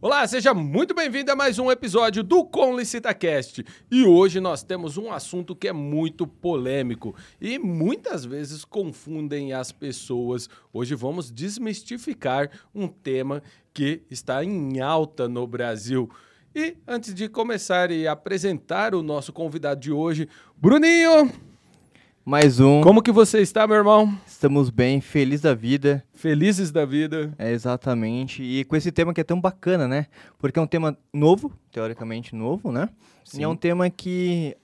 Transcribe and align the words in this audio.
Olá, 0.00 0.24
seja 0.28 0.54
muito 0.54 0.94
bem-vindo 0.94 1.32
a 1.32 1.34
mais 1.34 1.58
um 1.58 1.72
episódio 1.72 2.22
do 2.22 2.44
Com 2.44 2.78
LicitaCast. 2.78 3.64
E 3.90 4.04
hoje 4.04 4.38
nós 4.38 4.62
temos 4.62 4.96
um 4.96 5.10
assunto 5.10 5.56
que 5.56 5.66
é 5.66 5.72
muito 5.72 6.24
polêmico 6.24 7.16
e 7.40 7.58
muitas 7.58 8.24
vezes 8.24 8.64
confundem 8.64 9.52
as 9.52 9.72
pessoas. 9.72 10.48
Hoje 10.72 10.94
vamos 10.94 11.32
desmistificar 11.32 12.48
um 12.72 12.86
tema 12.86 13.42
que 13.74 14.02
está 14.08 14.44
em 14.44 14.78
alta 14.78 15.28
no 15.28 15.44
Brasil. 15.48 16.08
E 16.54 16.76
antes 16.86 17.12
de 17.12 17.28
começar 17.28 17.90
e 17.90 18.06
apresentar 18.06 18.94
o 18.94 19.02
nosso 19.02 19.32
convidado 19.32 19.80
de 19.80 19.90
hoje, 19.90 20.28
Bruninho, 20.56 21.28
Mais 22.28 22.60
um. 22.60 22.82
como 22.82 23.00
que 23.00 23.10
você 23.10 23.40
está, 23.40 23.66
meu 23.66 23.78
irmão? 23.78 24.14
Estamos 24.26 24.68
bem, 24.68 25.00
feliz 25.00 25.40
da 25.40 25.54
vida. 25.54 26.04
Felizes 26.12 26.70
da 26.70 26.84
vida. 26.84 27.32
É, 27.38 27.50
exatamente. 27.52 28.42
E 28.42 28.64
com 28.66 28.76
esse 28.76 28.92
tema 28.92 29.14
que 29.14 29.20
é 29.22 29.24
tão 29.24 29.40
bacana, 29.40 29.88
né? 29.88 30.08
Porque 30.38 30.58
é 30.58 30.62
um 30.62 30.66
tema 30.66 30.94
novo, 31.10 31.50
teoricamente 31.72 32.36
novo, 32.36 32.70
né? 32.70 32.90
Sim. 33.24 33.40
E 33.40 33.44
é 33.44 33.48
um 33.48 33.56
tema 33.56 33.88
que, 33.88 34.54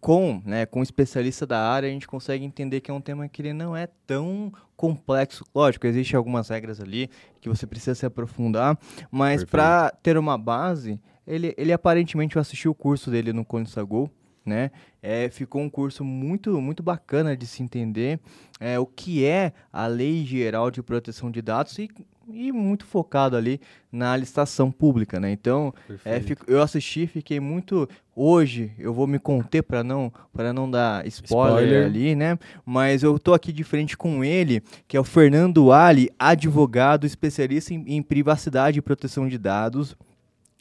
com, 0.00 0.40
né, 0.46 0.64
com 0.64 0.80
um 0.80 0.82
especialista 0.82 1.46
da 1.46 1.60
área, 1.60 1.90
a 1.90 1.92
gente 1.92 2.08
consegue 2.08 2.42
entender 2.42 2.80
que 2.80 2.90
é 2.90 2.94
um 2.94 3.02
tema 3.02 3.28
que 3.28 3.42
ele 3.42 3.52
não 3.52 3.76
é 3.76 3.86
tão 4.06 4.50
complexo. 4.74 5.44
Lógico, 5.54 5.86
existem 5.86 6.16
algumas 6.16 6.48
regras 6.48 6.80
ali 6.80 7.10
que 7.38 7.50
você 7.50 7.66
precisa 7.66 7.94
se 7.94 8.06
aprofundar, 8.06 8.78
mas 9.10 9.44
para 9.44 9.90
ter 10.02 10.16
uma 10.16 10.38
base, 10.38 10.98
ele, 11.26 11.52
ele 11.58 11.70
aparentemente, 11.70 12.36
eu 12.36 12.40
assisti 12.40 12.66
o 12.66 12.74
curso 12.74 13.10
dele 13.10 13.30
no 13.30 13.44
Consagol, 13.44 14.10
né? 14.44 14.70
É, 15.02 15.28
ficou 15.30 15.62
um 15.62 15.70
curso 15.70 16.04
muito, 16.04 16.60
muito 16.60 16.82
bacana 16.82 17.36
de 17.36 17.46
se 17.46 17.62
entender 17.62 18.18
é, 18.60 18.78
o 18.78 18.86
que 18.86 19.24
é 19.24 19.52
a 19.72 19.86
Lei 19.86 20.24
Geral 20.24 20.70
de 20.70 20.82
Proteção 20.82 21.30
de 21.30 21.40
Dados 21.42 21.78
e, 21.78 21.88
e 22.30 22.50
muito 22.52 22.86
focado 22.86 23.36
ali 23.36 23.60
na 23.92 24.16
licitação 24.16 24.70
pública, 24.70 25.18
né? 25.20 25.30
Então, 25.30 25.74
é, 26.04 26.20
fico- 26.20 26.44
eu 26.46 26.62
assisti, 26.62 27.06
fiquei 27.06 27.38
muito. 27.40 27.88
Hoje 28.16 28.70
eu 28.78 28.94
vou 28.94 29.06
me 29.06 29.18
conter 29.18 29.62
para 29.62 29.82
não 29.84 30.12
para 30.32 30.52
não 30.52 30.70
dar 30.70 31.06
spoiler, 31.06 31.64
Spoiler. 31.64 31.86
ali, 31.86 32.14
né? 32.14 32.38
Mas 32.64 33.02
eu 33.02 33.18
tô 33.18 33.34
aqui 33.34 33.52
de 33.52 33.64
frente 33.64 33.96
com 33.96 34.24
ele, 34.24 34.62
que 34.88 34.96
é 34.96 35.00
o 35.00 35.04
Fernando 35.04 35.72
Ali, 35.72 36.10
advogado 36.18 37.06
especialista 37.06 37.74
em, 37.74 37.84
em 37.96 38.02
privacidade 38.02 38.78
e 38.78 38.82
proteção 38.82 39.28
de 39.28 39.36
dados, 39.36 39.96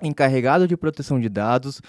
encarregado 0.01 0.67
de 0.67 0.75
proteção 0.75 1.19
de 1.19 1.29
dados, 1.29 1.81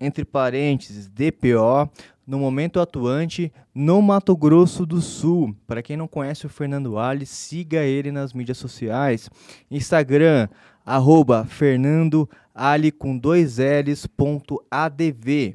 entre 0.00 0.24
parênteses, 0.24 1.08
DPO, 1.08 1.90
no 2.26 2.38
momento 2.38 2.80
atuante 2.80 3.52
no 3.74 4.00
Mato 4.00 4.36
Grosso 4.36 4.86
do 4.86 5.00
Sul. 5.00 5.54
Para 5.66 5.82
quem 5.82 5.96
não 5.96 6.08
conhece 6.08 6.46
o 6.46 6.48
Fernando 6.48 6.98
Ali, 6.98 7.26
siga 7.26 7.82
ele 7.82 8.10
nas 8.10 8.32
mídias 8.32 8.58
sociais. 8.58 9.28
Instagram, 9.70 10.48
arroba 10.84 11.44
Fernando 11.44 12.28
Ali 12.54 12.90
com 12.92 13.16
dois 13.16 13.58
L's, 13.58 14.06
ponto 14.06 14.62
ADV. 14.70 15.54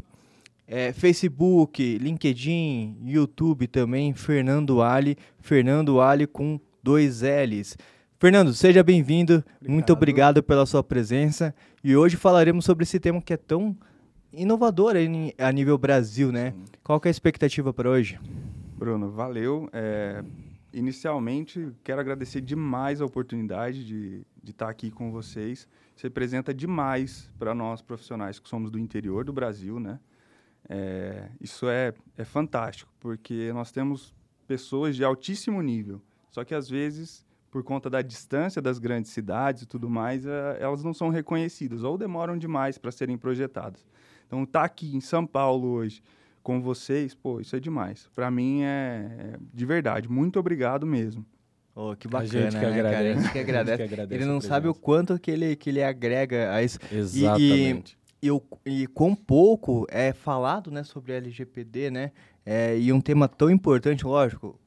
É, 0.67 0.93
Facebook, 0.93 1.97
LinkedIn, 1.97 2.97
YouTube 3.03 3.65
também, 3.65 4.13
Fernando 4.13 4.83
Ali, 4.83 5.17
Fernando 5.39 5.99
Ali 5.99 6.27
com 6.27 6.59
dois 6.83 7.21
L's. 7.21 7.75
Fernando, 8.19 8.53
seja 8.53 8.83
bem-vindo, 8.83 9.43
muito 9.65 9.93
obrigado 9.93 10.43
pela 10.43 10.65
sua 10.65 10.83
presença. 10.83 11.55
E 11.81 11.95
hoje 11.95 12.17
falaremos 12.17 12.65
sobre 12.65 12.83
esse 12.83 12.99
tema 12.99 13.21
que 13.21 13.33
é 13.33 13.37
tão 13.37 13.75
inovador 14.31 14.95
a 15.37 15.51
nível 15.51 15.77
Brasil, 15.77 16.31
né? 16.31 16.53
Qual 16.83 16.99
que 16.99 17.07
é 17.07 17.09
a 17.09 17.11
expectativa 17.11 17.73
para 17.73 17.89
hoje? 17.89 18.19
Bruno, 18.77 19.11
valeu. 19.11 19.69
É, 19.73 20.23
inicialmente, 20.73 21.71
quero 21.83 21.99
agradecer 21.99 22.41
demais 22.41 23.01
a 23.01 23.05
oportunidade 23.05 23.85
de 23.85 24.25
estar 24.45 24.69
aqui 24.69 24.91
com 24.91 25.11
vocês. 25.11 25.67
Você 25.95 26.07
representa 26.07 26.53
demais 26.53 27.29
para 27.37 27.53
nós 27.53 27.81
profissionais 27.81 28.39
que 28.39 28.47
somos 28.47 28.71
do 28.71 28.79
interior 28.79 29.25
do 29.25 29.33
Brasil, 29.33 29.79
né? 29.79 29.99
É, 30.67 31.29
isso 31.41 31.67
é, 31.67 31.93
é 32.17 32.23
fantástico, 32.23 32.91
porque 32.99 33.51
nós 33.53 33.71
temos 33.71 34.13
pessoas 34.47 34.95
de 34.95 35.03
altíssimo 35.03 35.61
nível, 35.61 36.01
só 36.29 36.43
que 36.43 36.53
às 36.53 36.69
vezes, 36.69 37.25
por 37.49 37.63
conta 37.63 37.89
da 37.89 38.01
distância 38.01 38.61
das 38.61 38.77
grandes 38.77 39.11
cidades 39.11 39.63
e 39.63 39.65
tudo 39.65 39.89
mais, 39.89 40.25
é, 40.25 40.57
elas 40.59 40.83
não 40.83 40.93
são 40.93 41.09
reconhecidas 41.09 41.83
ou 41.83 41.97
demoram 41.97 42.37
demais 42.37 42.77
para 42.77 42.91
serem 42.91 43.17
projetadas. 43.17 43.85
Então, 44.29 44.43
estar 44.43 44.63
aqui 44.63 44.95
em 44.95 45.01
São 45.01 45.25
Paulo 45.25 45.67
hoje 45.69 46.03
com 46.43 46.61
vocês, 46.61 47.15
pô, 47.15 47.41
isso 47.41 47.55
é 47.55 47.59
demais. 47.59 48.07
Para 48.13 48.29
mim 48.29 48.61
é, 48.61 49.09
é 49.33 49.35
de 49.51 49.65
verdade. 49.65 50.07
Muito 50.07 50.39
obrigado 50.39 50.85
mesmo. 50.85 51.25
Oh, 51.75 51.95
que 51.95 52.05
A 52.07 52.11
bacana, 52.11 52.51
gente 52.51 52.51
que 52.51 52.57
né, 52.57 52.61
cara? 52.61 52.67
A 52.67 52.89
agradece. 52.91 53.21
gente 53.21 53.31
que 53.31 53.37
A 53.37 53.41
gente 53.41 53.49
agradece. 53.49 53.77
que 53.77 53.83
agradece 53.93 54.15
Ele 54.21 54.29
a 54.29 54.33
não 54.33 54.39
sabe 54.39 54.67
o 54.67 54.73
quanto 54.75 55.17
que 55.19 55.31
ele, 55.31 55.55
que 55.55 55.71
ele 55.71 55.83
agrega 55.83 56.53
a 56.53 56.61
isso. 56.61 56.77
Exatamente. 56.91 57.97
E, 58.21 58.29
o, 58.29 58.39
e 58.65 58.85
quão 58.85 59.15
pouco 59.15 59.87
é 59.89 60.13
falado 60.13 60.69
né, 60.69 60.83
sobre 60.83 61.13
LGPD, 61.13 61.89
né? 61.89 62.11
É, 62.45 62.77
e 62.77 62.93
um 62.93 63.01
tema 63.01 63.27
tão 63.27 63.49
importante, 63.49 64.05
lógico, 64.05 64.59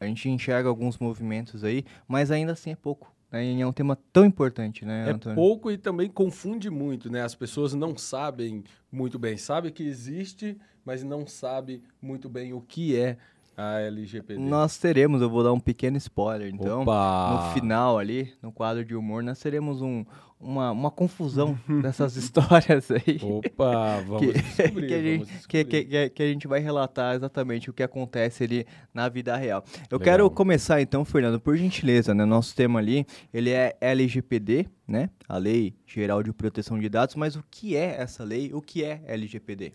a 0.00 0.06
gente 0.06 0.30
enxerga 0.30 0.68
alguns 0.68 0.98
movimentos 0.98 1.62
aí, 1.62 1.84
mas 2.08 2.30
ainda 2.30 2.52
assim 2.52 2.70
é 2.70 2.76
pouco. 2.76 3.13
Né? 3.34 3.44
E 3.44 3.60
é 3.60 3.66
um 3.66 3.72
tema 3.72 3.98
tão 4.12 4.24
importante, 4.24 4.84
né, 4.84 5.08
É 5.08 5.10
Antônio? 5.12 5.34
pouco 5.34 5.70
e 5.70 5.76
também 5.76 6.08
confunde 6.08 6.70
muito, 6.70 7.10
né? 7.10 7.22
As 7.22 7.34
pessoas 7.34 7.74
não 7.74 7.98
sabem 7.98 8.62
muito 8.92 9.18
bem. 9.18 9.36
Sabe 9.36 9.72
que 9.72 9.82
existe, 9.82 10.56
mas 10.84 11.02
não 11.02 11.26
sabe 11.26 11.82
muito 12.00 12.28
bem 12.28 12.52
o 12.52 12.60
que 12.60 12.96
é 12.96 13.16
a 13.56 13.80
LGPD. 13.80 14.40
Nós 14.40 14.78
teremos, 14.78 15.20
eu 15.20 15.28
vou 15.28 15.42
dar 15.42 15.52
um 15.52 15.60
pequeno 15.60 15.96
spoiler, 15.96 16.52
então. 16.52 16.82
Opa! 16.82 17.30
No 17.30 17.54
final 17.54 17.98
ali, 17.98 18.32
no 18.40 18.52
quadro 18.52 18.84
de 18.84 18.94
humor, 18.94 19.22
nós 19.22 19.40
teremos 19.40 19.82
um, 19.82 20.04
uma, 20.40 20.70
uma 20.72 20.90
confusão 20.90 21.58
dessas 21.82 22.16
histórias 22.16 22.90
aí. 22.90 23.18
Opa, 23.22 24.00
vamos 24.06 24.26
que, 24.26 24.32
descobrir. 24.42 24.86
que 24.88 24.94
a 24.94 24.96
vamos 24.96 25.04
gente, 25.10 25.26
que, 25.26 25.32
descobrir. 25.34 25.64
que, 25.64 25.84
que- 25.84 26.10
que 26.10 26.22
a 26.22 26.26
gente 26.26 26.46
vai 26.46 26.60
relatar 26.60 27.14
exatamente 27.14 27.70
o 27.70 27.72
que 27.72 27.82
acontece 27.82 28.44
ali 28.44 28.66
na 28.92 29.08
vida 29.08 29.34
real. 29.36 29.64
Eu 29.90 29.98
Legal. 29.98 30.00
quero 30.00 30.30
começar 30.30 30.80
então, 30.80 31.04
Fernando, 31.04 31.40
por 31.40 31.56
gentileza, 31.56 32.14
né? 32.14 32.24
Nosso 32.24 32.54
tema 32.54 32.78
ali, 32.78 33.06
ele 33.32 33.50
é 33.50 33.76
LGPD, 33.80 34.66
né? 34.86 35.08
A 35.28 35.38
Lei 35.38 35.74
Geral 35.86 36.22
de 36.22 36.32
Proteção 36.32 36.78
de 36.78 36.88
Dados, 36.88 37.14
mas 37.14 37.36
o 37.36 37.44
que 37.50 37.76
é 37.76 37.96
essa 38.00 38.22
lei? 38.24 38.52
O 38.52 38.60
que 38.60 38.84
é 38.84 39.00
LGPD? 39.06 39.72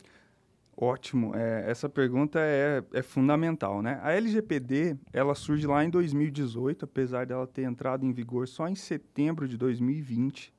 Ótimo. 0.81 1.35
É, 1.35 1.69
essa 1.69 1.89
pergunta 1.89 2.39
é, 2.39 2.81
é 2.93 3.01
fundamental, 3.01 3.81
né? 3.81 3.99
A 4.01 4.13
LGPD, 4.13 4.95
ela 5.11 5.35
surge 5.35 5.67
lá 5.67 5.83
em 5.83 5.89
2018, 5.89 6.85
apesar 6.85 7.25
dela 7.25 7.45
ter 7.45 7.63
entrado 7.63 8.05
em 8.05 8.13
vigor 8.13 8.47
só 8.47 8.65
em 8.65 8.75
setembro 8.75 9.45
de 9.45 9.57
2020. 9.57 10.53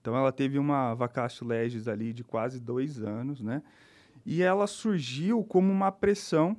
Então, 0.00 0.16
ela 0.16 0.32
teve 0.32 0.58
uma 0.58 0.92
vacatio 0.94 1.46
legis 1.46 1.86
ali 1.86 2.12
de 2.12 2.24
quase 2.24 2.58
dois 2.58 3.00
anos, 3.00 3.40
né? 3.40 3.62
E 4.26 4.42
ela 4.42 4.66
surgiu 4.66 5.44
como 5.44 5.70
uma 5.70 5.92
pressão. 5.92 6.56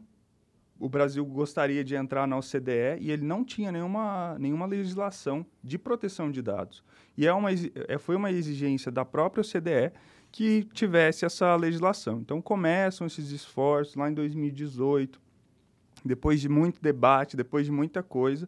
O 0.80 0.88
Brasil 0.88 1.26
gostaria 1.26 1.84
de 1.84 1.96
entrar 1.96 2.26
na 2.26 2.38
OCDE 2.38 2.98
e 3.02 3.12
ele 3.12 3.26
não 3.26 3.44
tinha 3.44 3.74
nenhuma, 3.74 4.38
nenhuma 4.40 4.66
legislação 4.66 5.46
de 5.62 5.78
proteção 5.78 6.32
de 6.32 6.42
dados. 6.42 6.82
E 7.18 7.28
é 7.28 7.34
uma, 7.34 7.50
é, 7.52 7.98
foi 7.98 8.16
uma 8.16 8.32
exigência 8.32 8.90
da 8.90 9.04
própria 9.04 9.42
OCDE 9.42 9.92
que 10.32 10.64
tivesse 10.74 11.26
essa 11.26 11.56
legislação. 11.56 12.20
Então 12.20 12.42
começam 12.42 13.06
esses 13.06 13.32
esforços 13.32 13.96
lá 13.96 14.10
em 14.10 14.14
2018, 14.14 15.20
depois 16.04 16.40
de 16.40 16.50
muito 16.50 16.82
debate, 16.82 17.36
depois 17.36 17.66
de 17.66 17.72
muita 17.72 18.02
coisa, 18.02 18.48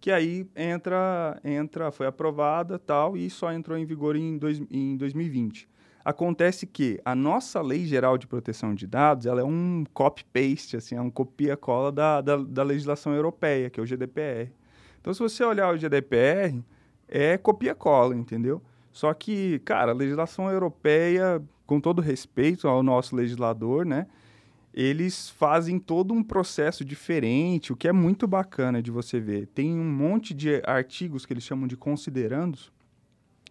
que 0.00 0.10
aí 0.10 0.46
entra, 0.54 1.40
entra, 1.42 1.90
foi 1.90 2.06
aprovada 2.06 2.78
tal 2.78 3.16
e 3.16 3.28
só 3.30 3.52
entrou 3.52 3.76
em 3.76 3.84
vigor 3.84 4.14
em, 4.14 4.36
dois, 4.36 4.62
em 4.70 4.96
2020. 4.96 5.68
Acontece 6.04 6.66
que 6.66 7.00
a 7.04 7.14
nossa 7.14 7.60
Lei 7.60 7.86
Geral 7.86 8.18
de 8.18 8.26
Proteção 8.26 8.74
de 8.74 8.86
Dados, 8.86 9.24
ela 9.24 9.40
é 9.40 9.44
um 9.44 9.84
copy-paste, 9.94 10.76
assim, 10.76 10.96
é 10.96 11.00
um 11.00 11.10
copia-cola 11.10 11.92
da, 11.92 12.20
da, 12.20 12.36
da 12.36 12.62
legislação 12.64 13.14
europeia, 13.14 13.70
que 13.70 13.78
é 13.78 13.82
o 13.82 13.86
GDPR. 13.86 14.50
Então, 15.00 15.14
se 15.14 15.20
você 15.20 15.44
olhar 15.44 15.72
o 15.72 15.78
GDPR, 15.78 16.60
é 17.06 17.38
copia-cola, 17.38 18.16
entendeu? 18.16 18.60
Só 18.92 19.12
que, 19.14 19.58
cara, 19.60 19.92
a 19.92 19.94
legislação 19.94 20.50
europeia, 20.50 21.42
com 21.66 21.80
todo 21.80 22.02
respeito 22.02 22.68
ao 22.68 22.82
nosso 22.82 23.16
legislador, 23.16 23.86
né? 23.86 24.06
Eles 24.74 25.28
fazem 25.30 25.78
todo 25.78 26.14
um 26.14 26.22
processo 26.22 26.84
diferente, 26.84 27.72
o 27.72 27.76
que 27.76 27.88
é 27.88 27.92
muito 27.92 28.26
bacana 28.26 28.82
de 28.82 28.90
você 28.90 29.20
ver. 29.20 29.46
Tem 29.48 29.72
um 29.72 29.84
monte 29.84 30.32
de 30.32 30.62
artigos 30.66 31.26
que 31.26 31.32
eles 31.32 31.44
chamam 31.44 31.66
de 31.66 31.76
considerandos, 31.76 32.72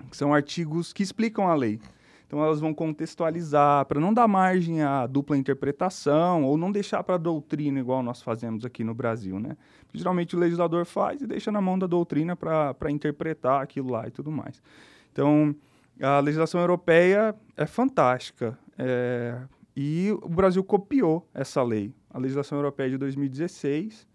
que 0.09 0.17
são 0.17 0.33
artigos 0.33 0.93
que 0.93 1.03
explicam 1.03 1.47
a 1.47 1.53
lei. 1.53 1.79
Então 2.25 2.41
elas 2.41 2.61
vão 2.61 2.73
contextualizar 2.73 3.85
para 3.85 3.99
não 3.99 4.13
dar 4.13 4.27
margem 4.27 4.81
à 4.81 5.05
dupla 5.05 5.37
interpretação 5.37 6.45
ou 6.45 6.57
não 6.57 6.71
deixar 6.71 7.03
para 7.03 7.15
a 7.15 7.17
doutrina 7.17 7.77
igual 7.77 8.01
nós 8.01 8.21
fazemos 8.21 8.63
aqui 8.63 8.85
no 8.85 8.93
Brasil, 8.93 9.37
né? 9.37 9.57
Geralmente 9.93 10.35
o 10.35 10.39
legislador 10.39 10.85
faz 10.85 11.21
e 11.21 11.27
deixa 11.27 11.51
na 11.51 11.59
mão 11.59 11.77
da 11.77 11.87
doutrina 11.87 12.35
para 12.35 12.89
interpretar 12.89 13.61
aquilo 13.61 13.91
lá 13.91 14.07
e 14.07 14.11
tudo 14.11 14.31
mais. 14.31 14.61
Então 15.11 15.55
a 16.01 16.19
legislação 16.19 16.59
europeia 16.59 17.35
é 17.55 17.65
fantástica 17.65 18.57
é, 18.77 19.39
e 19.75 20.09
o 20.21 20.29
Brasil 20.29 20.63
copiou 20.63 21.27
essa 21.33 21.61
lei, 21.63 21.93
a 22.09 22.17
legislação 22.17 22.57
europeia 22.57 22.89
de 22.89 22.97
2016 22.97 24.07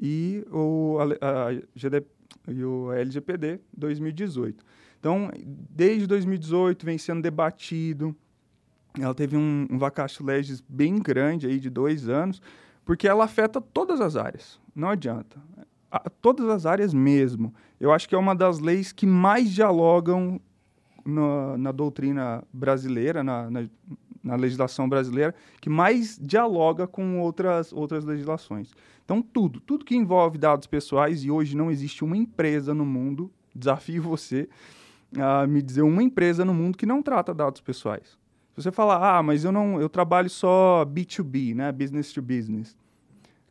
e 0.00 0.44
o, 0.50 0.98
a, 1.20 1.48
a 1.48 1.52
GD, 1.74 2.04
e 2.48 2.64
o 2.64 2.92
LGPD 2.92 3.60
2018. 3.76 4.64
Então, 4.98 5.30
desde 5.44 6.06
2018 6.06 6.86
vem 6.86 6.96
sendo 6.96 7.20
debatido. 7.20 8.16
Ela 8.98 9.14
teve 9.14 9.36
um, 9.36 9.66
um 9.70 9.78
vacatio 9.78 10.24
legis 10.24 10.62
bem 10.66 10.98
grande 10.98 11.46
aí 11.46 11.58
de 11.58 11.68
dois 11.68 12.08
anos, 12.08 12.40
porque 12.84 13.06
ela 13.06 13.24
afeta 13.24 13.60
todas 13.60 14.00
as 14.00 14.16
áreas. 14.16 14.58
Não 14.74 14.88
adianta. 14.88 15.36
A, 15.94 16.10
todas 16.10 16.48
as 16.48 16.66
áreas 16.66 16.92
mesmo. 16.92 17.54
Eu 17.78 17.92
acho 17.92 18.08
que 18.08 18.16
é 18.16 18.18
uma 18.18 18.34
das 18.34 18.58
leis 18.58 18.90
que 18.90 19.06
mais 19.06 19.48
dialogam 19.50 20.40
na, 21.04 21.56
na 21.56 21.70
doutrina 21.70 22.42
brasileira, 22.52 23.22
na, 23.22 23.48
na, 23.48 23.68
na, 24.22 24.34
legislação 24.34 24.88
brasileira, 24.88 25.32
que 25.60 25.70
mais 25.70 26.18
dialoga 26.20 26.88
com 26.88 27.20
outras, 27.20 27.72
outras 27.72 28.04
legislações. 28.04 28.72
Então, 29.04 29.22
tudo, 29.22 29.60
tudo 29.60 29.84
que 29.84 29.94
envolve 29.94 30.36
dados 30.36 30.66
pessoais, 30.66 31.22
e 31.24 31.30
hoje 31.30 31.56
não 31.56 31.70
existe 31.70 32.02
uma 32.02 32.16
empresa 32.16 32.74
no 32.74 32.84
mundo, 32.84 33.30
desafio 33.54 34.02
você 34.02 34.48
a 35.16 35.46
me 35.46 35.62
dizer 35.62 35.82
uma 35.82 36.02
empresa 36.02 36.44
no 36.44 36.52
mundo 36.52 36.76
que 36.76 36.86
não 36.86 37.02
trata 37.02 37.32
dados 37.32 37.60
pessoais. 37.60 38.18
Se 38.54 38.62
você 38.62 38.72
falar, 38.72 39.18
ah, 39.18 39.22
mas 39.22 39.44
eu 39.44 39.52
não, 39.52 39.80
eu 39.80 39.88
trabalho 39.88 40.28
só 40.28 40.84
B2B, 40.84 41.54
né, 41.54 41.70
business 41.70 42.12
to 42.12 42.22
business. 42.22 42.76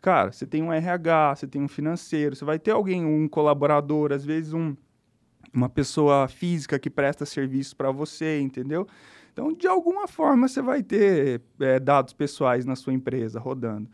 Cara, 0.04 0.34
você 0.34 0.46
tem 0.46 0.62
um 0.62 0.72
RH, 0.72 1.36
você 1.38 1.48
tem 1.48 1.62
um 1.62 1.68
financeiro, 1.70 2.36
você 2.36 2.44
vai 2.44 2.60
ter 2.60 2.72
alguém, 2.72 3.06
um 3.06 3.26
colaborador, 3.26 4.12
às 4.12 4.26
vezes 4.26 4.54
um 4.54 4.76
uma 5.54 5.70
pessoa 5.70 6.28
física 6.28 6.80
que 6.80 6.90
presta 6.90 7.26
serviço 7.26 7.76
para 7.76 7.92
você, 7.92 8.42
entendeu? 8.42 8.88
Então, 9.32 9.54
de 9.54 9.68
alguma 9.68 10.08
forma, 10.08 10.48
você 10.48 10.62
vai 10.64 10.82
ter 10.82 11.42
é, 11.60 11.80
dados 11.80 12.12
pessoais 12.12 12.66
na 12.66 12.76
sua 12.76 12.92
empresa 12.92 13.40
rodando. 13.40 13.88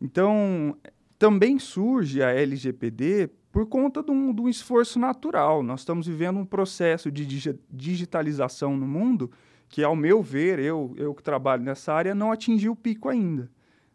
Então, 0.00 0.76
também 1.18 1.58
surge 1.58 2.22
a 2.22 2.30
LGPD 2.30 3.28
por 3.50 3.66
conta 3.66 4.04
de 4.04 4.10
um, 4.12 4.32
de 4.32 4.40
um 4.40 4.48
esforço 4.48 5.00
natural. 5.00 5.64
Nós 5.64 5.80
estamos 5.80 6.06
vivendo 6.06 6.38
um 6.38 6.46
processo 6.46 7.10
de 7.10 7.26
digitalização 7.68 8.76
no 8.76 8.86
mundo 8.86 9.30
que, 9.68 9.82
ao 9.82 9.96
meu 9.96 10.22
ver, 10.22 10.60
eu, 10.60 10.94
eu 10.96 11.12
que 11.12 11.24
trabalho 11.24 11.64
nessa 11.64 11.92
área, 11.92 12.14
não 12.14 12.30
atingiu 12.30 12.72
o 12.72 12.76
pico 12.76 13.08
ainda 13.08 13.50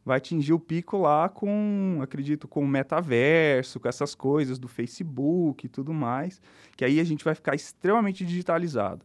vai 0.05 0.17
atingir 0.17 0.53
o 0.53 0.59
pico 0.59 0.97
lá 0.97 1.27
com, 1.27 1.99
acredito, 2.01 2.47
com 2.47 2.61
o 2.61 2.67
metaverso, 2.67 3.79
com 3.79 3.89
essas 3.89 4.13
coisas 4.13 4.59
do 4.59 4.67
Facebook 4.67 5.65
e 5.65 5.69
tudo 5.69 5.93
mais, 5.93 6.39
que 6.77 6.85
aí 6.85 6.99
a 6.99 7.03
gente 7.03 7.25
vai 7.25 7.33
ficar 7.33 7.55
extremamente 7.55 8.23
digitalizado. 8.23 9.03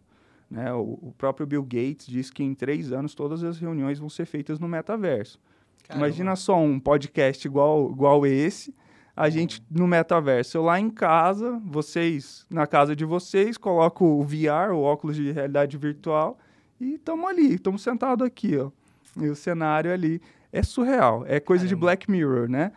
Né? 0.50 0.70
O, 0.74 0.98
o 1.00 1.14
próprio 1.16 1.46
Bill 1.46 1.62
Gates 1.62 2.06
diz 2.06 2.30
que 2.30 2.42
em 2.42 2.54
três 2.54 2.92
anos 2.92 3.14
todas 3.14 3.42
as 3.42 3.58
reuniões 3.58 3.98
vão 3.98 4.10
ser 4.10 4.26
feitas 4.26 4.58
no 4.58 4.68
metaverso. 4.68 5.40
Caramba. 5.88 6.06
Imagina 6.06 6.36
só 6.36 6.58
um 6.58 6.78
podcast 6.78 7.46
igual, 7.48 7.90
igual 7.90 8.26
esse, 8.26 8.74
a 9.16 9.30
gente 9.30 9.64
no 9.70 9.86
metaverso. 9.86 10.58
Eu 10.58 10.62
lá 10.62 10.78
em 10.78 10.90
casa, 10.90 11.58
vocês 11.64 12.46
na 12.50 12.66
casa 12.66 12.94
de 12.94 13.06
vocês, 13.06 13.56
coloco 13.56 14.04
o 14.04 14.22
VR, 14.22 14.72
o 14.72 14.82
óculos 14.82 15.16
de 15.16 15.32
realidade 15.32 15.78
virtual, 15.78 16.38
e 16.78 16.94
estamos 16.94 17.28
ali, 17.28 17.54
estamos 17.54 17.82
sentados 17.82 18.26
aqui, 18.26 18.56
ó. 18.58 18.70
E 19.16 19.28
o 19.28 19.34
cenário 19.34 19.92
ali 19.92 20.20
é 20.52 20.62
surreal. 20.62 21.24
É 21.26 21.40
coisa 21.40 21.64
Caramba. 21.64 21.76
de 21.76 21.80
Black 21.80 22.10
Mirror, 22.10 22.48
né? 22.48 22.72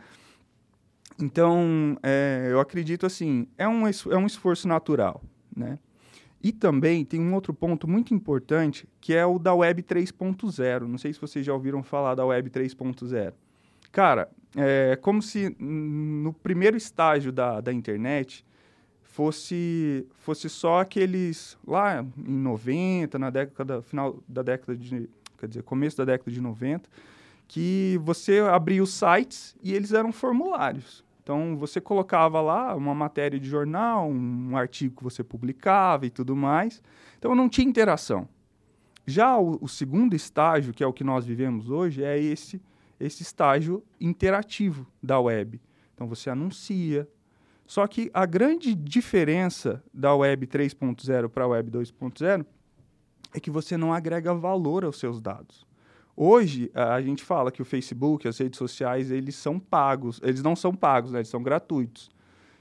Então, 1.20 1.98
é, 2.02 2.48
eu 2.50 2.60
acredito 2.60 3.06
assim, 3.06 3.48
é 3.58 3.68
um, 3.68 3.84
é 3.88 4.18
um 4.18 4.25
esforço 4.25 4.68
natural, 4.68 5.22
né? 5.56 5.78
E 6.42 6.52
também 6.52 7.06
tem 7.06 7.22
um 7.22 7.34
outro 7.34 7.54
ponto 7.54 7.88
muito 7.88 8.14
importante, 8.14 8.88
que 9.00 9.14
é 9.14 9.25
o 9.25 9.40
da 9.40 9.54
Web 9.54 9.81
3.0. 9.84 10.81
Não 10.81 10.98
sei 10.98 11.14
se 11.14 11.22
vocês 11.22 11.46
já 11.46 11.54
ouviram 11.54 11.81
falar 11.81 12.16
da 12.16 12.25
Web 12.25 12.50
3.0. 12.50 13.34
Cara, 13.94 14.30
é 14.56 14.98
como 14.98 15.22
se 15.22 15.56
no 15.58 16.34
primeiro 16.34 16.75
estágio 16.75 17.31
da, 17.31 17.62
da 17.62 17.72
internet 17.72 18.46
fosse, 19.04 20.06
fosse 20.16 20.50
só 20.50 20.81
aqueles 20.81 21.58
lá 21.66 22.04
em 22.18 22.38
90, 22.40 23.18
na 23.20 23.30
década, 23.30 23.81
final 23.81 24.20
da 24.28 24.42
década 24.42 24.75
de, 24.75 25.10
quer 25.38 25.48
dizer, 25.48 25.64
começo 25.64 25.96
da 25.96 26.04
década 26.04 26.31
de 26.31 26.42
90, 26.42 26.90
que 27.53 28.00
você 28.01 28.39
abria 28.39 28.81
os 28.81 28.91
sites 28.91 29.55
e 29.61 29.75
eles 29.75 29.94
eram 29.94 30.11
formulários. 30.11 31.05
Então, 31.21 31.55
você 31.55 31.79
colocava 31.79 32.41
lá 32.41 32.75
uma 32.75 32.95
matéria 32.95 33.39
de 33.39 33.47
jornal, 33.47 34.09
um 34.09 34.57
artigo 34.57 34.95
que 34.95 35.03
você 35.03 35.23
publicava 35.23 36.07
e 36.07 36.09
tudo 36.09 36.35
mais. 36.35 36.81
Então, 37.19 37.35
não 37.35 37.47
tinha 37.47 37.69
interação. 37.69 38.27
Já 39.05 39.38
o, 39.38 39.59
o 39.61 39.67
segundo 39.67 40.15
estágio, 40.15 40.73
que 40.73 40.83
é 40.83 40.88
o 40.88 40.91
que 40.91 41.03
nós 41.03 41.27
vivemos 41.27 41.69
hoje, 41.69 42.03
é 42.03 42.19
esse, 42.19 42.59
esse 43.00 43.21
estágio 43.21 43.83
interativo 44.01 44.88
da 45.01 45.19
web. 45.19 45.61
Então, 45.94 46.07
você 46.07 46.31
anuncia. 46.31 47.07
Só 47.67 47.85
que 47.85 48.09
a 48.15 48.25
grande 48.25 48.73
diferença 48.73 49.83
da 49.94 50.15
web 50.15 50.47
3.0 50.47 51.29
para 51.29 51.44
a 51.44 51.47
web 51.50 51.69
2.0 51.69 52.47
é 53.31 53.39
que 53.39 53.51
você 53.51 53.77
não 53.77 53.94
agrega 53.94 54.33
valor 54.33 54.83
aos 54.83 54.97
seus 54.97 55.21
dados. 55.21 55.71
Hoje, 56.15 56.71
a 56.74 57.01
gente 57.01 57.24
fala 57.24 57.51
que 57.51 57.62
o 57.62 57.65
Facebook, 57.65 58.27
as 58.27 58.38
redes 58.38 58.57
sociais, 58.57 59.10
eles 59.10 59.36
são 59.36 59.60
pagos. 59.60 60.19
Eles 60.24 60.44
não 60.44 60.56
são 60.56 60.74
pagos, 60.74 61.12
né? 61.12 61.19
eles 61.19 61.30
são 61.30 61.42
gratuitos. 61.42 62.12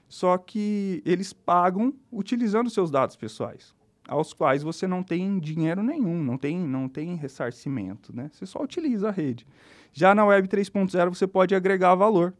Só 0.08 0.37
que 0.37 1.02
eles 1.06 1.32
pagam 1.32 1.94
utilizando 2.10 2.69
seus 2.69 2.90
dados 2.90 3.16
pessoais, 3.16 3.75
aos 4.06 4.34
quais 4.34 4.62
você 4.62 4.87
não 4.87 5.02
tem 5.02 5.38
dinheiro 5.38 5.82
nenhum, 5.82 6.22
não 6.22 6.37
tem, 6.37 6.58
não 6.58 6.87
tem 6.87 7.14
ressarcimento, 7.14 8.14
né? 8.14 8.31
Você 8.31 8.44
só 8.44 8.62
utiliza 8.62 9.08
a 9.08 9.10
rede. 9.10 9.46
Já 9.90 10.14
na 10.14 10.25
Web 10.25 10.49
3.0 10.49 11.08
você 11.08 11.26
pode 11.26 11.54
agregar 11.54 11.94
valor 11.94 12.34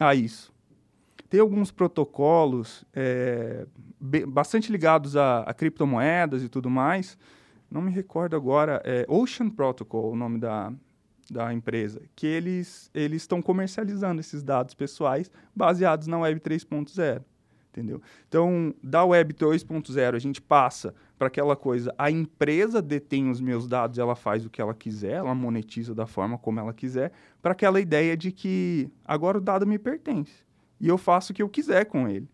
a 0.00 0.16
isso. 0.16 0.52
Tem 1.28 1.38
alguns 1.38 1.70
protocolos 1.70 2.84
é, 2.92 3.66
bastante 4.26 4.72
ligados 4.72 5.16
a, 5.16 5.42
a 5.42 5.54
criptomoedas 5.54 6.42
e 6.42 6.48
tudo 6.48 6.68
mais, 6.68 7.16
não 7.70 7.80
me 7.80 7.90
recordo 7.90 8.36
agora, 8.36 8.82
é 8.84 9.04
Ocean 9.08 9.48
Protocol, 9.48 10.12
o 10.12 10.16
nome 10.16 10.38
da, 10.38 10.72
da 11.30 11.52
empresa, 11.52 12.02
que 12.16 12.26
eles 12.26 12.90
eles 12.92 13.22
estão 13.22 13.40
comercializando 13.40 14.20
esses 14.20 14.42
dados 14.42 14.74
pessoais 14.74 15.30
baseados 15.54 16.06
na 16.06 16.18
Web 16.18 16.40
3.0, 16.40 17.22
entendeu? 17.70 18.02
Então, 18.28 18.74
da 18.82 19.04
Web 19.04 19.34
2.0 19.34 20.14
a 20.14 20.18
gente 20.18 20.40
passa 20.40 20.94
para 21.18 21.28
aquela 21.28 21.54
coisa, 21.54 21.94
a 21.98 22.10
empresa 22.10 22.80
detém 22.80 23.30
os 23.30 23.40
meus 23.40 23.68
dados, 23.68 23.98
ela 23.98 24.16
faz 24.16 24.44
o 24.44 24.50
que 24.50 24.60
ela 24.60 24.74
quiser, 24.74 25.12
ela 25.12 25.34
monetiza 25.34 25.94
da 25.94 26.06
forma 26.06 26.38
como 26.38 26.58
ela 26.58 26.72
quiser, 26.72 27.12
para 27.42 27.52
aquela 27.52 27.80
ideia 27.80 28.16
de 28.16 28.32
que 28.32 28.88
agora 29.04 29.38
o 29.38 29.40
dado 29.40 29.66
me 29.66 29.78
pertence 29.78 30.50
e 30.80 30.88
eu 30.88 30.96
faço 30.96 31.32
o 31.32 31.34
que 31.34 31.42
eu 31.42 31.48
quiser 31.48 31.84
com 31.84 32.08
ele. 32.08 32.26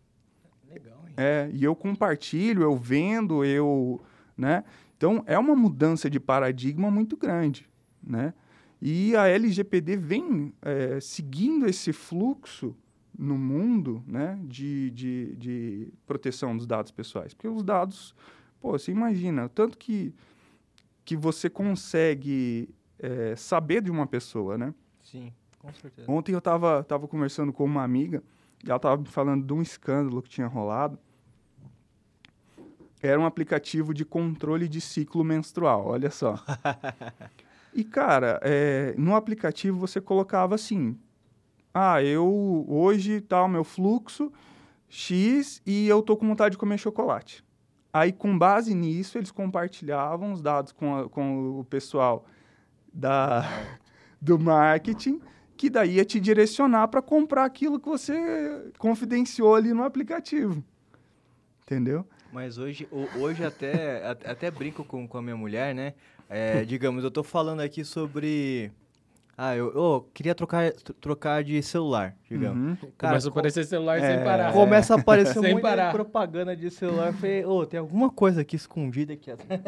Legal, 0.70 1.02
hein? 1.06 1.14
É, 1.16 1.50
e 1.52 1.64
eu 1.64 1.74
compartilho, 1.74 2.62
eu 2.62 2.76
vendo, 2.76 3.44
eu, 3.44 4.00
né? 4.38 4.62
Então, 4.96 5.22
é 5.26 5.38
uma 5.38 5.54
mudança 5.54 6.08
de 6.08 6.18
paradigma 6.18 6.90
muito 6.90 7.16
grande, 7.16 7.68
né? 8.02 8.32
E 8.80 9.16
a 9.16 9.26
LGPD 9.28 9.96
vem 9.96 10.52
é, 10.62 11.00
seguindo 11.00 11.66
esse 11.66 11.92
fluxo 11.92 12.76
no 13.18 13.38
mundo 13.38 14.04
né, 14.06 14.38
de, 14.44 14.90
de, 14.90 15.36
de 15.36 15.92
proteção 16.06 16.56
dos 16.56 16.66
dados 16.66 16.90
pessoais. 16.90 17.32
Porque 17.32 17.48
os 17.48 17.62
dados, 17.62 18.14
pô, 18.60 18.72
você 18.72 18.92
imagina, 18.92 19.48
tanto 19.48 19.78
que, 19.78 20.14
que 21.04 21.16
você 21.16 21.48
consegue 21.48 22.68
é, 22.98 23.34
saber 23.36 23.82
de 23.82 23.90
uma 23.90 24.06
pessoa, 24.06 24.58
né? 24.58 24.74
Sim, 25.02 25.32
com 25.58 25.72
certeza. 25.72 26.10
Ontem 26.10 26.32
eu 26.32 26.38
estava 26.38 26.84
tava 26.84 27.08
conversando 27.08 27.52
com 27.52 27.64
uma 27.64 27.82
amiga, 27.82 28.22
e 28.62 28.68
ela 28.68 28.76
estava 28.76 28.96
me 29.00 29.08
falando 29.08 29.44
de 29.44 29.52
um 29.52 29.62
escândalo 29.62 30.22
que 30.22 30.28
tinha 30.28 30.46
rolado, 30.46 30.98
era 33.06 33.20
um 33.20 33.26
aplicativo 33.26 33.94
de 33.94 34.04
controle 34.04 34.68
de 34.68 34.80
ciclo 34.80 35.24
menstrual, 35.24 35.86
olha 35.86 36.10
só. 36.10 36.42
e, 37.74 37.84
cara, 37.84 38.40
é, 38.42 38.94
no 38.98 39.14
aplicativo 39.14 39.78
você 39.78 40.00
colocava 40.00 40.54
assim: 40.54 40.98
ah, 41.72 42.02
eu 42.02 42.64
hoje 42.68 43.20
tá 43.20 43.42
o 43.44 43.48
meu 43.48 43.64
fluxo 43.64 44.32
X 44.88 45.60
e 45.66 45.86
eu 45.88 46.02
tô 46.02 46.16
com 46.16 46.26
vontade 46.26 46.52
de 46.52 46.58
comer 46.58 46.78
chocolate. 46.78 47.44
Aí, 47.92 48.12
com 48.12 48.36
base 48.36 48.74
nisso, 48.74 49.16
eles 49.16 49.30
compartilhavam 49.30 50.32
os 50.32 50.42
dados 50.42 50.72
com, 50.72 50.96
a, 50.96 51.08
com 51.08 51.60
o 51.60 51.64
pessoal 51.64 52.26
da, 52.92 53.44
do 54.20 54.38
marketing, 54.38 55.20
que 55.56 55.70
daí 55.70 55.96
ia 55.96 56.04
te 56.04 56.20
direcionar 56.20 56.88
para 56.88 57.00
comprar 57.00 57.44
aquilo 57.44 57.80
que 57.80 57.88
você 57.88 58.70
confidenciou 58.78 59.54
ali 59.54 59.72
no 59.72 59.82
aplicativo. 59.82 60.62
Entendeu? 61.62 62.06
Mas 62.32 62.58
hoje, 62.58 62.88
hoje 63.18 63.44
até, 63.44 64.04
até 64.24 64.50
brinco 64.50 64.84
com, 64.84 65.06
com 65.06 65.18
a 65.18 65.22
minha 65.22 65.36
mulher, 65.36 65.74
né? 65.74 65.94
É, 66.28 66.64
digamos, 66.64 67.04
eu 67.04 67.10
tô 67.10 67.22
falando 67.22 67.60
aqui 67.60 67.84
sobre 67.84 68.72
Ah, 69.38 69.54
eu, 69.54 69.66
eu 69.74 70.08
queria 70.14 70.34
trocar, 70.34 70.72
tr- 70.72 70.92
trocar 70.98 71.44
de 71.44 71.62
celular, 71.62 72.16
digamos. 72.26 72.56
Uhum. 72.82 72.90
Cara, 72.96 73.12
Começa 73.12 73.28
a 73.28 73.30
aparecer 73.30 73.64
celular 73.66 73.98
é, 73.98 74.14
sem 74.16 74.24
parar. 74.24 74.52
Começa 74.52 74.94
a 74.94 74.98
aparecer 74.98 75.34
Sem 75.42 75.52
muita 75.52 75.90
propaganda 75.90 76.56
de 76.56 76.70
celular. 76.70 77.08
Eu 77.08 77.12
Falei, 77.12 77.44
ô, 77.44 77.66
tem 77.66 77.78
alguma 77.78 78.08
coisa 78.08 78.40
aqui 78.40 78.56
escondida 78.56 79.12
aqui 79.12 79.30
atrás. 79.30 79.60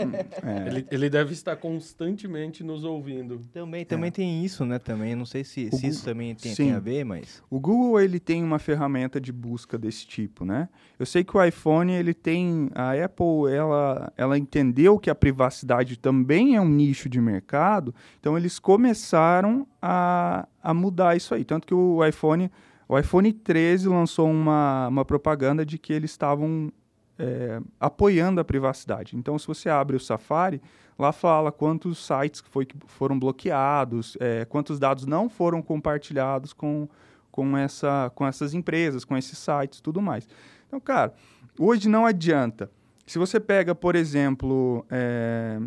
É. 0.43 0.69
Ele, 0.69 0.87
ele 0.91 1.11
deve 1.11 1.33
estar 1.35 1.57
constantemente 1.57 2.65
nos 2.65 2.83
ouvindo. 2.85 3.41
Também, 3.53 3.85
também 3.85 4.11
tem 4.11 4.43
isso, 4.45 4.65
né? 4.65 4.79
Também, 4.79 5.15
não 5.15 5.27
sei 5.27 5.45
se, 5.45 5.71
se 5.71 5.83
Gu- 5.83 5.87
isso 5.87 6.05
também 6.05 6.35
tem, 6.35 6.55
tem 6.55 6.73
a 6.73 6.79
ver, 6.79 7.05
mas... 7.05 7.43
O 7.51 7.61
Google 7.61 8.01
ele 8.01 8.19
tem 8.19 8.43
uma 8.43 8.59
ferramenta 8.59 9.21
de 9.21 9.33
busca 9.33 9.77
desse 9.77 10.07
tipo, 10.07 10.45
né? 10.45 10.69
Eu 10.99 11.05
sei 11.07 11.23
que 11.25 11.37
o 11.37 11.45
iPhone 11.45 11.93
ele 11.93 12.15
tem 12.15 12.71
a 12.75 12.93
Apple 12.93 13.53
ela 13.55 14.13
ela 14.17 14.39
entendeu 14.39 14.99
que 14.99 15.11
a 15.11 15.15
privacidade 15.15 15.99
também 15.99 16.57
é 16.57 16.61
um 16.61 16.69
nicho 16.69 17.09
de 17.09 17.21
mercado, 17.21 17.95
então 18.19 18.37
eles 18.37 18.59
começaram 18.59 19.58
a, 19.81 20.47
a 20.63 20.75
mudar 20.75 21.17
isso 21.17 21.35
aí, 21.35 21.45
tanto 21.45 21.67
que 21.67 21.75
o 21.75 22.05
iPhone 22.05 22.51
o 22.89 22.99
iPhone 22.99 23.31
13 23.31 23.87
lançou 23.87 24.31
uma, 24.31 24.89
uma 24.89 25.05
propaganda 25.05 25.65
de 25.65 25.77
que 25.77 25.93
eles 25.93 26.11
estavam 26.11 26.73
é, 27.19 27.61
apoiando 27.79 28.41
a 28.41 28.45
privacidade. 28.45 29.15
Então, 29.15 29.39
se 29.39 29.47
você 29.47 29.69
abre 29.69 29.95
o 29.95 30.01
Safari, 30.01 30.63
lá 30.99 31.13
fala 31.13 31.53
quantos 31.53 31.99
sites 31.99 32.43
foi, 32.49 32.65
que 32.65 32.75
foram 32.87 33.19
bloqueados, 33.19 34.17
é, 34.21 34.47
quantos 34.47 34.79
dados 34.79 35.05
não 35.05 35.29
foram 35.29 35.61
compartilhados 35.61 36.55
com, 36.55 36.89
com, 37.31 37.57
essa, 37.59 38.11
com 38.15 38.27
essas 38.27 38.55
empresas, 38.55 39.05
com 39.05 39.17
esses 39.17 39.37
sites 39.37 39.83
tudo 39.83 40.01
mais. 40.01 40.27
Então, 40.67 40.81
cara, 40.81 41.13
hoje 41.59 41.91
não 41.91 42.07
adianta. 42.07 42.71
Se 43.07 43.19
você 43.19 43.39
pega, 43.39 43.75
por 43.75 43.97
exemplo, 43.97 44.87
é, 44.91 45.61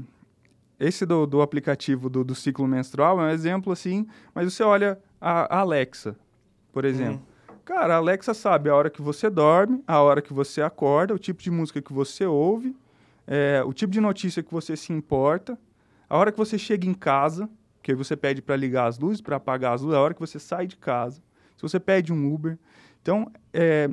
esse 0.82 1.06
do, 1.06 1.28
do 1.28 1.44
aplicativo 1.44 2.10
do, 2.10 2.24
do 2.24 2.34
ciclo 2.34 2.68
menstrual 2.68 3.22
é 3.22 3.26
um 3.26 3.30
exemplo 3.30 3.72
assim, 3.72 4.08
mas 4.34 4.52
você 4.52 4.64
olha 4.64 5.00
a, 5.22 5.60
Alexa, 5.60 6.16
por 6.74 6.86
exemplo. 6.86 7.22
Cara, 7.64 7.94
a 7.94 7.98
Alexa 7.98 8.34
sabe 8.34 8.68
a 8.68 8.76
hora 8.76 8.90
que 8.90 9.00
você 9.00 9.30
dorme, 9.30 9.84
a 9.86 10.02
hora 10.02 10.24
que 10.24 10.34
você 10.34 10.60
acorda, 10.60 11.14
o 11.14 11.20
tipo 11.20 11.44
de 11.44 11.52
música 11.52 11.80
que 11.84 11.94
você 11.94 12.26
ouve, 12.26 12.76
é, 13.28 13.62
o 13.64 13.72
tipo 13.72 13.94
de 13.94 14.02
notícia 14.02 14.42
que 14.42 14.52
você 14.52 14.76
se 14.76 14.92
importa, 14.92 15.56
a 16.10 16.18
hora 16.18 16.32
que 16.32 16.38
você 16.38 16.58
chega 16.58 16.88
em 16.88 16.96
casa, 16.96 17.48
que 17.84 17.92
aí 17.92 17.96
você 17.96 18.18
pede 18.18 18.42
para 18.42 18.56
ligar 18.56 18.88
as 18.88 18.98
luzes, 18.98 19.22
para 19.22 19.36
apagar 19.36 19.76
as 19.76 19.84
luzes, 19.84 19.96
a 19.96 20.02
hora 20.02 20.16
que 20.16 20.20
você 20.20 20.40
sai 20.40 20.66
de 20.66 20.78
casa, 20.78 21.22
se 21.56 21.62
você 21.62 21.80
pede 21.80 22.12
um 22.12 22.34
Uber. 22.34 22.58
Então, 23.04 23.32
é, 23.54 23.88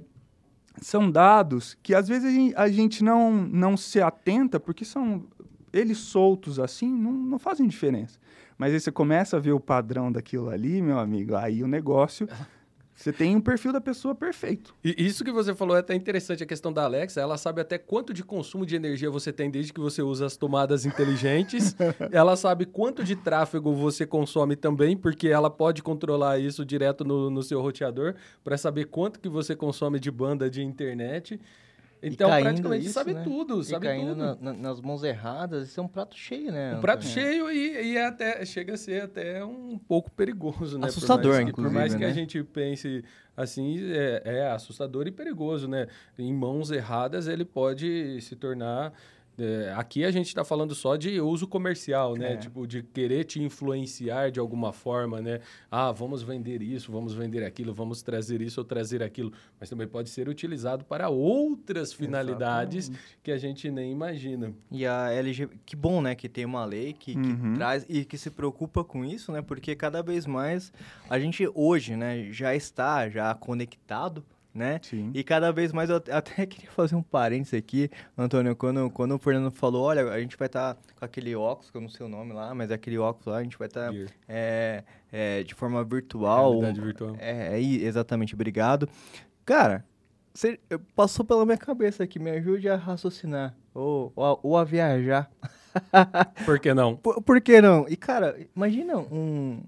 são 0.80 1.10
dados 1.10 1.76
que 1.82 1.94
às 1.94 2.08
vezes 2.08 2.54
a 2.56 2.68
gente 2.68 3.04
não, 3.04 3.30
não 3.30 3.76
se 3.76 4.00
atenta, 4.00 4.58
porque 4.58 4.86
são 4.86 5.26
eles 5.72 5.98
soltos 5.98 6.58
assim, 6.58 6.90
não, 6.90 7.12
não 7.12 7.38
fazem 7.38 7.66
diferença. 7.66 8.18
Mas 8.56 8.72
aí 8.72 8.80
você 8.80 8.90
começa 8.90 9.36
a 9.36 9.40
ver 9.40 9.52
o 9.52 9.60
padrão 9.60 10.10
daquilo 10.10 10.50
ali, 10.50 10.82
meu 10.82 10.98
amigo, 10.98 11.36
aí 11.36 11.62
o 11.62 11.68
negócio. 11.68 12.28
Você 12.98 13.12
tem 13.12 13.36
um 13.36 13.40
perfil 13.40 13.72
da 13.72 13.80
pessoa 13.80 14.12
perfeito. 14.12 14.74
E 14.82 14.92
isso 15.06 15.22
que 15.22 15.30
você 15.30 15.54
falou 15.54 15.76
é 15.76 15.78
até 15.78 15.94
interessante, 15.94 16.42
a 16.42 16.46
questão 16.46 16.72
da 16.72 16.82
Alexa. 16.82 17.20
Ela 17.20 17.38
sabe 17.38 17.60
até 17.60 17.78
quanto 17.78 18.12
de 18.12 18.24
consumo 18.24 18.66
de 18.66 18.74
energia 18.74 19.08
você 19.08 19.32
tem 19.32 19.48
desde 19.48 19.72
que 19.72 19.78
você 19.78 20.02
usa 20.02 20.26
as 20.26 20.36
tomadas 20.36 20.84
inteligentes. 20.84 21.76
ela 22.10 22.34
sabe 22.34 22.66
quanto 22.66 23.04
de 23.04 23.14
tráfego 23.14 23.72
você 23.72 24.04
consome 24.04 24.56
também, 24.56 24.96
porque 24.96 25.28
ela 25.28 25.48
pode 25.48 25.80
controlar 25.80 26.40
isso 26.40 26.64
direto 26.64 27.04
no, 27.04 27.30
no 27.30 27.40
seu 27.40 27.62
roteador 27.62 28.16
para 28.42 28.58
saber 28.58 28.86
quanto 28.86 29.20
que 29.20 29.28
você 29.28 29.54
consome 29.54 30.00
de 30.00 30.10
banda 30.10 30.50
de 30.50 30.64
internet. 30.64 31.40
Então, 32.02 32.28
praticamente 32.30 32.84
isso, 32.84 32.92
sabe 32.94 33.14
né? 33.14 33.22
tudo, 33.24 33.60
E 33.60 33.64
sabe 33.64 33.86
caindo 33.86 34.08
tudo. 34.10 34.18
na- 34.18 34.34
na- 34.36 34.52
nas 34.52 34.80
mãos 34.80 35.02
erradas, 35.02 35.68
isso 35.68 35.80
é 35.80 35.82
um 35.82 35.88
prato 35.88 36.16
cheio, 36.16 36.52
né? 36.52 36.76
Um 36.76 36.80
prato 36.80 37.06
Antônio? 37.06 37.14
cheio 37.14 37.50
e, 37.50 37.92
e 37.92 37.96
é 37.96 38.06
até 38.06 38.44
chega 38.44 38.74
a 38.74 38.76
ser 38.76 39.02
até 39.02 39.44
um 39.44 39.78
pouco 39.78 40.10
perigoso, 40.10 40.76
né? 40.78 40.82
Por 40.82 40.88
Assustador, 40.88 41.32
mais 41.34 41.44
que- 41.46 41.52
Por 41.52 41.62
mais 41.70 41.92
inclusive, 41.94 41.98
que 41.98 42.04
a 42.04 42.08
né? 42.08 42.14
gente 42.14 42.42
pense 42.44 43.04
assim, 43.36 43.78
é, 43.92 44.22
é 44.24 44.50
assustador 44.50 45.06
e 45.06 45.10
perigoso, 45.10 45.66
né? 45.68 45.86
Em 46.18 46.32
mãos 46.32 46.70
erradas 46.70 47.26
ele 47.28 47.44
pode 47.44 48.20
se 48.20 48.34
tornar. 48.36 48.92
É, 49.38 49.72
aqui 49.76 50.04
a 50.04 50.10
gente 50.10 50.26
está 50.26 50.44
falando 50.44 50.74
só 50.74 50.96
de 50.96 51.20
uso 51.20 51.46
comercial, 51.46 52.14
né? 52.16 52.32
É. 52.32 52.36
Tipo, 52.36 52.66
de 52.66 52.82
querer 52.82 53.24
te 53.24 53.40
influenciar 53.42 54.30
de 54.30 54.40
alguma 54.40 54.72
forma, 54.72 55.20
né? 55.20 55.40
Ah, 55.70 55.92
vamos 55.92 56.22
vender 56.22 56.60
isso, 56.60 56.90
vamos 56.90 57.14
vender 57.14 57.44
aquilo, 57.44 57.72
vamos 57.72 58.02
trazer 58.02 58.40
isso 58.42 58.60
ou 58.60 58.64
trazer 58.64 59.02
aquilo. 59.02 59.32
Mas 59.60 59.70
também 59.70 59.86
pode 59.86 60.10
ser 60.10 60.28
utilizado 60.28 60.84
para 60.84 61.08
outras 61.08 61.92
finalidades 61.92 62.90
que 63.22 63.30
a 63.30 63.38
gente 63.38 63.70
nem 63.70 63.92
imagina. 63.92 64.52
E 64.70 64.84
a 64.86 65.10
LG, 65.12 65.48
que 65.64 65.76
bom, 65.76 66.00
né, 66.02 66.14
que 66.14 66.28
tem 66.28 66.44
uma 66.44 66.64
lei 66.64 66.92
que, 66.92 67.14
que 67.14 67.28
Uhum. 67.28 67.54
traz 67.54 67.86
e 67.88 68.04
que 68.04 68.18
se 68.18 68.30
preocupa 68.30 68.82
com 68.82 69.04
isso, 69.04 69.30
né? 69.30 69.40
Porque 69.42 69.74
cada 69.76 70.02
vez 70.02 70.26
mais 70.26 70.72
a 71.08 71.18
gente 71.18 71.48
hoje, 71.54 71.94
né, 71.96 72.28
já 72.32 72.54
está 72.54 73.08
já 73.08 73.34
conectado, 73.34 74.24
né? 74.54 74.80
Sim. 74.82 75.10
E 75.14 75.22
cada 75.22 75.52
vez 75.52 75.72
mais 75.72 75.88
eu 75.90 75.96
at- 75.96 76.08
até 76.12 76.44
queria 76.46 76.70
fazer 76.70 76.94
um 76.96 77.02
parênteses 77.02 77.54
aqui, 77.54 77.90
Antônio, 78.16 78.56
quando, 78.56 78.90
quando 78.90 79.14
o 79.14 79.18
Fernando 79.18 79.50
falou, 79.50 79.84
olha, 79.84 80.10
a 80.10 80.20
gente 80.20 80.36
vai 80.36 80.46
estar 80.46 80.76
com 80.96 81.04
aquele 81.04 81.34
óculos, 81.36 81.70
que 81.70 81.76
eu 81.76 81.80
não 81.80 81.88
sei 81.88 82.04
o 82.06 82.08
nome 82.08 82.32
lá, 82.32 82.54
mas 82.54 82.70
é 82.70 82.74
aquele 82.74 82.98
óculos 82.98 83.26
lá, 83.26 83.38
a 83.38 83.42
gente 83.42 83.58
vai 83.58 83.68
estar 83.68 83.92
Gear. 83.92 84.08
é, 84.28 84.82
é, 85.12 85.42
de 85.44 85.54
forma 85.54 85.84
virtual. 85.84 86.50
Realidade 86.52 86.80
virtual. 86.80 87.16
É, 87.18 87.56
é, 87.56 87.60
exatamente, 87.60 88.34
obrigado. 88.34 88.88
Cara, 89.44 89.84
cê- 90.34 90.58
eu- 90.68 90.80
passou 90.96 91.24
pela 91.24 91.44
minha 91.44 91.58
cabeça 91.58 92.02
aqui, 92.02 92.18
me 92.18 92.30
ajude 92.30 92.68
a 92.68 92.76
raciocinar, 92.76 93.54
ou, 93.74 94.12
ou, 94.16 94.24
a- 94.24 94.38
ou 94.42 94.56
a 94.56 94.64
viajar. 94.64 95.30
Por 96.44 96.58
que 96.58 96.74
não? 96.74 96.96
Por, 96.96 97.22
por 97.22 97.40
que 97.40 97.60
não? 97.60 97.86
E, 97.88 97.96
cara, 97.96 98.36
imagina 98.56 98.96
um, 98.98 99.62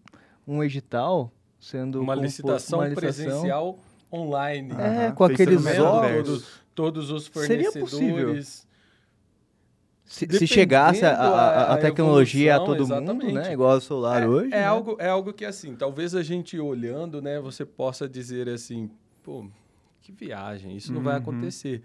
um 0.46 0.64
edital 0.64 1.30
sendo 1.60 2.00
uma 2.00 2.14
composto- 2.14 2.22
licitação, 2.24 2.78
uma 2.80 2.88
licitação. 2.88 3.24
presencial 3.24 3.78
online. 4.12 4.72
É, 4.78 5.12
com 5.12 5.24
aqueles 5.24 5.64
óculos. 5.78 6.26
Todos, 6.26 6.60
todos 6.74 7.10
os 7.10 7.24
Seria 7.26 7.70
fornecedores. 7.72 8.66
Se, 10.04 10.26
se 10.28 10.44
chegasse 10.46 11.04
a, 11.04 11.12
a- 11.12 11.28
a- 11.28 11.62
a 11.70 11.74
a 11.74 11.78
tecnologia 11.78 12.54
a 12.54 12.56
evolução, 12.56 12.86
todo 12.88 12.88
mundo, 12.88 13.04
exatamente. 13.06 13.46
né? 13.48 13.52
Igual 13.52 13.76
o 13.76 13.80
celular 13.80 14.22
É, 14.22 14.26
hoje. 14.26 14.46
é 14.52 14.56
né? 14.58 14.64
algo, 14.64 14.96
é 14.98 15.08
algo 15.08 15.32
que, 15.32 15.44
assim, 15.44 15.76
talvez 15.76 16.16
a 16.16 16.22
gente 16.22 16.58
olhando, 16.58 17.22
né, 17.22 17.38
você 17.38 17.64
possa 17.64 18.08
dizer 18.08 18.48
assim, 18.48 18.90
pô, 19.22 19.46
que 20.02 20.10
viagem, 20.10 20.76
isso 20.76 20.92
não 20.92 21.00
vai 21.00 21.14
Uhum. 21.14 21.20
acontecer. 21.20 21.82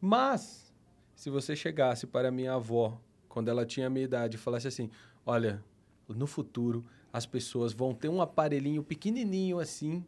Mas, 0.00 0.72
se 1.14 1.30
você 1.30 1.54
chegasse 1.54 2.04
para 2.04 2.32
minha 2.32 2.54
avó, 2.54 2.98
quando 3.28 3.48
ela 3.48 3.64
tinha 3.64 3.86
a 3.86 3.90
minha 3.90 4.04
idade, 4.04 4.34
e 4.34 4.38
falasse 4.40 4.66
assim, 4.66 4.90
olha, 5.24 5.62
no 6.08 6.26
futuro 6.26 6.84
as 7.12 7.26
pessoas 7.26 7.72
vão 7.72 7.94
ter 7.94 8.08
um 8.08 8.20
aparelhinho 8.20 8.82
pequenininho 8.82 9.60
assim, 9.60 10.04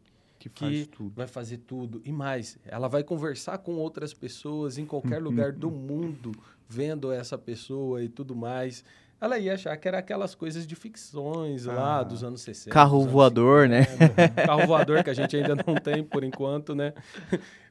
Que 0.49 0.59
faz 0.59 0.79
que 0.81 0.85
tudo. 0.87 1.13
vai 1.15 1.27
fazer 1.27 1.57
tudo. 1.57 2.01
E 2.05 2.11
mais, 2.11 2.57
ela 2.65 2.87
vai 2.87 3.03
conversar 3.03 3.57
com 3.59 3.73
outras 3.75 4.13
pessoas 4.13 4.77
em 4.77 4.85
qualquer 4.85 5.21
lugar 5.21 5.51
do 5.51 5.69
mundo, 5.69 6.31
vendo 6.67 7.11
essa 7.11 7.37
pessoa 7.37 8.03
e 8.03 8.09
tudo 8.09 8.35
mais. 8.35 8.83
Ela 9.19 9.37
ia 9.37 9.53
achar 9.53 9.77
que 9.77 9.87
era 9.87 9.99
aquelas 9.99 10.33
coisas 10.33 10.65
de 10.65 10.75
ficções 10.75 11.65
lá 11.65 11.99
Ah. 11.99 12.03
dos 12.03 12.23
anos 12.23 12.41
60. 12.41 12.71
Carro 12.73 13.01
anos 13.01 13.11
voador, 13.11 13.69
né? 13.69 13.83
50. 13.83 14.29
Carro 14.47 14.65
voador 14.65 15.03
que 15.03 15.11
a 15.11 15.13
gente 15.13 15.35
ainda 15.37 15.53
não 15.55 15.75
tem 15.75 16.03
por 16.03 16.23
enquanto, 16.23 16.73
né? 16.73 16.91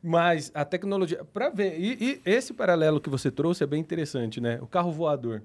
Mas 0.02 0.50
a 0.54 0.64
tecnologia, 0.64 1.24
para 1.24 1.50
ver, 1.50 1.78
e, 1.78 1.92
e 2.00 2.20
esse 2.24 2.52
paralelo 2.54 3.00
que 3.00 3.10
você 3.10 3.30
trouxe 3.30 3.64
é 3.64 3.66
bem 3.66 3.80
interessante, 3.80 4.40
né? 4.40 4.58
O 4.62 4.66
carro 4.66 4.90
voador, 4.92 5.42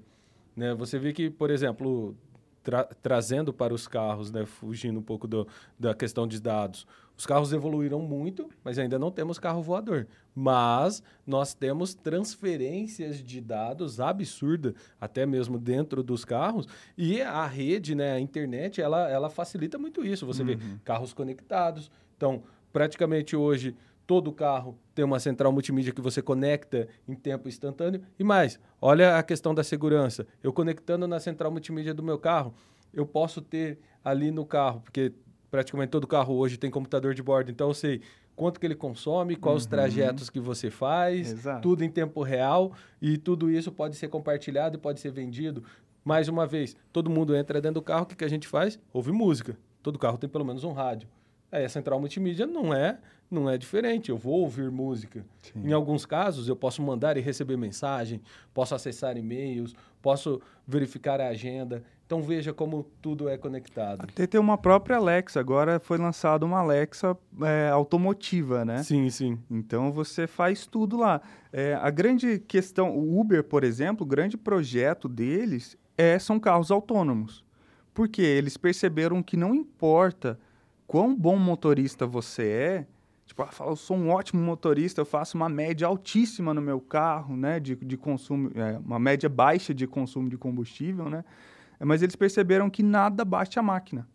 né? 0.56 0.74
Você 0.74 0.98
vê 0.98 1.12
que, 1.12 1.28
por 1.28 1.50
exemplo, 1.50 2.16
tra- 2.62 2.84
trazendo 3.02 3.52
para 3.52 3.74
os 3.74 3.86
carros, 3.86 4.30
né? 4.30 4.46
Fugindo 4.46 4.98
um 5.00 5.02
pouco 5.02 5.26
do, 5.26 5.46
da 5.78 5.92
questão 5.94 6.26
de 6.26 6.40
dados, 6.40 6.86
os 7.16 7.24
carros 7.24 7.52
evoluíram 7.52 8.00
muito, 8.00 8.48
mas 8.62 8.78
ainda 8.78 8.98
não 8.98 9.10
temos 9.10 9.38
carro 9.38 9.62
voador. 9.62 10.06
Mas 10.34 11.02
nós 11.26 11.54
temos 11.54 11.94
transferências 11.94 13.22
de 13.22 13.40
dados 13.40 14.00
absurda, 14.00 14.74
até 15.00 15.24
mesmo 15.24 15.58
dentro 15.58 16.02
dos 16.02 16.24
carros. 16.24 16.68
E 16.96 17.22
a 17.22 17.46
rede, 17.46 17.94
né, 17.94 18.12
a 18.12 18.20
internet, 18.20 18.82
ela, 18.82 19.08
ela 19.08 19.30
facilita 19.30 19.78
muito 19.78 20.04
isso. 20.04 20.26
Você 20.26 20.44
vê 20.44 20.58
carros 20.84 21.14
conectados. 21.14 21.90
Então, 22.16 22.42
praticamente 22.70 23.34
hoje, 23.34 23.74
todo 24.06 24.30
carro 24.30 24.78
tem 24.94 25.04
uma 25.04 25.18
central 25.18 25.50
multimídia 25.50 25.92
que 25.92 26.00
você 26.00 26.20
conecta 26.20 26.86
em 27.08 27.14
tempo 27.14 27.48
instantâneo. 27.48 28.02
E 28.18 28.24
mais, 28.24 28.60
olha 28.80 29.16
a 29.16 29.22
questão 29.22 29.54
da 29.54 29.64
segurança. 29.64 30.26
Eu 30.42 30.52
conectando 30.52 31.08
na 31.08 31.18
central 31.18 31.50
multimídia 31.50 31.94
do 31.94 32.02
meu 32.02 32.18
carro, 32.18 32.54
eu 32.92 33.06
posso 33.06 33.40
ter 33.40 33.78
ali 34.04 34.30
no 34.30 34.46
carro, 34.46 34.80
porque 34.80 35.12
praticamente 35.50 35.90
todo 35.90 36.06
carro 36.06 36.34
hoje 36.34 36.56
tem 36.56 36.70
computador 36.70 37.14
de 37.14 37.22
bordo, 37.22 37.50
então 37.50 37.68
eu 37.68 37.74
sei 37.74 38.00
quanto 38.34 38.60
que 38.60 38.66
ele 38.66 38.74
consome, 38.74 39.34
quais 39.34 39.58
os 39.62 39.66
trajetos 39.66 40.28
que 40.28 40.38
você 40.38 40.70
faz, 40.70 41.32
Exato. 41.32 41.62
tudo 41.62 41.82
em 41.82 41.90
tempo 41.90 42.22
real, 42.22 42.72
e 43.00 43.16
tudo 43.16 43.50
isso 43.50 43.72
pode 43.72 43.96
ser 43.96 44.08
compartilhado 44.08 44.76
e 44.76 44.78
pode 44.78 45.00
ser 45.00 45.10
vendido. 45.10 45.64
Mais 46.04 46.28
uma 46.28 46.46
vez, 46.46 46.76
todo 46.92 47.10
mundo 47.10 47.34
entra 47.34 47.60
dentro 47.60 47.80
do 47.80 47.82
carro, 47.82 48.04
o 48.04 48.06
que, 48.06 48.14
que 48.14 48.24
a 48.24 48.28
gente 48.28 48.46
faz? 48.46 48.78
Ouve 48.92 49.10
música. 49.10 49.56
Todo 49.82 49.98
carro 49.98 50.18
tem 50.18 50.28
pelo 50.28 50.44
menos 50.44 50.62
um 50.62 50.72
rádio. 50.72 51.08
Aí 51.50 51.64
a 51.64 51.68
central 51.68 51.98
multimídia 51.98 52.46
não 52.46 52.74
é, 52.74 52.98
não 53.30 53.48
é 53.48 53.56
diferente, 53.56 54.10
eu 54.10 54.16
vou 54.16 54.40
ouvir 54.40 54.70
música. 54.70 55.24
Em 55.54 55.72
alguns 55.72 56.04
casos, 56.04 56.48
eu 56.48 56.56
posso 56.56 56.82
mandar 56.82 57.16
e 57.16 57.20
receber 57.20 57.56
mensagem, 57.56 58.20
posso 58.52 58.74
acessar 58.74 59.16
e-mails, 59.16 59.74
posso 60.02 60.40
verificar 60.66 61.20
a 61.20 61.28
agenda. 61.28 61.82
Então 62.06 62.22
veja 62.22 62.54
como 62.54 62.86
tudo 63.02 63.28
é 63.28 63.36
conectado. 63.36 64.02
Até 64.02 64.28
tem 64.28 64.40
uma 64.40 64.56
própria 64.56 64.96
Alexa. 64.96 65.40
Agora 65.40 65.80
foi 65.80 65.98
lançada 65.98 66.46
uma 66.46 66.60
Alexa 66.60 67.16
é, 67.42 67.68
automotiva, 67.68 68.64
né? 68.64 68.82
Sim, 68.84 69.10
sim. 69.10 69.36
Então 69.50 69.90
você 69.90 70.28
faz 70.28 70.66
tudo 70.66 70.96
lá. 70.96 71.20
É, 71.52 71.74
a 71.74 71.90
grande 71.90 72.38
questão, 72.38 72.96
o 72.96 73.18
Uber, 73.20 73.42
por 73.42 73.64
exemplo, 73.64 74.06
o 74.06 74.08
grande 74.08 74.36
projeto 74.36 75.08
deles 75.08 75.76
é, 75.98 76.16
são 76.16 76.38
carros 76.38 76.70
autônomos. 76.70 77.44
Porque 77.92 78.22
eles 78.22 78.56
perceberam 78.56 79.20
que 79.20 79.36
não 79.36 79.52
importa 79.52 80.38
quão 80.86 81.12
bom 81.12 81.36
motorista 81.36 82.06
você 82.06 82.46
é, 82.46 82.86
tipo, 83.26 83.42
ah, 83.42 83.48
fala, 83.48 83.72
eu 83.72 83.76
sou 83.76 83.96
um 83.96 84.10
ótimo 84.10 84.40
motorista, 84.40 85.00
eu 85.00 85.04
faço 85.04 85.36
uma 85.36 85.48
média 85.48 85.88
altíssima 85.88 86.54
no 86.54 86.62
meu 86.62 86.80
carro, 86.80 87.36
né, 87.36 87.58
de, 87.58 87.74
de 87.74 87.96
consumo, 87.96 88.52
é, 88.54 88.78
uma 88.78 88.98
média 88.98 89.28
baixa 89.28 89.74
de 89.74 89.86
consumo 89.86 90.28
de 90.28 90.38
combustível, 90.38 91.10
né, 91.10 91.24
mas 91.80 92.02
eles 92.02 92.16
perceberam 92.16 92.70
que 92.70 92.82
nada 92.82 93.24
bate 93.24 93.58
a 93.58 93.62
máquina, 93.62 94.08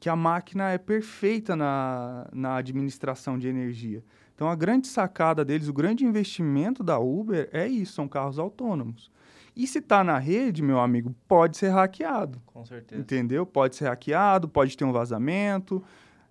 que 0.00 0.08
a 0.08 0.16
máquina 0.16 0.70
é 0.70 0.78
perfeita 0.78 1.54
na, 1.54 2.28
na 2.32 2.56
administração 2.56 3.38
de 3.38 3.48
energia. 3.48 4.02
Então, 4.34 4.48
a 4.48 4.56
grande 4.56 4.88
sacada 4.88 5.44
deles, 5.44 5.68
o 5.68 5.72
grande 5.72 6.04
investimento 6.04 6.82
da 6.82 6.98
Uber 6.98 7.48
é 7.52 7.66
isso, 7.68 7.92
são 7.92 8.08
carros 8.08 8.38
autônomos. 8.38 9.10
E 9.56 9.66
se 9.66 9.78
está 9.78 10.02
na 10.02 10.18
rede, 10.18 10.62
meu 10.62 10.80
amigo, 10.80 11.14
pode 11.28 11.56
ser 11.56 11.68
hackeado. 11.68 12.42
Com 12.46 12.64
certeza. 12.64 13.00
Entendeu? 13.00 13.46
Pode 13.46 13.76
ser 13.76 13.84
hackeado, 13.84 14.48
pode 14.48 14.76
ter 14.76 14.84
um 14.84 14.92
vazamento. 14.92 15.82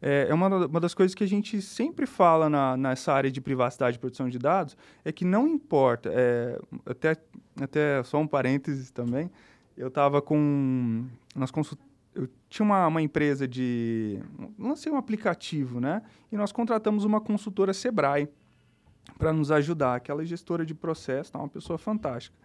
É, 0.01 0.27
é 0.29 0.33
uma, 0.33 0.65
uma 0.65 0.79
das 0.81 0.93
coisas 0.93 1.15
que 1.15 1.23
a 1.23 1.27
gente 1.27 1.62
sempre 1.62 2.05
fala 2.05 2.50
na, 2.50 2.75
nessa 2.75 3.13
área 3.13 3.31
de 3.31 3.39
privacidade 3.39 3.95
e 3.95 4.00
proteção 4.00 4.27
de 4.27 4.38
dados, 4.38 4.75
é 5.05 5.13
que 5.13 5.23
não 5.23 5.47
importa, 5.47 6.09
é, 6.13 6.59
até, 6.85 7.15
até 7.62 8.03
só 8.03 8.19
um 8.19 8.27
parênteses 8.27 8.91
também, 8.91 9.31
eu 9.77 9.88
estava 9.88 10.22
com... 10.22 11.06
Nós 11.36 11.51
consult, 11.51 11.80
eu 12.13 12.30
tinha 12.50 12.65
uma, 12.65 12.88
uma 12.88 13.01
empresa 13.01 13.48
de... 13.48 14.20
Lancei 14.58 14.92
um 14.92 14.98
aplicativo, 14.98 15.80
né? 15.80 16.01
E 16.32 16.38
nós 16.38 16.51
contratamos 16.51 17.03
uma 17.03 17.20
consultora 17.20 17.74
Sebrae 17.74 18.30
para 19.18 19.34
nos 19.34 19.51
ajudar. 19.51 19.96
Aquela 19.96 20.24
gestora 20.24 20.65
de 20.65 20.74
processo, 20.74 21.32
tá, 21.32 21.39
uma 21.39 21.50
pessoa 21.50 21.77
fantástica. 21.77 22.36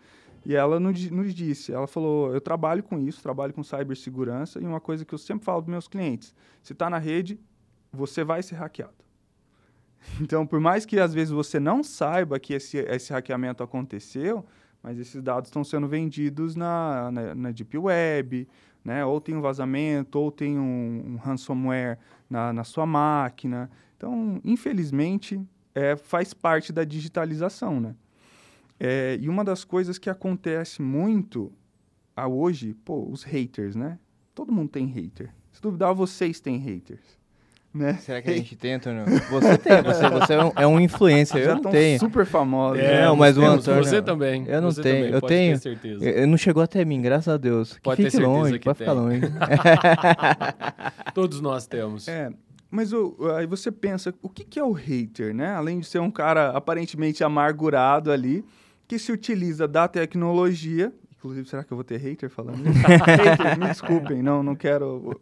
E 0.44 0.54
ela 0.54 0.78
nos, 0.78 1.10
nos 1.10 1.34
disse, 1.34 1.72
ela 1.72 1.86
falou, 1.86 2.32
eu 2.32 2.40
trabalho 2.40 2.82
com 2.82 2.98
isso, 2.98 3.22
trabalho 3.22 3.52
com 3.52 3.62
cibersegurança, 3.62 4.60
e 4.60 4.64
uma 4.64 4.80
coisa 4.80 5.04
que 5.04 5.12
eu 5.12 5.18
sempre 5.18 5.44
falo 5.44 5.62
para 5.62 5.70
meus 5.70 5.88
clientes, 5.88 6.34
se 6.62 6.72
está 6.72 6.88
na 6.88 6.98
rede, 6.98 7.38
você 7.92 8.24
vai 8.24 8.42
ser 8.42 8.56
hackeado. 8.56 8.94
Então, 10.20 10.46
por 10.46 10.60
mais 10.60 10.86
que 10.86 11.00
às 11.00 11.12
vezes 11.12 11.32
você 11.32 11.58
não 11.58 11.82
saiba 11.82 12.38
que 12.38 12.54
esse, 12.54 12.78
esse 12.78 13.12
hackeamento 13.12 13.64
aconteceu, 13.64 14.46
mas 14.82 14.98
esses 14.98 15.22
dados 15.22 15.48
estão 15.48 15.64
sendo 15.64 15.88
vendidos 15.88 16.54
na, 16.54 17.10
na, 17.10 17.34
na, 17.34 17.50
Deep 17.50 17.76
Web, 17.76 18.48
né? 18.84 19.04
ou 19.04 19.20
tem 19.20 19.34
um 19.34 19.40
vazamento, 19.40 20.18
ou 20.18 20.30
tem 20.30 20.58
um, 20.58 21.04
um 21.06 21.16
ransomware 21.16 21.98
na, 22.28 22.52
na 22.52 22.64
sua 22.64 22.86
máquina. 22.86 23.70
Então, 23.96 24.40
infelizmente, 24.44 25.40
é, 25.74 25.96
faz 25.96 26.32
parte 26.32 26.72
da 26.72 26.84
digitalização, 26.84 27.80
né? 27.80 27.94
É, 28.80 29.18
e 29.20 29.28
uma 29.28 29.44
das 29.44 29.64
coisas 29.64 29.98
que 29.98 30.08
acontece 30.08 30.80
muito 30.80 31.52
a 32.14 32.28
hoje, 32.28 32.74
pô, 32.84 33.08
os 33.10 33.24
haters, 33.24 33.74
né? 33.74 33.98
Todo 34.34 34.52
mundo 34.52 34.70
tem 34.70 34.86
hater. 34.86 35.34
Se 35.50 35.60
duvidar, 35.60 35.92
vocês 35.92 36.38
têm 36.40 36.58
haters. 36.58 37.17
Né? 37.78 37.94
Será 38.00 38.20
que 38.20 38.30
a 38.30 38.34
gente 38.34 38.54
tem, 38.56 38.74
Antônio? 38.74 39.04
Você 39.30 39.58
tem, 39.58 39.82
você, 39.82 40.08
você 40.08 40.34
é, 40.34 40.44
um, 40.44 40.52
é 40.56 40.66
um 40.66 40.80
influencer, 40.80 41.44
Já 41.44 41.50
eu 41.50 41.54
não 41.62 41.70
tenho. 41.70 41.98
super 42.00 42.26
famosos. 42.26 42.82
É, 42.82 43.04
não, 43.04 43.14
mas 43.14 43.38
o 43.38 43.44
Antônio... 43.44 43.84
Você 43.84 44.02
também. 44.02 44.44
Eu 44.48 44.60
não 44.60 44.70
você 44.70 44.82
tenho, 44.82 44.96
também, 44.96 45.12
eu 45.12 45.20
pode 45.20 45.34
tenho. 45.34 45.54
Ter 45.54 45.62
certeza. 45.62 46.04
Eu, 46.04 46.26
não 46.26 46.36
chegou 46.36 46.62
até 46.62 46.84
mim, 46.84 47.00
graças 47.00 47.28
a 47.32 47.36
Deus. 47.36 47.78
Pode 47.82 47.96
que 47.98 48.02
ter 48.04 48.10
certeza 48.10 48.30
longe, 48.30 48.58
que 48.58 48.64
pode 48.64 48.78
tem. 48.78 48.86
ficar 48.86 49.00
longe. 49.00 49.20
Todos 51.14 51.40
nós 51.40 51.66
temos. 51.66 52.08
É, 52.08 52.30
mas 52.70 52.92
o, 52.92 53.16
aí 53.36 53.46
você 53.46 53.70
pensa, 53.70 54.12
o 54.20 54.28
que, 54.28 54.44
que 54.44 54.58
é 54.58 54.64
o 54.64 54.72
hater, 54.72 55.34
né? 55.34 55.54
Além 55.54 55.80
de 55.80 55.86
ser 55.86 56.00
um 56.00 56.10
cara 56.10 56.50
aparentemente 56.50 57.22
amargurado 57.22 58.10
ali, 58.10 58.44
que 58.86 58.98
se 58.98 59.12
utiliza 59.12 59.68
da 59.68 59.86
tecnologia. 59.86 60.92
Inclusive, 61.18 61.48
será 61.48 61.64
que 61.64 61.72
eu 61.72 61.76
vou 61.76 61.82
ter 61.82 61.96
hater 61.96 62.30
falando 62.30 62.60
isso? 62.70 62.78
Haters, 62.78 63.58
me 63.58 63.66
desculpem, 63.66 64.22
não, 64.22 64.42
não 64.42 64.54
quero. 64.54 65.20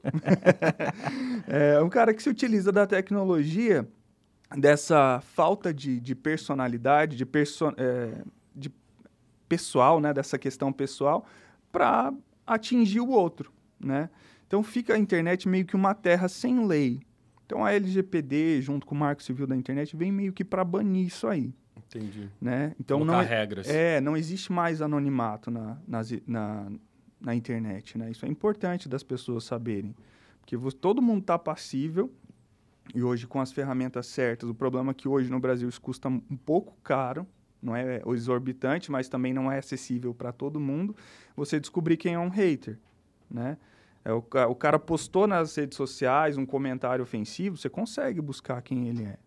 é 1.48 1.82
um 1.82 1.88
cara 1.88 2.12
que 2.12 2.22
se 2.22 2.28
utiliza 2.28 2.70
da 2.70 2.86
tecnologia, 2.86 3.88
dessa 4.54 5.20
falta 5.20 5.72
de, 5.72 5.98
de 5.98 6.14
personalidade, 6.14 7.16
de, 7.16 7.24
perso 7.24 7.72
é, 7.78 8.22
de 8.54 8.70
pessoal, 9.48 9.98
né? 9.98 10.12
Dessa 10.12 10.38
questão 10.38 10.70
pessoal, 10.70 11.26
para 11.72 12.12
atingir 12.46 13.00
o 13.00 13.08
outro, 13.08 13.50
né? 13.80 14.10
Então 14.46 14.62
fica 14.62 14.94
a 14.94 14.98
internet 14.98 15.48
meio 15.48 15.64
que 15.64 15.74
uma 15.74 15.94
terra 15.94 16.28
sem 16.28 16.66
lei. 16.66 17.00
Então 17.46 17.64
a 17.64 17.72
LGPD, 17.72 18.60
junto 18.60 18.86
com 18.86 18.94
o 18.94 18.98
Marco 18.98 19.22
Civil 19.22 19.46
da 19.46 19.56
Internet, 19.56 19.96
vem 19.96 20.12
meio 20.12 20.32
que 20.32 20.44
para 20.44 20.62
banir 20.62 21.06
isso 21.06 21.26
aí. 21.26 21.54
Entendi. 21.88 22.30
Né? 22.40 22.74
Então 22.80 22.98
Colocar 22.98 23.16
não 23.16 23.22
é, 23.22 23.24
regras. 23.24 23.68
é, 23.68 24.00
não 24.00 24.16
existe 24.16 24.52
mais 24.52 24.82
anonimato 24.82 25.50
na, 25.50 25.78
nas, 25.86 26.12
na, 26.26 26.70
na 27.20 27.34
internet, 27.34 27.96
né? 27.96 28.10
Isso 28.10 28.26
é 28.26 28.28
importante 28.28 28.88
das 28.88 29.02
pessoas 29.02 29.44
saberem, 29.44 29.94
porque 30.40 30.56
todo 30.80 31.00
mundo 31.00 31.20
está 31.20 31.38
passível 31.38 32.12
e 32.94 33.02
hoje 33.02 33.26
com 33.26 33.40
as 33.40 33.52
ferramentas 33.52 34.06
certas. 34.06 34.48
O 34.48 34.54
problema 34.54 34.90
é 34.90 34.94
que 34.94 35.08
hoje 35.08 35.30
no 35.30 35.40
Brasil 35.40 35.68
isso 35.68 35.80
custa 35.80 36.08
um 36.08 36.20
pouco 36.44 36.76
caro, 36.82 37.26
não 37.62 37.74
é 37.74 38.02
exorbitante, 38.06 38.90
mas 38.90 39.08
também 39.08 39.32
não 39.32 39.50
é 39.50 39.58
acessível 39.58 40.14
para 40.14 40.32
todo 40.32 40.60
mundo. 40.60 40.94
Você 41.34 41.58
descobrir 41.58 41.96
quem 41.96 42.14
é 42.14 42.18
um 42.18 42.28
hater, 42.28 42.78
né? 43.30 43.56
É, 44.04 44.12
o, 44.12 44.18
o 44.18 44.54
cara 44.54 44.78
postou 44.78 45.26
nas 45.26 45.56
redes 45.56 45.76
sociais 45.76 46.36
um 46.36 46.46
comentário 46.46 47.02
ofensivo, 47.02 47.56
você 47.56 47.68
consegue 47.68 48.20
buscar 48.20 48.62
quem 48.62 48.88
ele 48.88 49.02
é. 49.02 49.18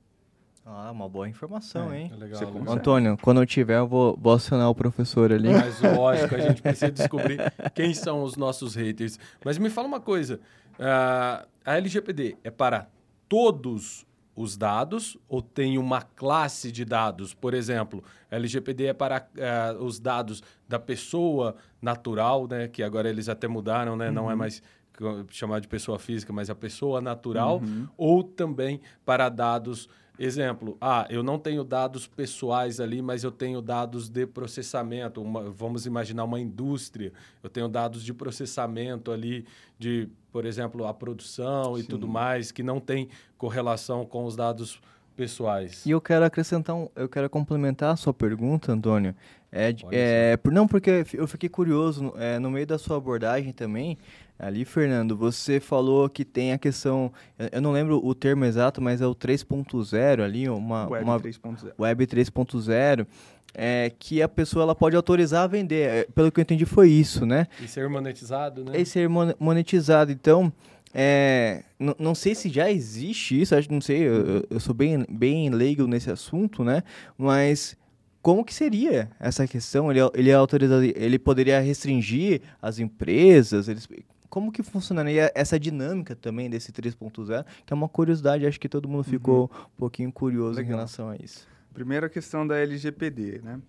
Ah, 0.72 0.92
uma 0.92 1.10
boa 1.10 1.28
informação, 1.28 1.92
É. 1.92 2.02
hein? 2.02 2.12
É 2.14 2.16
legal, 2.16 2.40
Você. 2.52 2.70
Antônio, 2.72 3.18
quando 3.20 3.42
eu 3.42 3.46
tiver, 3.46 3.80
eu 3.80 3.88
vou, 3.88 4.16
vou 4.22 4.34
acionar 4.34 4.70
o 4.70 4.76
professor 4.76 5.32
ali. 5.34 5.52
Mas 5.52 5.82
lógico, 5.82 6.36
a 6.36 6.40
gente 6.40 6.62
precisa 6.62 6.92
descobrir 6.94 7.40
quem 7.74 7.92
são 7.94 8.22
os 8.22 8.36
nossos 8.36 8.76
haters. 8.76 9.18
Mas 9.44 9.58
me 9.58 9.70
fala 9.70 9.88
uma 9.88 10.00
coisa: 10.00 10.40
ah, 10.80 11.48
a 11.66 11.76
LGPD 11.78 12.38
é 12.44 12.52
para 12.52 12.88
todos 13.28 14.06
os 14.36 14.56
dados 14.56 15.18
ou 15.28 15.42
tem 15.42 15.78
uma 15.80 16.02
classe 16.04 16.72
de 16.72 16.86
dados? 16.86 17.34
Por 17.34 17.56
exemplo, 17.56 18.04
a 18.30 18.36
LGPD 18.36 18.86
é 18.86 18.94
para 18.94 19.28
ah, 19.40 19.76
os 19.80 20.00
dados 20.00 20.44
da 20.68 20.78
pessoa 20.78 21.56
natural, 21.82 22.48
né? 22.48 22.68
Que 22.68 22.84
agora 22.84 23.10
eles 23.10 23.28
até 23.28 23.48
mudaram, 23.48 23.96
né? 23.96 24.12
Não 24.12 24.30
é 24.30 24.36
mais 24.36 24.62
co- 24.96 25.26
chamado 25.32 25.62
de 25.64 25.68
pessoa 25.68 25.98
física, 25.98 26.32
mas 26.32 26.48
a 26.50 26.56
pessoa 26.56 27.02
natural, 27.02 27.60
ou 27.98 28.24
também 28.24 28.80
para 29.04 29.30
dados 29.30 29.90
Exemplo, 30.22 30.78
ah, 30.82 31.08
eu 31.10 31.24
não 31.24 31.40
tenho 31.40 31.64
dados 31.64 32.06
pessoais 32.06 32.82
ali, 32.82 33.02
mas 33.02 33.24
eu 33.24 33.32
tenho 33.32 33.62
dados 33.62 34.10
de 34.10 34.28
processamento. 34.28 35.22
Uma- 35.22 35.50
vamos 35.50 35.86
imaginar 35.86 36.26
uma 36.26 36.42
indústria. 36.42 37.14
Eu 37.42 37.50
tenho 37.50 37.70
dados 37.70 38.04
de 38.04 38.14
processamento 38.14 39.14
ali, 39.14 39.46
de, 39.80 40.10
por 40.30 40.46
exemplo, 40.46 40.86
a 40.86 40.94
produção 40.94 41.78
e 41.78 41.84
Sim. 41.84 41.88
tudo 41.88 42.06
mais, 42.06 42.52
que 42.52 42.62
não 42.62 42.82
tem 42.82 43.08
correlação 43.38 44.06
com 44.06 44.26
os 44.26 44.36
dados 44.36 44.82
pessoais. 45.16 45.86
E 45.86 45.92
eu 45.92 46.02
quero 46.02 46.26
acrescentar, 46.26 46.76
um, 46.76 46.90
eu 46.98 47.08
quero 47.08 47.30
complementar 47.30 47.94
a 47.94 47.96
sua 47.96 48.14
pergunta, 48.14 48.74
Antônio. 48.74 49.16
É, 49.52 49.74
é, 49.92 50.38
por, 50.38 50.52
não, 50.52 50.68
porque 50.68 51.04
eu 51.14 51.28
fiquei 51.28 51.50
curioso, 51.50 52.04
no- 52.04 52.14
é, 52.18 52.38
no 52.40 52.52
meio 52.52 52.68
da 52.68 52.78
sua 52.78 52.98
abordagem 52.98 53.52
também, 53.52 53.98
ali, 54.38 54.64
Fernando, 54.64 55.18
você 55.18 55.60
falou 55.60 56.08
que 56.08 56.24
tem 56.24 56.54
a 56.54 56.58
questão, 56.58 57.12
eu- 57.38 57.50
eu 57.54 57.62
não 57.62 57.72
lembro 57.72 58.00
o 58.06 58.14
termo 58.14 58.46
exato, 58.46 58.82
mas 58.82 59.02
é 59.02 59.08
o 59.08 59.16
3.0 59.16 60.24
ali, 60.24 60.48
uma, 60.48 60.88
Web 60.88 61.04
uma 61.04 61.20
3.0. 61.20 61.74
Web 61.80 62.06
3.0, 62.08 63.08
é, 63.54 63.92
que 63.98 64.22
a 64.22 64.30
pessoa 64.30 64.62
ela 64.64 64.76
pode 64.76 64.96
autorizar 64.96 65.44
a 65.44 65.48
vender. 65.48 65.90
É, 65.90 66.04
pelo 66.14 66.32
que 66.32 66.40
eu 66.40 66.44
entendi 66.44 66.66
foi 66.66 66.90
isso, 66.90 67.26
né? 67.26 67.48
E 67.60 67.68
ser 67.68 67.90
monetizado, 67.90 68.64
né? 68.64 68.80
e 68.80 68.86
ser 68.86 69.10
mon- 69.10 69.34
monetizado. 69.40 70.12
Então, 70.12 70.54
é, 70.94 71.64
não 71.98 72.14
sei 72.16 72.36
se 72.36 72.50
já 72.50 72.72
existe 72.72 73.42
isso, 73.42 73.56
acho, 73.56 73.72
não 73.72 73.82
sei, 73.82 74.08
eu, 74.08 74.14
eu- 74.26 74.44
eu 74.52 74.60
sou 74.60 74.74
bem, 74.76 75.06
bem 75.10 75.50
leigo 75.50 75.88
nesse 75.88 76.10
assunto, 76.12 76.64
né? 76.64 76.84
Mas 77.18 77.76
como 78.22 78.44
que 78.44 78.54
seria 78.54 79.10
essa 79.20 79.48
questão? 79.48 79.90
Ele, 79.92 80.00
ele, 80.14 80.32
autorizaria, 80.32 80.94
ele 80.96 81.18
poderia 81.20 81.60
restringir 81.60 82.42
as 82.62 82.80
empresas? 82.80 83.68
Eles, 83.68 83.88
como 84.30 84.52
que 84.52 84.62
funcionaria 84.62 85.32
essa 85.34 85.60
dinâmica 85.60 86.16
também 86.16 86.50
desse 86.50 86.72
3.0? 86.72 87.46
Que 87.66 87.74
é 87.74 87.76
uma 87.76 87.90
curiosidade, 87.90 88.46
acho 88.46 88.60
que 88.60 88.70
todo 88.70 88.88
mundo 88.90 89.04
ficou 89.04 89.50
um 89.54 89.78
pouquinho 89.78 90.12
curioso 90.12 90.60
em 90.60 90.64
Legal. 90.64 90.78
relação 90.78 91.10
a 91.10 91.16
isso. 91.16 91.48
Primeira 91.74 92.10
questão 92.10 92.46
da 92.46 92.58
LGPD, 92.58 93.42
né? 93.44 93.60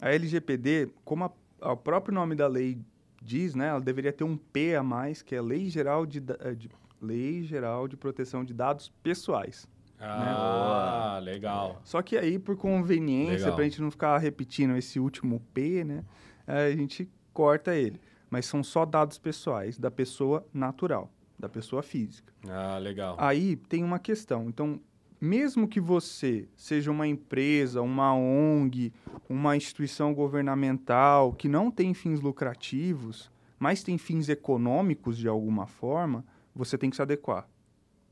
A 0.00 0.10
LGPD, 0.12 0.88
como 1.04 1.24
a- 1.24 1.32
a- 1.60 1.72
o 1.72 1.76
próprio 1.76 2.14
nome 2.14 2.34
da 2.34 2.46
lei 2.46 2.78
diz, 3.22 3.54
né? 3.54 3.68
Ela 3.68 3.80
deveria 3.80 4.12
ter 4.12 4.24
um 4.24 4.36
P 4.36 4.74
a 4.76 4.82
mais, 4.82 5.22
que 5.22 5.34
é 5.34 5.40
Lei 5.42 5.68
Geral 5.68 6.06
de, 6.06 6.22
eh, 6.40 6.54
de- 6.54 6.70
Lei 7.02 7.42
Geral 7.42 7.86
de 7.88 7.96
Proteção 7.96 8.44
de 8.44 8.54
Dados 8.54 8.92
Pessoais. 9.02 9.66
Ah, 10.00 11.18
legal. 11.22 11.80
Só 11.84 12.00
que 12.02 12.16
aí, 12.16 12.38
por 12.38 12.56
conveniência, 12.56 13.52
para 13.52 13.62
a 13.62 13.64
gente 13.64 13.80
não 13.80 13.90
ficar 13.90 14.16
repetindo 14.18 14.76
esse 14.76 14.98
último 15.00 15.40
P, 15.52 15.84
né? 15.84 16.04
A 16.46 16.70
gente 16.70 17.08
corta 17.32 17.74
ele. 17.74 18.00
mas 18.30 18.46
são 18.46 18.62
só 18.62 18.84
dados 18.84 19.18
pessoais 19.18 19.78
da 19.78 19.90
pessoa 19.90 20.46
natural, 20.52 21.10
da 21.38 21.48
pessoa 21.48 21.82
física. 21.82 22.32
Ah, 22.48 22.76
legal. 22.78 23.16
Aí 23.18 23.56
tem 23.56 23.82
uma 23.82 23.98
questão. 23.98 24.48
Então, 24.48 24.80
mesmo 25.20 25.66
que 25.66 25.80
você 25.80 26.46
seja 26.56 26.90
uma 26.90 27.06
empresa, 27.06 27.80
uma 27.82 28.14
ONG, 28.14 28.92
uma 29.28 29.56
instituição 29.56 30.14
governamental 30.14 31.32
que 31.32 31.48
não 31.48 31.70
tem 31.70 31.94
fins 31.94 32.20
lucrativos, 32.20 33.30
mas 33.58 33.82
tem 33.82 33.98
fins 33.98 34.28
econômicos 34.28 35.16
de 35.16 35.26
alguma 35.26 35.66
forma, 35.66 36.24
você 36.54 36.76
tem 36.78 36.90
que 36.90 36.96
se 36.96 37.02
adequar. 37.02 37.48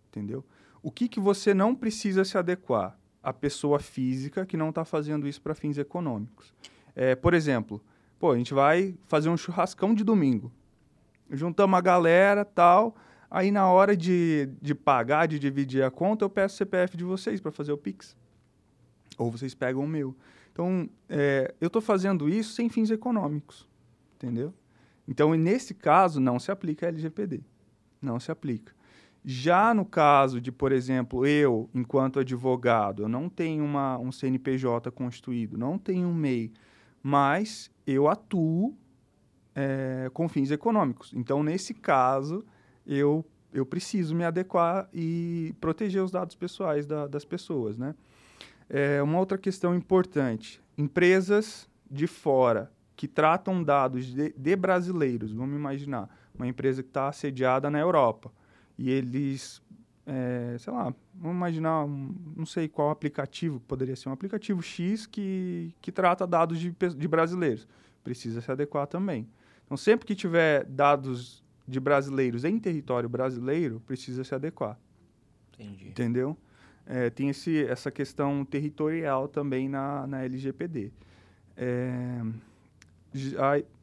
Entendeu? 0.08 0.44
O 0.86 0.90
que, 0.92 1.08
que 1.08 1.18
você 1.18 1.52
não 1.52 1.74
precisa 1.74 2.24
se 2.24 2.38
adequar? 2.38 2.96
A 3.20 3.32
pessoa 3.32 3.80
física 3.80 4.46
que 4.46 4.56
não 4.56 4.68
está 4.68 4.84
fazendo 4.84 5.26
isso 5.26 5.42
para 5.42 5.52
fins 5.52 5.76
econômicos. 5.78 6.54
É, 6.94 7.16
por 7.16 7.34
exemplo, 7.34 7.82
pô, 8.20 8.30
a 8.30 8.38
gente 8.38 8.54
vai 8.54 8.94
fazer 9.08 9.28
um 9.28 9.36
churrascão 9.36 9.92
de 9.92 10.04
domingo. 10.04 10.52
Juntamos 11.28 11.76
a 11.76 11.80
galera, 11.80 12.44
tal. 12.44 12.94
Aí 13.28 13.50
na 13.50 13.68
hora 13.68 13.96
de, 13.96 14.48
de 14.62 14.76
pagar, 14.76 15.26
de 15.26 15.40
dividir 15.40 15.82
a 15.82 15.90
conta, 15.90 16.24
eu 16.24 16.30
peço 16.30 16.54
o 16.54 16.58
CPF 16.58 16.96
de 16.96 17.02
vocês 17.02 17.40
para 17.40 17.50
fazer 17.50 17.72
o 17.72 17.76
Pix. 17.76 18.16
Ou 19.18 19.28
vocês 19.28 19.56
pegam 19.56 19.82
o 19.82 19.88
meu. 19.88 20.14
Então, 20.52 20.88
é, 21.08 21.52
eu 21.60 21.66
estou 21.66 21.82
fazendo 21.82 22.28
isso 22.28 22.52
sem 22.52 22.68
fins 22.68 22.92
econômicos. 22.92 23.68
Entendeu? 24.14 24.54
Então, 25.08 25.34
nesse 25.34 25.74
caso, 25.74 26.20
não 26.20 26.38
se 26.38 26.52
aplica 26.52 26.86
a 26.86 26.90
LGPD. 26.90 27.40
Não 28.00 28.20
se 28.20 28.30
aplica. 28.30 28.75
Já 29.28 29.74
no 29.74 29.84
caso 29.84 30.40
de, 30.40 30.52
por 30.52 30.70
exemplo, 30.70 31.26
eu, 31.26 31.68
enquanto 31.74 32.20
advogado, 32.20 33.02
eu 33.02 33.08
não 33.08 33.28
tenho 33.28 33.64
uma, 33.64 33.98
um 33.98 34.12
CNPJ 34.12 34.88
constituído, 34.92 35.58
não 35.58 35.76
tenho 35.76 36.06
um 36.06 36.14
MEI, 36.14 36.52
mas 37.02 37.68
eu 37.84 38.06
atuo 38.06 38.72
é, 39.52 40.08
com 40.14 40.28
fins 40.28 40.52
econômicos. 40.52 41.12
Então, 41.12 41.42
nesse 41.42 41.74
caso, 41.74 42.44
eu, 42.86 43.26
eu 43.52 43.66
preciso 43.66 44.14
me 44.14 44.22
adequar 44.22 44.88
e 44.94 45.52
proteger 45.60 46.04
os 46.04 46.12
dados 46.12 46.36
pessoais 46.36 46.86
da, 46.86 47.08
das 47.08 47.24
pessoas, 47.24 47.76
né? 47.76 47.96
É, 48.70 49.02
uma 49.02 49.18
outra 49.18 49.36
questão 49.36 49.74
importante, 49.74 50.62
empresas 50.78 51.68
de 51.90 52.06
fora 52.06 52.70
que 52.94 53.08
tratam 53.08 53.60
dados 53.60 54.06
de, 54.06 54.32
de 54.36 54.56
brasileiros, 54.56 55.32
vamos 55.32 55.56
imaginar, 55.56 56.08
uma 56.32 56.46
empresa 56.46 56.80
que 56.80 56.90
está 56.90 57.10
sediada 57.10 57.68
na 57.68 57.80
Europa, 57.80 58.30
e 58.78 58.90
eles, 58.90 59.62
é, 60.06 60.56
sei 60.58 60.72
lá, 60.72 60.94
vamos 61.14 61.36
imaginar, 61.36 61.84
um, 61.84 62.14
não 62.36 62.46
sei 62.46 62.68
qual 62.68 62.90
aplicativo, 62.90 63.60
poderia 63.60 63.96
ser 63.96 64.08
um 64.08 64.12
aplicativo 64.12 64.62
X 64.62 65.06
que, 65.06 65.74
que 65.80 65.90
trata 65.90 66.26
dados 66.26 66.58
de, 66.58 66.70
de 66.70 67.08
brasileiros, 67.08 67.66
precisa 68.04 68.40
se 68.40 68.50
adequar 68.50 68.86
também. 68.86 69.28
Então, 69.64 69.76
sempre 69.76 70.06
que 70.06 70.14
tiver 70.14 70.64
dados 70.64 71.42
de 71.66 71.80
brasileiros 71.80 72.44
em 72.44 72.58
território 72.58 73.08
brasileiro 73.08 73.80
precisa 73.86 74.22
se 74.22 74.34
adequar. 74.34 74.78
Entendi. 75.54 75.88
Entendeu? 75.88 76.36
É, 76.86 77.10
tem 77.10 77.28
esse, 77.30 77.64
essa 77.64 77.90
questão 77.90 78.44
territorial 78.44 79.26
também 79.26 79.68
na, 79.68 80.06
na 80.06 80.22
LGPD. 80.22 80.92
É, 81.56 82.22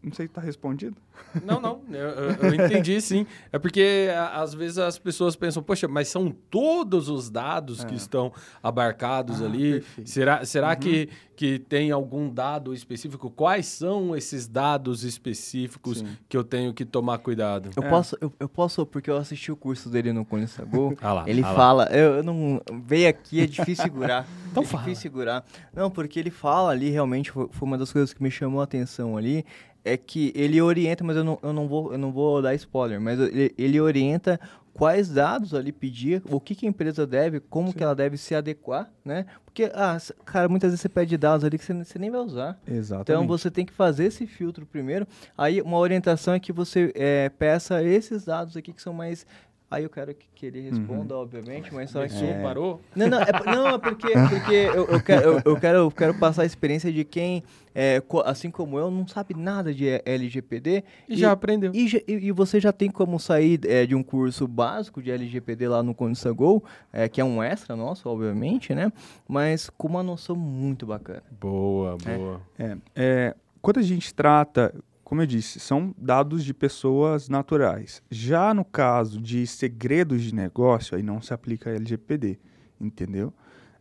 não 0.03 0.11
sei 0.11 0.25
se 0.25 0.31
está 0.31 0.41
respondido. 0.41 0.97
Não, 1.43 1.59
não, 1.59 1.81
eu, 1.89 2.09
eu, 2.09 2.53
entendi 2.53 2.99
sim. 2.99 3.25
É 3.51 3.57
porque 3.57 4.09
às 4.33 4.53
vezes 4.53 4.77
as 4.77 4.99
pessoas 4.99 5.35
pensam, 5.35 5.63
poxa, 5.63 5.87
mas 5.87 6.07
são 6.07 6.29
todos 6.49 7.09
os 7.09 7.29
dados 7.29 7.83
é. 7.83 7.87
que 7.87 7.95
estão 7.95 8.31
abarcados 8.61 9.41
ah, 9.41 9.45
ali. 9.45 9.73
Perfeito. 9.73 10.09
Será, 10.09 10.45
será 10.45 10.69
uhum. 10.69 10.75
que, 10.75 11.09
que 11.35 11.57
tem 11.57 11.91
algum 11.91 12.31
dado 12.31 12.73
específico? 12.73 13.31
Quais 13.31 13.65
são 13.65 14.15
esses 14.15 14.47
dados 14.47 15.03
específicos 15.03 15.99
sim. 15.99 16.07
que 16.27 16.35
eu 16.35 16.43
tenho 16.43 16.73
que 16.73 16.83
tomar 16.83 17.19
cuidado? 17.19 17.69
Eu, 17.75 17.83
é. 17.83 17.89
posso, 17.89 18.17
eu, 18.19 18.33
eu, 18.39 18.49
posso, 18.49 18.85
porque 18.85 19.09
eu 19.09 19.17
assisti 19.17 19.51
o 19.51 19.55
curso 19.55 19.89
dele 19.89 20.11
no 20.11 20.25
Conissagol. 20.25 20.95
ah 21.01 21.13
lá, 21.13 21.29
ele 21.29 21.41
ah 21.43 21.53
fala, 21.53 21.85
eu, 21.91 22.15
eu, 22.15 22.23
não. 22.23 22.61
Veio 22.85 23.07
aqui, 23.07 23.39
é 23.41 23.47
difícil 23.47 23.85
segurar. 23.85 24.27
então 24.51 24.63
é 24.63 24.65
fala. 24.65 24.83
difícil 24.83 25.01
segurar. 25.03 25.45
Não, 25.73 25.89
porque 25.89 26.19
ele 26.19 26.31
fala 26.31 26.71
ali, 26.71 26.89
realmente, 26.89 27.31
foi, 27.31 27.47
foi 27.49 27.67
uma 27.67 27.77
das 27.77 27.91
coisas 27.91 28.13
que 28.13 28.21
me 28.21 28.29
chamou 28.29 28.61
a 28.61 28.65
atenção 28.65 29.17
ali 29.17 29.45
é 29.85 29.97
que 29.97 30.31
ele 30.35 30.61
orienta, 30.61 31.03
mas 31.03 31.17
eu 31.17 31.23
não, 31.23 31.39
eu 31.41 31.53
não, 31.53 31.67
vou, 31.67 31.91
eu 31.91 31.97
não 31.97 32.11
vou 32.11 32.41
dar 32.41 32.55
spoiler, 32.55 33.01
mas 33.01 33.19
ele, 33.19 33.53
ele 33.57 33.79
orienta 33.79 34.39
quais 34.73 35.09
dados 35.09 35.53
ali 35.53 35.71
pedir, 35.71 36.21
o 36.25 36.39
que, 36.39 36.55
que 36.55 36.65
a 36.65 36.69
empresa 36.69 37.05
deve, 37.05 37.39
como 37.39 37.67
Sim. 37.67 37.77
que 37.77 37.83
ela 37.83 37.95
deve 37.95 38.17
se 38.17 38.33
adequar, 38.33 38.91
né? 39.05 39.25
Porque, 39.45 39.71
ah, 39.73 39.97
cara, 40.25 40.49
muitas 40.49 40.71
vezes 40.71 40.81
você 40.81 40.89
pede 40.89 41.15
dados 41.15 41.45
ali 41.45 41.59
que 41.59 41.63
você, 41.63 41.73
você 41.73 41.99
nem 41.99 42.09
vai 42.09 42.21
usar. 42.21 42.59
Exatamente. 42.67 43.11
Então 43.11 43.27
você 43.27 43.51
tem 43.51 43.65
que 43.65 43.73
fazer 43.73 44.05
esse 44.05 44.25
filtro 44.25 44.65
primeiro. 44.65 45.07
Aí 45.37 45.61
uma 45.61 45.77
orientação 45.77 46.33
é 46.33 46.39
que 46.39 46.51
você 46.51 46.91
é, 46.95 47.29
peça 47.29 47.83
esses 47.83 48.25
dados 48.25 48.57
aqui 48.57 48.73
que 48.73 48.81
são 48.81 48.93
mais 48.93 49.27
Aí 49.73 49.83
eu 49.83 49.89
quero 49.89 50.13
que, 50.13 50.27
que 50.35 50.45
ele 50.45 50.61
responda, 50.61 51.15
uhum. 51.15 51.21
obviamente, 51.21 51.73
mas 51.73 51.89
só 51.89 52.07
que... 52.07 52.23
É... 52.23 52.43
parou? 52.43 52.79
Não, 52.95 53.07
não, 53.07 53.19
é, 53.19 53.31
não, 53.43 53.67
é 53.69 53.77
porque, 53.79 54.07
porque 54.29 54.53
eu, 54.53 54.85
eu, 54.85 55.01
quero, 55.01 55.23
eu, 55.23 55.41
eu, 55.43 55.59
quero, 55.59 55.77
eu 55.79 55.91
quero 55.91 56.13
passar 56.19 56.43
a 56.43 56.45
experiência 56.45 56.93
de 56.93 57.03
quem, 57.03 57.43
é, 57.73 57.99
assim 58.23 58.51
como 58.51 58.77
eu, 58.77 58.91
não 58.91 59.07
sabe 59.07 59.33
nada 59.33 59.73
de 59.73 59.99
LGPD. 60.05 60.83
E, 61.09 61.15
e 61.15 61.17
já 61.17 61.31
aprendeu. 61.31 61.71
E, 61.73 62.03
e, 62.07 62.31
você 62.31 62.59
já 62.59 62.71
tem 62.71 62.91
como 62.91 63.19
sair 63.19 63.59
é, 63.65 63.83
de 63.87 63.95
um 63.95 64.03
curso 64.03 64.47
básico 64.47 65.01
de 65.01 65.09
LGPD 65.09 65.67
lá 65.67 65.81
no 65.81 65.95
Consagol, 65.95 66.63
é, 66.91 67.09
que 67.09 67.19
é 67.19 67.25
um 67.25 67.41
extra 67.41 67.75
nosso, 67.75 68.07
obviamente, 68.07 68.75
né? 68.75 68.93
Mas 69.27 69.71
com 69.71 69.87
uma 69.87 70.03
noção 70.03 70.35
muito 70.35 70.85
bacana. 70.85 71.23
Boa, 71.41 71.97
boa. 71.97 72.41
É, 72.59 72.77
é, 72.95 73.35
quando 73.59 73.79
a 73.79 73.83
gente 73.83 74.13
trata 74.13 74.71
como 75.13 75.21
eu 75.21 75.27
disse, 75.27 75.59
são 75.59 75.93
dados 75.95 76.43
de 76.43 76.55
pessoas 76.55 77.29
naturais. 77.29 78.01
Já 78.09 78.51
no 78.51 78.65
caso 78.65 79.21
de 79.21 79.45
segredos 79.45 80.23
de 80.23 80.33
negócio, 80.33 80.97
aí 80.97 81.03
não 81.03 81.21
se 81.21 81.31
aplica 81.31 81.69
a 81.69 81.75
LGPD, 81.75 82.39
entendeu? 82.81 83.31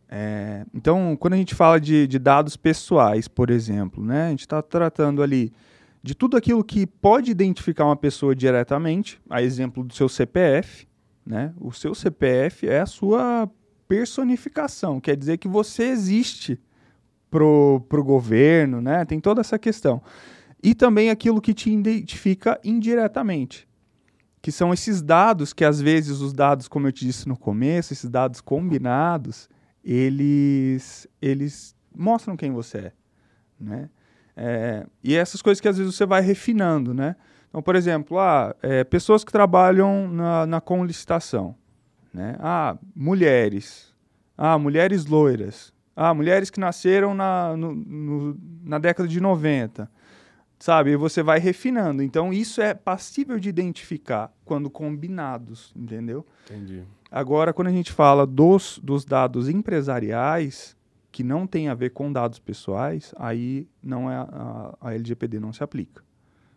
É, 0.07 0.63
então, 0.71 1.17
quando 1.19 1.33
a 1.33 1.37
gente 1.37 1.55
fala 1.55 1.81
de, 1.81 2.05
de, 2.05 2.19
dados 2.19 2.55
pessoais, 2.55 3.27
por 3.27 3.49
exemplo, 3.49 4.05
né, 4.05 4.27
a 4.27 4.29
gente 4.29 4.41
está 4.41 4.61
tratando 4.61 5.23
ali 5.23 5.51
de 6.03 6.13
tudo 6.13 6.37
aquilo 6.37 6.63
que 6.63 6.85
pode 6.85 7.31
identificar 7.31 7.85
uma 7.85 7.95
pessoa 7.95 8.35
diretamente, 8.35 9.19
a 9.27 9.41
exemplo 9.41 9.83
do 9.83 9.91
seu 9.95 10.07
CPF, 10.07 10.87
né? 11.25 11.51
O 11.59 11.71
seu 11.71 11.95
CPF 11.95 12.69
é 12.69 12.81
a 12.81 12.85
sua 12.85 13.49
personificação, 13.87 15.01
quer 15.01 15.17
dizer 15.17 15.39
que 15.39 15.47
você 15.47 15.85
existe 15.85 16.61
pro, 17.31 17.83
pro 17.89 18.03
governo, 18.03 18.79
né? 18.79 19.03
Tem 19.03 19.19
toda 19.19 19.41
essa 19.41 19.57
questão. 19.57 19.99
E 20.63 20.73
também 20.73 21.09
aquilo 21.09 21.41
que 21.41 21.53
te 21.53 21.69
identifica 21.69 22.57
indiretamente, 22.63 23.67
que 24.41 24.49
são 24.49 24.73
esses 24.73 25.01
dados 25.01 25.51
que 25.51 25.65
às 25.65 25.81
vezes 25.81 26.21
os 26.21 26.31
dados, 26.31 26.69
como 26.69 26.87
eu 26.87 26.91
te 26.93 27.05
disse 27.05 27.27
no 27.27 27.37
começo, 27.37 27.91
esses 27.91 28.09
dados 28.09 28.39
combinados, 28.39 29.49
eles 29.83 31.05
eles 31.21 31.75
mostram 31.93 32.37
quem 32.37 32.53
você 32.53 32.77
é, 32.77 32.91
né? 33.59 33.89
É, 34.35 34.87
e 35.03 35.13
essas 35.15 35.41
coisas 35.41 35.59
que 35.59 35.67
às 35.67 35.77
vezes 35.77 35.93
você 35.93 36.05
vai 36.05 36.21
refinando, 36.21 36.93
né? 36.93 37.17
Então, 37.49 37.61
por 37.61 37.75
exemplo, 37.75 38.17
ah, 38.17 38.55
é, 38.63 38.83
pessoas 38.85 39.23
que 39.23 39.31
trabalham 39.31 40.07
na, 40.07 40.45
na 40.45 40.61
com 40.61 40.85
licitação, 40.85 41.55
né? 42.13 42.37
Ah, 42.39 42.77
mulheres, 42.95 43.93
ah, 44.37 44.57
mulheres 44.57 45.05
loiras, 45.05 45.73
ah, 45.93 46.13
mulheres 46.13 46.49
que 46.49 46.59
nasceram 46.59 47.13
na, 47.13 47.55
no, 47.55 47.75
no, 47.75 48.39
na 48.63 48.79
década 48.79 49.09
de 49.09 49.19
90, 49.19 49.91
sabe? 50.63 50.91
E 50.91 50.95
você 50.95 51.21
vai 51.21 51.39
refinando. 51.39 52.01
Então, 52.01 52.31
isso 52.31 52.61
é 52.61 52.73
passível 52.73 53.37
de 53.37 53.49
identificar 53.49 54.33
quando 54.45 54.69
combinados, 54.69 55.73
entendeu? 55.75 56.25
Entendi. 56.45 56.83
Agora, 57.11 57.51
quando 57.51 57.67
a 57.67 57.71
gente 57.71 57.91
fala 57.91 58.25
dos, 58.25 58.79
dos 58.81 59.03
dados 59.03 59.49
empresariais, 59.49 60.77
que 61.11 61.21
não 61.21 61.45
tem 61.45 61.67
a 61.67 61.73
ver 61.73 61.89
com 61.89 62.09
dados 62.13 62.39
pessoais, 62.39 63.13
aí 63.17 63.67
não 63.83 64.09
é 64.09 64.15
a, 64.15 64.73
a 64.79 64.93
LGPD 64.93 65.37
não 65.37 65.51
se 65.51 65.61
aplica, 65.61 66.01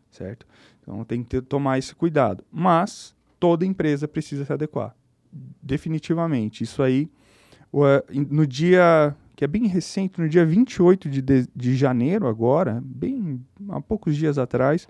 certo? 0.09 0.47
Então, 0.81 1.05
tem 1.05 1.25
que 1.25 1.29
ter, 1.31 1.43
tomar 1.43 1.77
esse 1.77 1.93
cuidado. 1.93 2.45
Mas, 2.49 3.13
toda 3.41 3.67
empresa 3.67 4.07
precisa 4.07 4.45
se 4.45 4.53
adequar. 4.53 4.95
Definitivamente. 5.61 6.63
Isso 6.63 6.81
aí, 6.81 7.11
no 8.31 8.47
dia 8.47 9.17
que 9.37 9.45
é 9.45 9.47
bem 9.47 9.67
recente, 9.67 10.19
no 10.19 10.27
dia 10.27 10.47
28 10.47 11.11
de, 11.11 11.21
de, 11.21 11.47
de 11.55 11.77
janeiro 11.77 12.27
agora, 12.27 12.83
bem 12.83 13.45
há 13.69 13.81
poucos 13.83 14.17
dias 14.17 14.39
atrás, 14.39 14.89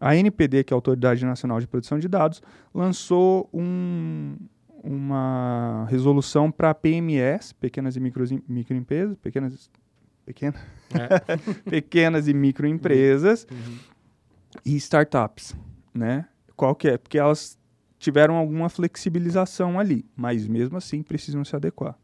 a 0.00 0.16
NPD, 0.16 0.64
que 0.64 0.72
é 0.72 0.74
a 0.74 0.76
Autoridade 0.76 1.24
Nacional 1.24 1.60
de 1.60 1.66
Proteção 1.68 1.96
de 1.96 2.08
Dados, 2.08 2.42
lançou 2.74 3.48
um, 3.54 4.36
uma 4.82 5.86
resolução 5.88 6.50
para 6.50 6.74
PMS, 6.74 7.52
pequenas 7.54 7.94
e 7.94 8.00
micro, 8.00 8.24
microempresas, 8.48 9.16
pequenas, 9.18 9.70
pequena, 10.26 10.54
é. 10.92 11.36
pequenas 11.70 12.26
e 12.26 12.34
microempresas 12.34 13.46
uhum. 13.50 13.78
e 14.64 14.76
startups, 14.76 15.56
né? 15.94 16.26
Qual 16.56 16.74
que 16.74 16.88
é? 16.88 16.98
Porque 16.98 17.16
elas 17.16 17.56
tiveram 17.96 18.36
alguma 18.36 18.68
flexibilização 18.68 19.78
ali, 19.78 20.04
mas 20.16 20.48
mesmo 20.48 20.76
assim 20.76 21.00
precisam 21.00 21.44
se 21.44 21.54
adequar. 21.54 21.96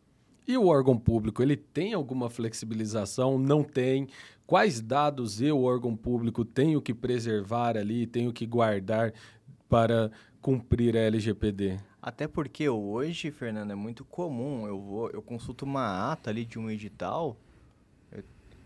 E 0.46 0.59
o 0.59 0.66
órgão 0.66 0.98
público, 0.98 1.42
ele 1.42 1.57
tem 1.57 1.94
alguma 1.94 2.28
flexibilização? 2.28 3.38
Não 3.38 3.62
tem? 3.62 4.09
quais 4.46 4.80
dados 4.80 5.40
eu, 5.40 5.62
órgão 5.62 5.96
público, 5.96 6.44
tenho 6.44 6.80
que 6.80 6.94
preservar 6.94 7.76
ali, 7.76 8.07
tenho 8.07 8.33
que 8.33 8.46
guardar 8.46 9.12
para 9.68 10.11
cumprir 10.40 10.96
a 10.96 11.00
LGPD? 11.00 11.78
Até 12.00 12.28
porque 12.28 12.68
hoje, 12.68 13.30
Fernando, 13.30 13.70
é 13.70 13.74
muito 13.74 14.04
comum, 14.04 14.66
eu 14.66 14.78
vou, 14.78 15.11
eu 15.11 15.22
consulto 15.22 15.64
uma 15.64 16.12
ata 16.12 16.30
ali 16.30 16.44
de 16.44 16.59
um 16.59 16.70
edital, 16.70 17.37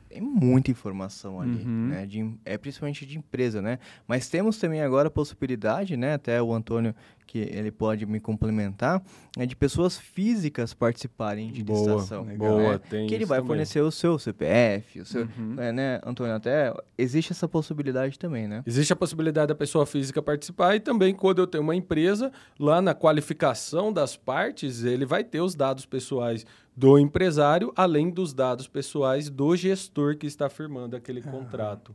tem 0.08 0.20
muita 0.20 0.70
informação 0.70 1.40
ali, 1.40 1.62
Uhum. 1.64 1.88
né? 1.88 2.06
De, 2.06 2.34
é 2.44 2.56
principalmente 2.56 3.04
de 3.04 3.18
empresa, 3.18 3.60
né? 3.60 3.78
Mas 4.06 4.28
temos 4.28 4.58
também 4.58 4.80
agora 4.82 5.08
a 5.08 5.10
possibilidade, 5.10 5.96
né? 5.96 6.14
Até 6.14 6.40
o 6.42 6.52
Antônio, 6.54 6.94
que 7.26 7.38
ele 7.38 7.70
pode 7.70 8.06
me 8.06 8.18
complementar, 8.18 9.02
é 9.36 9.44
de 9.44 9.54
pessoas 9.54 9.98
físicas 9.98 10.72
participarem 10.72 11.52
de 11.52 11.62
Boa, 11.62 11.78
licitação. 11.78 12.24
boa, 12.24 12.72
né? 12.72 12.80
tem 12.88 13.06
Que 13.06 13.14
ele 13.14 13.24
isso 13.24 13.28
vai 13.28 13.38
também. 13.38 13.48
fornecer 13.48 13.80
o 13.82 13.90
seu 13.90 14.18
CPF, 14.18 15.00
o 15.00 15.04
seu, 15.04 15.28
Uhum. 15.38 15.54
é, 15.58 15.70
né, 15.72 16.00
Antônio? 16.06 16.34
Até 16.34 16.72
existe 16.96 17.32
essa 17.32 17.46
possibilidade 17.46 18.18
também, 18.18 18.48
né? 18.48 18.62
Existe 18.66 18.94
a 18.94 18.96
possibilidade 18.96 19.48
da 19.48 19.54
pessoa 19.54 19.84
física 19.84 20.22
participar 20.22 20.74
e 20.76 20.80
também 20.80 21.14
quando 21.14 21.40
eu 21.40 21.46
tenho 21.46 21.62
uma 21.62 21.76
empresa, 21.76 22.32
lá 22.58 22.80
na 22.80 22.94
qualificação 22.94 23.92
das 23.92 24.16
partes, 24.16 24.82
ele 24.84 25.04
vai 25.04 25.22
ter 25.22 25.42
os 25.42 25.54
dados 25.54 25.84
pessoais 25.84 26.46
do 26.78 26.96
empresário, 26.96 27.72
além 27.74 28.08
dos 28.08 28.32
dados 28.32 28.68
pessoais 28.68 29.28
do 29.28 29.56
gestor 29.56 30.16
que 30.16 30.28
está 30.28 30.48
firmando 30.48 30.94
aquele 30.94 31.20
contrato. 31.20 31.92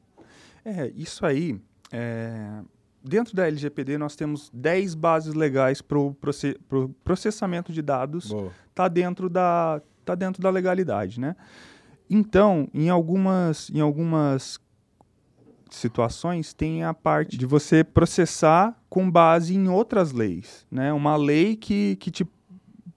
É, 0.66 0.92
isso 0.96 1.26
aí. 1.26 1.58
é, 1.90 2.60
Dentro 3.02 3.34
da 3.34 3.48
LGPD, 3.48 3.98
nós 3.98 4.16
temos 4.16 4.50
10 4.54 4.96
bases 4.96 5.34
legais 5.34 5.82
para 5.82 5.98
o 5.98 6.16
processamento 7.04 7.72
de 7.72 7.82
dados 7.82 8.30
Boa. 8.30 8.52
tá 8.74 8.88
dentro 8.88 9.30
da 9.30 9.82
tá 10.06 10.16
dentro 10.16 10.42
da 10.42 10.50
legalidade, 10.50 11.20
né? 11.20 11.36
Então, 12.10 12.70
em 12.74 12.90
algumas 12.90 13.70
em 13.70 13.82
algumas 13.82 14.60
situações 15.70 16.54
tem 16.54 16.84
a 16.84 16.94
parte 16.94 17.38
de 17.38 17.46
você 17.46 17.84
processar 17.84 18.78
com 18.90 19.10
base 19.10 19.54
em 19.54 19.68
outras 19.68 20.14
leis, 20.14 20.66
né? 20.72 20.94
Uma 20.94 21.18
lei 21.18 21.58
que, 21.58 21.98
que 21.98 22.10
te 22.10 22.26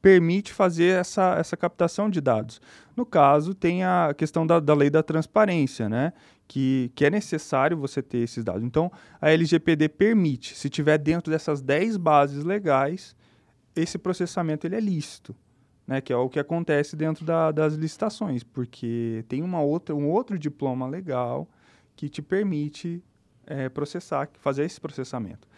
permite 0.07 0.53
fazer 0.53 1.01
essa, 1.01 1.35
essa 1.37 1.57
captação 1.57 2.09
de 2.09 2.21
dados. 2.21 2.61
No 2.95 3.05
caso, 3.05 3.53
tem 3.57 3.83
a 3.83 4.14
questão 4.16 4.47
da, 4.47 4.61
da 4.61 4.73
lei 4.73 4.88
da 4.88 5.03
transparência, 5.03 5.88
né? 5.88 6.12
Que, 6.47 6.92
que 6.95 7.05
é 7.05 7.11
necessário 7.11 7.77
você 7.77 8.01
ter 8.01 8.19
esses 8.19 8.45
dados. 8.45 8.62
Então, 8.62 8.88
a 9.21 9.33
LGPD 9.33 9.88
permite, 9.88 10.55
se 10.55 10.71
tiver 10.71 10.97
dentro 10.97 11.33
dessas 11.33 11.61
10 11.61 11.97
bases 11.97 12.45
legais, 12.45 13.16
esse 13.75 13.99
processamento 13.99 14.64
ele 14.64 14.77
é 14.77 14.81
lícito, 14.81 15.35
né? 15.85 16.01
Que 16.01 16.12
é 16.12 16.16
o 16.16 16.29
que 16.29 16.38
acontece 16.38 16.95
dentro 16.95 17.25
da- 17.25 17.51
das 17.51 17.75
licitações, 17.75 18.45
porque 18.45 19.25
tem 19.27 19.42
uma 19.42 19.61
outra, 19.61 19.92
um 19.92 20.09
outro 20.09 20.38
diploma 20.38 20.87
legal 20.87 21.49
que 21.97 22.09
te 22.09 22.23
permite 22.23 23.03
eh, 23.45 23.69
processar, 23.69 24.29
fazer 24.38 24.64
esse 24.64 24.81
processamento. 24.81 25.49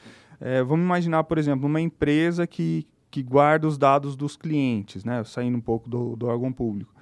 Eh, 0.40 0.62
vamos 0.62 0.86
imaginar, 0.86 1.24
por 1.24 1.36
exemplo, 1.36 1.66
uma 1.66 1.82
empresa 1.82 2.46
que, 2.46 2.86
que 3.10 3.22
guarda 3.22 3.66
os 3.66 3.78
dados 3.78 4.16
dos 4.16 4.36
clientes, 4.36 5.04
né? 5.04 5.22
Saindo 5.24 5.56
um 5.56 5.60
pouco 5.60 5.88
do, 5.88 6.16
do 6.16 6.26
órgão 6.26 6.52
público. 6.52 6.94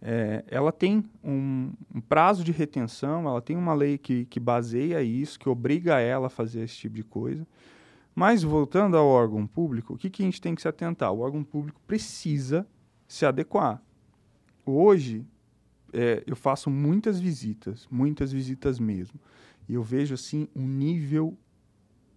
Eh, 0.00 0.44
ela 0.48 0.72
tem 0.72 1.04
um, 1.22 1.72
um 1.94 2.00
prazo 2.00 2.42
de 2.42 2.50
retenção, 2.50 3.28
ela 3.28 3.40
tem 3.40 3.56
uma 3.56 3.72
lei 3.72 3.96
que, 3.96 4.24
que 4.24 4.40
baseia 4.40 5.00
isso, 5.02 5.38
que 5.38 5.48
obriga 5.48 6.00
ela 6.00 6.26
a 6.26 6.30
fazer 6.30 6.62
esse 6.62 6.76
tipo 6.76 6.96
de 6.96 7.04
coisa. 7.04 7.46
Mas 8.14 8.42
voltando 8.42 8.96
ao 8.96 9.06
órgão 9.06 9.46
público, 9.46 9.94
o 9.94 9.96
que, 9.96 10.10
que 10.10 10.22
a 10.22 10.26
gente 10.26 10.40
tem 10.40 10.54
que 10.54 10.62
se 10.62 10.68
atentar? 10.68 11.12
O 11.12 11.20
órgão 11.20 11.44
público 11.44 11.80
precisa 11.86 12.66
se 13.06 13.24
adequar. 13.24 13.80
Hoje, 14.66 15.24
é, 15.92 16.22
eu 16.26 16.34
faço 16.34 16.68
muitas 16.68 17.20
visitas, 17.20 17.86
muitas 17.90 18.32
visitas 18.32 18.78
mesmo. 18.78 19.18
E 19.68 19.74
eu 19.74 19.82
vejo 19.82 20.14
assim 20.14 20.48
um 20.54 20.66
nível 20.66 21.36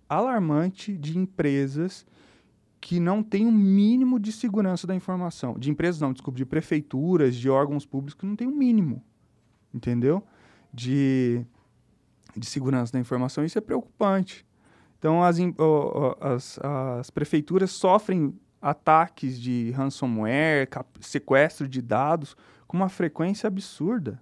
alarmante 0.09 0.97
de 0.97 1.17
empresas 1.17 2.05
que 2.85 2.99
não 2.99 3.23
têm 3.23 3.47
um 3.47 3.51
mínimo 3.51 4.19
de 4.19 4.31
segurança 4.31 4.85
da 4.85 4.93
informação. 4.93 5.57
De 5.57 5.71
empresas 5.71 5.99
não, 5.99 6.13
desculpa, 6.13 6.37
de 6.37 6.45
prefeituras, 6.45 7.35
de 7.35 7.49
órgãos 7.49 7.83
públicos 7.83 8.13
que 8.13 8.27
não 8.27 8.35
tem 8.35 8.47
um 8.47 8.55
mínimo, 8.55 9.03
entendeu? 9.73 10.21
De, 10.71 11.43
de 12.37 12.45
segurança 12.45 12.93
da 12.93 12.99
informação. 12.99 13.43
Isso 13.43 13.57
é 13.57 13.61
preocupante. 13.61 14.45
Então, 14.99 15.23
as, 15.23 15.37
as, 16.21 16.59
as 16.99 17.09
prefeituras 17.09 17.71
sofrem 17.71 18.39
ataques 18.61 19.41
de 19.41 19.71
ransomware, 19.71 20.69
sequestro 21.01 21.67
de 21.67 21.81
dados 21.81 22.37
com 22.67 22.77
uma 22.77 22.87
frequência 22.87 23.47
absurda. 23.47 24.21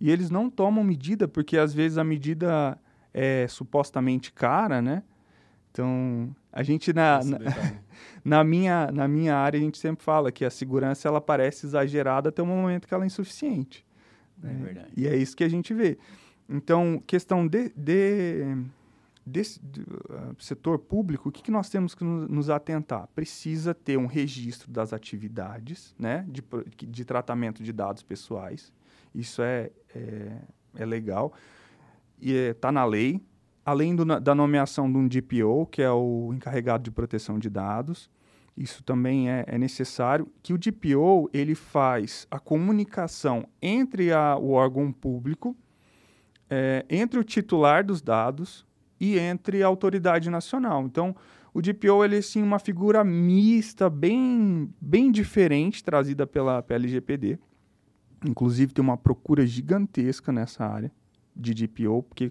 E 0.00 0.10
eles 0.10 0.28
não 0.28 0.50
tomam 0.50 0.82
medida, 0.82 1.28
porque 1.28 1.56
às 1.56 1.72
vezes 1.72 1.98
a 1.98 2.02
medida 2.02 2.76
é 3.14 3.46
supostamente 3.46 4.32
cara, 4.32 4.82
né? 4.82 5.04
Então, 5.72 6.36
a 6.52 6.62
gente 6.62 6.92
na, 6.92 7.24
na, 7.24 7.38
na 8.22 8.44
minha, 8.44 8.92
na 8.92 9.08
minha 9.08 9.34
área, 9.34 9.58
a 9.58 9.62
gente 9.62 9.78
sempre 9.78 10.04
fala 10.04 10.30
que 10.30 10.44
a 10.44 10.50
segurança 10.50 11.08
ela 11.08 11.20
parece 11.20 11.66
exagerada 11.66 12.28
até 12.28 12.42
o 12.42 12.46
momento 12.46 12.86
que 12.86 12.92
ela 12.92 13.04
é 13.04 13.06
insuficiente. 13.06 13.84
É 14.44 14.48
verdade. 14.48 14.92
E 14.94 15.06
é 15.08 15.16
isso 15.16 15.34
que 15.34 15.44
a 15.44 15.48
gente 15.48 15.72
vê. 15.72 15.98
Então, 16.48 17.02
questão 17.06 17.46
de, 17.46 17.70
de, 17.74 18.56
desse 19.24 19.58
do, 19.64 19.82
ah, 20.10 20.32
setor 20.38 20.78
público, 20.78 21.30
o 21.30 21.32
que, 21.32 21.42
que 21.42 21.50
nós 21.50 21.70
temos 21.70 21.94
que 21.94 22.04
nos, 22.04 22.28
nos 22.28 22.50
atentar? 22.50 23.08
Precisa 23.14 23.72
ter 23.72 23.96
um 23.96 24.06
registro 24.06 24.70
das 24.70 24.92
atividades 24.92 25.94
né, 25.98 26.26
de, 26.28 26.42
de 26.86 27.04
tratamento 27.04 27.62
de 27.62 27.72
dados 27.72 28.02
pessoais. 28.02 28.70
Isso 29.14 29.40
é, 29.40 29.70
é, 29.94 30.38
é 30.74 30.84
legal. 30.84 31.32
E 32.20 32.32
está 32.32 32.70
na 32.70 32.84
lei. 32.84 33.22
Além 33.64 33.94
do 33.94 34.04
da 34.04 34.34
nomeação 34.34 34.90
de 34.90 34.98
um 34.98 35.06
DPO, 35.06 35.66
que 35.70 35.80
é 35.82 35.90
o 35.90 36.32
encarregado 36.34 36.82
de 36.82 36.90
proteção 36.90 37.38
de 37.38 37.48
dados. 37.48 38.10
Isso 38.56 38.82
também 38.82 39.30
é, 39.30 39.44
é 39.46 39.56
necessário. 39.56 40.28
Que 40.42 40.52
o 40.52 40.58
DPO 40.58 41.30
ele 41.32 41.54
faz 41.54 42.26
a 42.30 42.38
comunicação 42.38 43.46
entre 43.62 44.12
a- 44.12 44.36
o 44.36 44.50
órgão 44.50 44.92
público, 44.92 45.56
é, 46.50 46.84
entre 46.90 47.18
o 47.18 47.24
titular 47.24 47.84
dos 47.84 48.02
dados 48.02 48.66
e 49.00 49.18
entre 49.18 49.62
a 49.62 49.66
autoridade 49.66 50.28
nacional. 50.28 50.84
Então, 50.84 51.14
o 51.54 51.62
DPO 51.62 52.04
ele 52.04 52.18
é 52.18 52.22
sim 52.22 52.42
uma 52.42 52.58
figura 52.58 53.02
mista, 53.04 53.88
bem, 53.88 54.68
bem 54.80 55.10
diferente, 55.10 55.82
trazida 55.82 56.26
pela, 56.26 56.62
pela 56.62 56.78
LGPD. 56.80 57.38
Inclusive, 58.26 58.72
tem 58.74 58.82
uma 58.84 58.96
procura 58.96 59.46
gigantesca 59.46 60.30
nessa 60.32 60.64
área 60.66 60.90
de 61.34 61.54
DPO, 61.54 62.02
porque 62.02 62.30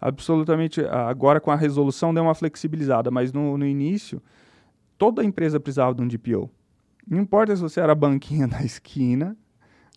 absolutamente 0.00 0.80
agora 0.86 1.40
com 1.40 1.50
a 1.50 1.56
resolução 1.56 2.12
deu 2.14 2.22
uma 2.22 2.34
flexibilizada, 2.34 3.10
mas 3.10 3.32
no, 3.32 3.58
no 3.58 3.66
início 3.66 4.22
toda 4.96 5.24
empresa 5.24 5.58
precisava 5.60 5.94
de 5.94 6.02
um 6.02 6.08
DPO. 6.08 6.50
Não 7.06 7.18
importa 7.20 7.54
se 7.56 7.62
você 7.62 7.80
era 7.80 7.92
a 7.92 7.94
banquinha 7.94 8.46
da 8.48 8.62
esquina 8.62 9.36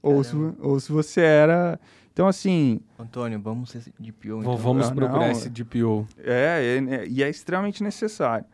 ou 0.01 0.23
se, 0.23 0.35
ou 0.59 0.79
se 0.79 0.91
você 0.91 1.21
era. 1.21 1.79
Então, 2.11 2.27
assim, 2.27 2.79
Antônio, 2.99 3.39
vamos 3.41 3.69
ser 3.71 3.79
V- 3.79 3.91
então. 3.99 4.57
Vamos 4.57 4.87
Ah, 4.89 4.93
procurar 4.93 5.19
não, 5.25 5.31
esse 5.31 5.49
DPO. 5.49 6.07
é, 6.17 6.77
é, 6.89 6.95
é, 6.95 7.07
e 7.07 7.23
é 7.23 7.29
extremamente 7.29 7.81
necessário. 7.83 8.45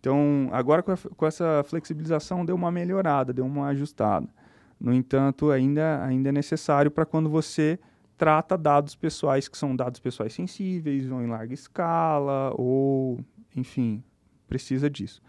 Então, 0.00 0.48
agora 0.52 0.82
com, 0.82 0.92
a- 0.92 0.98
com 1.16 1.26
essa 1.26 1.62
flexibilização 1.66 2.44
deu 2.44 2.54
uma 2.56 2.70
melhorada, 2.70 3.32
deu 3.32 3.44
uma 3.46 3.68
ajustada. 3.68 4.28
No 4.80 4.92
entanto, 4.92 5.50
ainda, 5.50 6.02
ainda 6.04 6.28
é 6.28 6.32
necessário 6.32 6.90
para 6.90 7.04
quando 7.06 7.28
você 7.30 7.78
trata 8.16 8.56
dados 8.56 8.94
pessoais 8.94 9.48
que 9.48 9.56
são 9.56 9.74
dados 9.74 10.00
pessoais 10.00 10.32
sensíveis 10.32 11.10
ou 11.10 11.22
em 11.22 11.26
larga 11.26 11.54
escala, 11.54 12.52
ou, 12.56 13.20
enfim, 13.56 14.02
precisa 14.46 14.88
disso. 14.88 15.22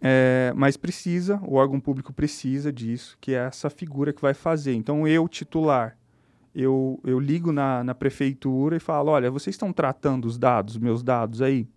É, 0.00 0.52
mas 0.54 0.76
precisa, 0.76 1.40
o 1.42 1.54
órgão 1.54 1.80
público 1.80 2.12
precisa 2.12 2.72
disso, 2.72 3.18
que 3.20 3.32
é 3.32 3.46
essa 3.46 3.68
figura 3.68 4.12
que 4.12 4.22
vai 4.22 4.34
fazer. 4.34 4.74
Então, 4.74 5.06
eu, 5.08 5.28
titular, 5.28 5.98
eu, 6.54 7.00
eu 7.04 7.18
ligo 7.18 7.52
na, 7.52 7.82
na 7.82 7.94
prefeitura 7.94 8.76
e 8.76 8.80
falo, 8.80 9.10
olha, 9.10 9.30
vocês 9.30 9.54
estão 9.54 9.72
tratando 9.72 10.24
os 10.26 10.38
dados, 10.38 10.76
meus 10.78 11.02
dados 11.02 11.42
aí? 11.42 11.68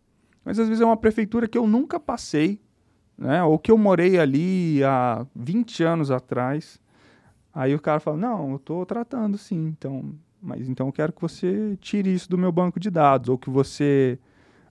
Mas 0.44 0.60
às 0.60 0.68
vezes 0.68 0.82
é 0.82 0.86
uma 0.86 0.98
prefeitura 0.98 1.48
que 1.48 1.58
eu 1.58 1.68
nunca 1.68 2.00
passei, 2.00 2.60
né? 3.18 3.44
Ou 3.44 3.60
que 3.60 3.72
eu 3.72 3.78
morei 3.78 4.20
ali 4.20 4.84
há 4.84 5.26
20 5.36 5.84
anos 5.84 6.10
atrás. 6.10 6.80
Aí 7.54 7.76
o 7.76 7.80
cara 7.80 8.00
fala, 8.00 8.18
não, 8.18 8.52
eu 8.52 8.56
estou 8.56 8.86
tratando 8.86 9.38
sim, 9.38 9.68
então, 9.68 10.14
mas 10.42 10.70
então 10.70 10.88
eu 10.88 10.94
quero 10.94 11.12
que 11.12 11.22
você 11.22 11.78
tire 11.82 12.14
isso 12.14 12.30
do 12.30 12.38
meu 12.38 12.52
banco 12.52 12.80
de 12.80 12.90
dados, 12.90 13.30
ou 13.30 13.38
que 13.38 13.50
você, 13.50 14.18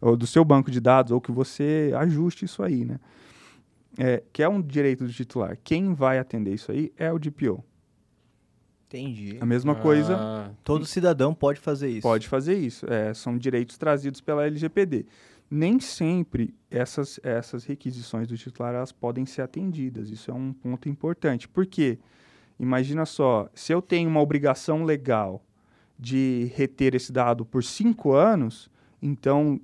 ou 0.00 0.16
do 0.16 0.26
seu 0.26 0.44
banco 0.44 0.70
de 0.70 0.80
dados, 0.80 1.12
ou 1.12 1.20
que 1.20 1.30
você 1.30 1.92
ajuste 1.96 2.44
isso 2.44 2.62
aí, 2.62 2.84
né? 2.84 2.98
É, 3.98 4.22
que 4.32 4.42
é 4.42 4.48
um 4.48 4.62
direito 4.62 5.04
do 5.04 5.12
titular. 5.12 5.58
Quem 5.62 5.92
vai 5.92 6.18
atender 6.18 6.54
isso 6.54 6.72
aí 6.72 6.92
é 6.96 7.12
o 7.12 7.18
DPO. 7.18 7.62
Entendi. 8.86 9.36
A 9.40 9.46
mesma 9.46 9.74
coisa 9.74 10.16
Ah, 10.16 10.50
Todo 10.64 10.84
cidadão 10.84 11.32
pode 11.32 11.60
fazer 11.60 11.88
isso. 11.88 12.02
Pode 12.02 12.26
fazer 12.28 12.54
isso. 12.58 12.90
É, 12.92 13.14
são 13.14 13.38
direitos 13.38 13.78
trazidos 13.78 14.20
pela 14.20 14.44
LGPD. 14.46 15.06
Nem 15.48 15.78
sempre 15.78 16.54
essas, 16.70 17.20
essas 17.22 17.64
requisições 17.64 18.26
do 18.26 18.36
titular 18.36 18.74
elas 18.74 18.90
podem 18.90 19.26
ser 19.26 19.42
atendidas. 19.42 20.10
Isso 20.10 20.30
é 20.30 20.34
um 20.34 20.52
ponto 20.52 20.88
importante. 20.88 21.48
Por 21.48 21.66
quê? 21.66 21.98
Imagina 22.60 23.06
só, 23.06 23.48
se 23.54 23.72
eu 23.72 23.80
tenho 23.80 24.10
uma 24.10 24.20
obrigação 24.20 24.84
legal 24.84 25.42
de 25.98 26.52
reter 26.54 26.94
esse 26.94 27.10
dado 27.10 27.42
por 27.42 27.64
cinco 27.64 28.12
anos, 28.12 28.70
então 29.00 29.58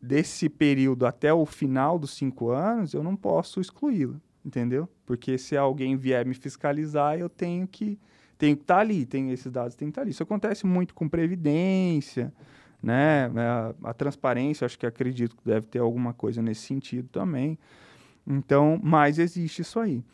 desse 0.00 0.48
período 0.48 1.06
até 1.06 1.34
o 1.34 1.44
final 1.44 1.98
dos 1.98 2.12
cinco 2.12 2.50
anos, 2.50 2.94
eu 2.94 3.02
não 3.02 3.16
posso 3.16 3.60
excluí-lo, 3.60 4.20
entendeu? 4.44 4.88
Porque 5.04 5.36
se 5.36 5.56
alguém 5.56 5.96
vier 5.96 6.24
me 6.24 6.34
fiscalizar, 6.34 7.18
eu 7.18 7.28
tenho 7.28 7.66
que 7.66 7.98
tenho 8.38 8.56
que 8.56 8.62
estar 8.62 8.76
tá 8.76 8.80
ali, 8.80 9.04
tem 9.04 9.32
esses 9.32 9.50
dados 9.50 9.74
têm 9.74 9.88
que 9.88 9.90
estar 9.90 10.02
tá 10.02 10.04
ali. 10.04 10.12
Isso 10.12 10.22
acontece 10.22 10.64
muito 10.64 10.94
com 10.94 11.08
previdência, 11.08 12.32
né? 12.80 13.26
A, 13.82 13.90
a, 13.90 13.92
transparência, 13.92 14.64
acho 14.64 14.78
que 14.78 14.86
acredito 14.86 15.36
que 15.36 15.44
deve 15.44 15.66
ter 15.66 15.80
alguma 15.80 16.14
coisa 16.14 16.40
nesse 16.40 16.62
sentido 16.62 17.08
também. 17.08 17.58
Então, 18.24 18.80
mas 18.80 19.18
existe 19.18 19.62
isso 19.62 19.80
aí. 19.80 20.04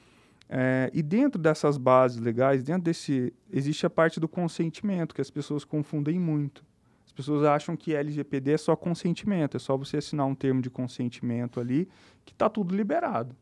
É, 0.49 0.91
e 0.95 1.03
dentro 1.03 1.41
dessas 1.41 1.77
bases 1.77 2.19
legais, 2.19 2.63
dentro 2.63 2.83
desse, 2.83 3.33
existe 3.51 3.85
a 3.85 3.91
parte 3.91 4.21
do 4.21 4.29
consentimento, 4.29 5.15
que 5.15 5.21
as 5.21 5.31
pessoas 5.31 5.65
confundem 5.65 6.19
muito. 6.19 6.65
As 7.05 7.13
pessoas 7.13 7.45
acham 7.45 7.77
que 7.77 7.95
LGPD 7.95 8.53
é 8.53 8.59
só 8.59 8.77
consentimento, 8.77 9.57
é 9.57 9.61
só 9.61 9.77
você 9.77 9.97
assinar 9.97 10.27
um 10.27 10.35
termo 10.35 10.61
de 10.61 10.71
consentimento 10.71 11.59
ali, 11.59 11.89
que 12.25 12.33
está 12.33 12.49
tudo 12.49 12.75
liberado. 12.75 13.35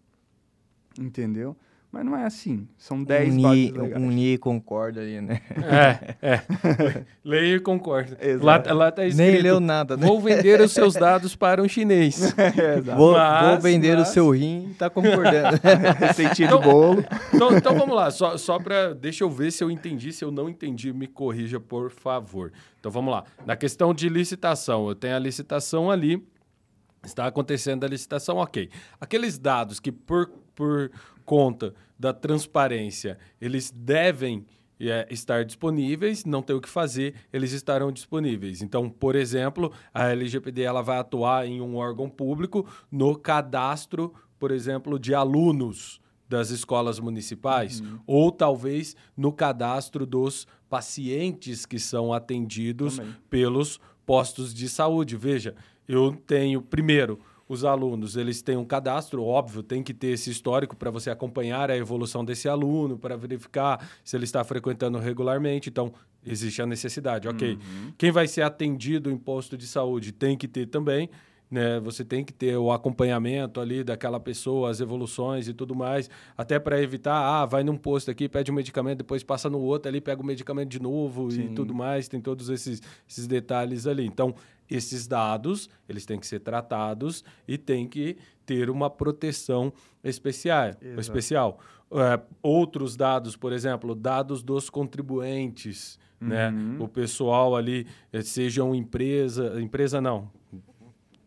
Entendeu? 0.98 1.56
Mas 1.94 2.04
não 2.04 2.16
é 2.16 2.24
assim. 2.24 2.66
São 2.76 3.04
10 3.04 3.34
unir, 3.34 3.72
unir 3.94 4.34
e 4.34 4.38
concorda 4.38 5.00
ali, 5.00 5.20
né? 5.20 5.40
É, 5.62 6.16
é. 6.34 7.04
Leia 7.24 7.54
e 7.54 7.60
concorda. 7.60 8.18
Lá, 8.42 8.60
lá 8.72 8.90
tá 8.90 9.06
escrito, 9.06 9.30
Nem 9.30 9.40
leu 9.40 9.60
nada, 9.60 9.96
né? 9.96 10.04
Vou 10.04 10.20
vender 10.20 10.60
os 10.60 10.72
seus 10.72 10.94
dados 10.94 11.36
para 11.36 11.62
um 11.62 11.68
chinês. 11.68 12.34
É, 12.64 12.80
vou, 12.80 13.12
mas, 13.12 13.48
vou, 13.48 13.60
vender 13.60 13.96
mas... 13.96 14.08
o 14.08 14.12
seu 14.12 14.30
rim 14.30 14.70
e 14.70 14.74
tá 14.74 14.90
concordando. 14.90 15.60
Receitinha 15.98 16.48
então, 16.48 16.60
bolo. 16.60 17.04
Então, 17.32 17.56
então, 17.56 17.78
vamos 17.78 17.94
lá. 17.94 18.10
Só, 18.10 18.36
só 18.36 18.58
para... 18.58 18.92
Deixa 18.92 19.22
eu 19.22 19.30
ver 19.30 19.50
se 19.52 19.62
eu 19.62 19.70
entendi. 19.70 20.12
Se 20.12 20.24
eu 20.24 20.30
não 20.30 20.48
entendi, 20.48 20.92
me 20.92 21.06
corrija, 21.06 21.60
por 21.60 21.90
favor. 21.90 22.52
Então, 22.80 22.90
vamos 22.90 23.12
lá. 23.12 23.24
Na 23.46 23.56
questão 23.56 23.94
de 23.94 24.08
licitação, 24.08 24.88
eu 24.88 24.94
tenho 24.94 25.14
a 25.14 25.18
licitação 25.18 25.90
ali. 25.90 26.26
Está 27.04 27.26
acontecendo 27.26 27.84
a 27.84 27.88
licitação, 27.88 28.36
ok. 28.38 28.68
Aqueles 29.00 29.38
dados 29.38 29.78
que 29.78 29.92
por, 29.92 30.30
por 30.54 30.90
conta 31.24 31.74
da 31.98 32.12
transparência, 32.12 33.18
eles 33.40 33.70
devem 33.70 34.44
é, 34.80 35.06
estar 35.10 35.44
disponíveis, 35.44 36.24
não 36.24 36.42
tem 36.42 36.54
o 36.54 36.60
que 36.60 36.68
fazer, 36.68 37.14
eles 37.32 37.52
estarão 37.52 37.92
disponíveis. 37.92 38.62
Então, 38.62 38.90
por 38.90 39.14
exemplo, 39.14 39.72
a 39.92 40.08
LGPD 40.08 40.62
ela 40.62 40.82
vai 40.82 40.98
atuar 40.98 41.46
em 41.46 41.60
um 41.60 41.76
órgão 41.76 42.08
público 42.08 42.66
no 42.90 43.16
cadastro, 43.16 44.12
por 44.38 44.50
exemplo, 44.50 44.98
de 44.98 45.14
alunos 45.14 46.00
das 46.28 46.50
escolas 46.50 46.98
municipais, 46.98 47.80
uhum. 47.80 47.98
ou 48.06 48.32
talvez 48.32 48.96
no 49.16 49.32
cadastro 49.32 50.06
dos 50.06 50.46
pacientes 50.68 51.64
que 51.64 51.78
são 51.78 52.12
atendidos 52.12 52.96
Também. 52.96 53.14
pelos 53.30 53.78
postos 54.04 54.52
de 54.52 54.68
saúde. 54.68 55.16
Veja, 55.16 55.54
eu 55.86 56.12
tenho 56.26 56.60
primeiro 56.60 57.20
os 57.48 57.64
alunos 57.64 58.16
eles 58.16 58.42
têm 58.42 58.56
um 58.56 58.64
cadastro, 58.64 59.22
óbvio, 59.22 59.62
tem 59.62 59.82
que 59.82 59.92
ter 59.92 60.08
esse 60.08 60.30
histórico 60.30 60.76
para 60.76 60.90
você 60.90 61.10
acompanhar 61.10 61.70
a 61.70 61.76
evolução 61.76 62.24
desse 62.24 62.48
aluno, 62.48 62.98
para 62.98 63.16
verificar 63.16 63.88
se 64.02 64.16
ele 64.16 64.24
está 64.24 64.42
frequentando 64.42 64.98
regularmente. 64.98 65.68
Então, 65.68 65.92
existe 66.24 66.62
a 66.62 66.66
necessidade, 66.66 67.28
ok. 67.28 67.54
Uhum. 67.54 67.92
Quem 67.98 68.10
vai 68.10 68.26
ser 68.26 68.42
atendido 68.42 69.10
em 69.10 69.16
posto 69.16 69.56
de 69.56 69.66
saúde 69.66 70.12
tem 70.12 70.36
que 70.36 70.48
ter 70.48 70.66
também. 70.66 71.10
Né? 71.50 71.78
Você 71.80 72.04
tem 72.04 72.24
que 72.24 72.32
ter 72.32 72.56
o 72.56 72.72
acompanhamento 72.72 73.60
ali 73.60 73.84
daquela 73.84 74.18
pessoa, 74.18 74.70
as 74.70 74.80
evoluções 74.80 75.46
e 75.46 75.54
tudo 75.54 75.74
mais, 75.74 76.10
até 76.36 76.58
para 76.58 76.82
evitar, 76.82 77.14
ah, 77.14 77.46
vai 77.46 77.62
num 77.62 77.76
posto 77.76 78.10
aqui, 78.10 78.28
pede 78.28 78.50
um 78.50 78.54
medicamento, 78.54 78.98
depois 78.98 79.22
passa 79.22 79.48
no 79.48 79.60
outro 79.60 79.88
ali, 79.88 80.00
pega 80.00 80.20
o 80.20 80.26
medicamento 80.26 80.70
de 80.70 80.80
novo 80.80 81.30
Sim. 81.30 81.44
e 81.44 81.48
tudo 81.54 81.74
mais, 81.74 82.08
tem 82.08 82.20
todos 82.20 82.48
esses, 82.48 82.82
esses 83.08 83.26
detalhes 83.26 83.86
ali. 83.86 84.04
Então, 84.04 84.34
esses 84.70 85.06
dados 85.06 85.68
eles 85.88 86.06
têm 86.06 86.18
que 86.18 86.26
ser 86.26 86.40
tratados 86.40 87.24
e 87.46 87.58
tem 87.58 87.86
que 87.86 88.16
ter 88.46 88.70
uma 88.70 88.90
proteção 88.90 89.72
especial. 90.02 90.70
especial. 90.98 91.58
É, 91.92 92.20
outros 92.42 92.96
dados, 92.96 93.36
por 93.36 93.52
exemplo, 93.52 93.94
dados 93.94 94.42
dos 94.42 94.68
contribuintes, 94.68 95.98
né? 96.20 96.48
uhum. 96.48 96.72
né? 96.72 96.84
O 96.84 96.88
pessoal 96.88 97.54
ali, 97.54 97.86
eh, 98.12 98.22
seja 98.22 98.64
uma 98.64 98.76
empresa, 98.76 99.60
empresa 99.60 100.00
não, 100.00 100.30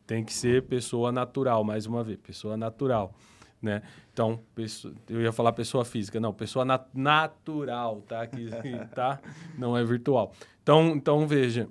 tem 0.05 0.23
que 0.23 0.33
ser 0.33 0.63
pessoa 0.63 1.11
natural, 1.11 1.63
mais 1.63 1.85
uma 1.85 2.03
vez, 2.03 2.17
pessoa 2.17 2.57
natural. 2.57 3.13
Né? 3.61 3.81
Então, 4.13 4.39
pessoa, 4.55 4.93
eu 5.09 5.21
ia 5.21 5.31
falar 5.31 5.51
pessoa 5.51 5.83
física, 5.83 6.19
não, 6.19 6.33
pessoa 6.33 6.63
nat 6.63 6.87
natural, 6.93 8.01
tá? 8.07 8.25
Que, 8.25 8.49
tá? 8.93 9.19
Não 9.57 9.75
é 9.75 9.83
virtual. 9.83 10.31
Então, 10.61 10.89
então 10.89 11.27
veja, 11.27 11.67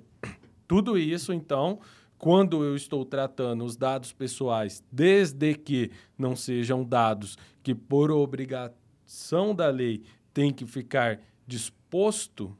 tudo 0.67 0.97
isso, 0.97 1.31
então, 1.31 1.79
quando 2.17 2.63
eu 2.63 2.75
estou 2.75 3.05
tratando 3.05 3.63
os 3.63 3.77
dados 3.77 4.11
pessoais, 4.11 4.83
desde 4.91 5.53
que 5.53 5.91
não 6.17 6.35
sejam 6.35 6.83
dados 6.83 7.37
que, 7.63 7.73
por 7.73 8.11
obrigação 8.11 9.53
da 9.55 9.69
lei, 9.69 10.03
tem 10.33 10.51
que 10.51 10.65
ficar 10.65 11.19
disposto, 11.45 12.55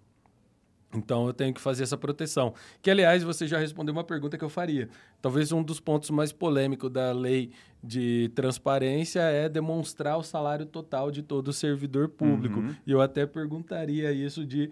então 0.93 1.27
eu 1.27 1.33
tenho 1.33 1.53
que 1.53 1.59
fazer 1.59 1.83
essa 1.83 1.97
proteção. 1.97 2.53
Que, 2.81 2.89
aliás, 2.89 3.23
você 3.23 3.45
já 3.47 3.57
respondeu 3.57 3.93
uma 3.93 4.03
pergunta 4.03 4.37
que 4.37 4.43
eu 4.43 4.49
faria. 4.49 4.89
Talvez 5.21 5.51
um 5.51 5.61
dos 5.61 5.79
pontos 5.79 6.09
mais 6.09 6.31
polêmicos 6.31 6.89
da 6.89 7.11
lei 7.11 7.51
de 7.83 8.31
transparência 8.33 9.19
é 9.19 9.49
demonstrar 9.49 10.17
o 10.17 10.23
salário 10.23 10.65
total 10.65 11.11
de 11.11 11.21
todo 11.21 11.51
servidor 11.51 12.09
público. 12.09 12.59
Uhum. 12.59 12.75
E 12.85 12.91
eu 12.91 13.01
até 13.01 13.25
perguntaria 13.25 14.11
isso 14.11 14.45
de 14.45 14.71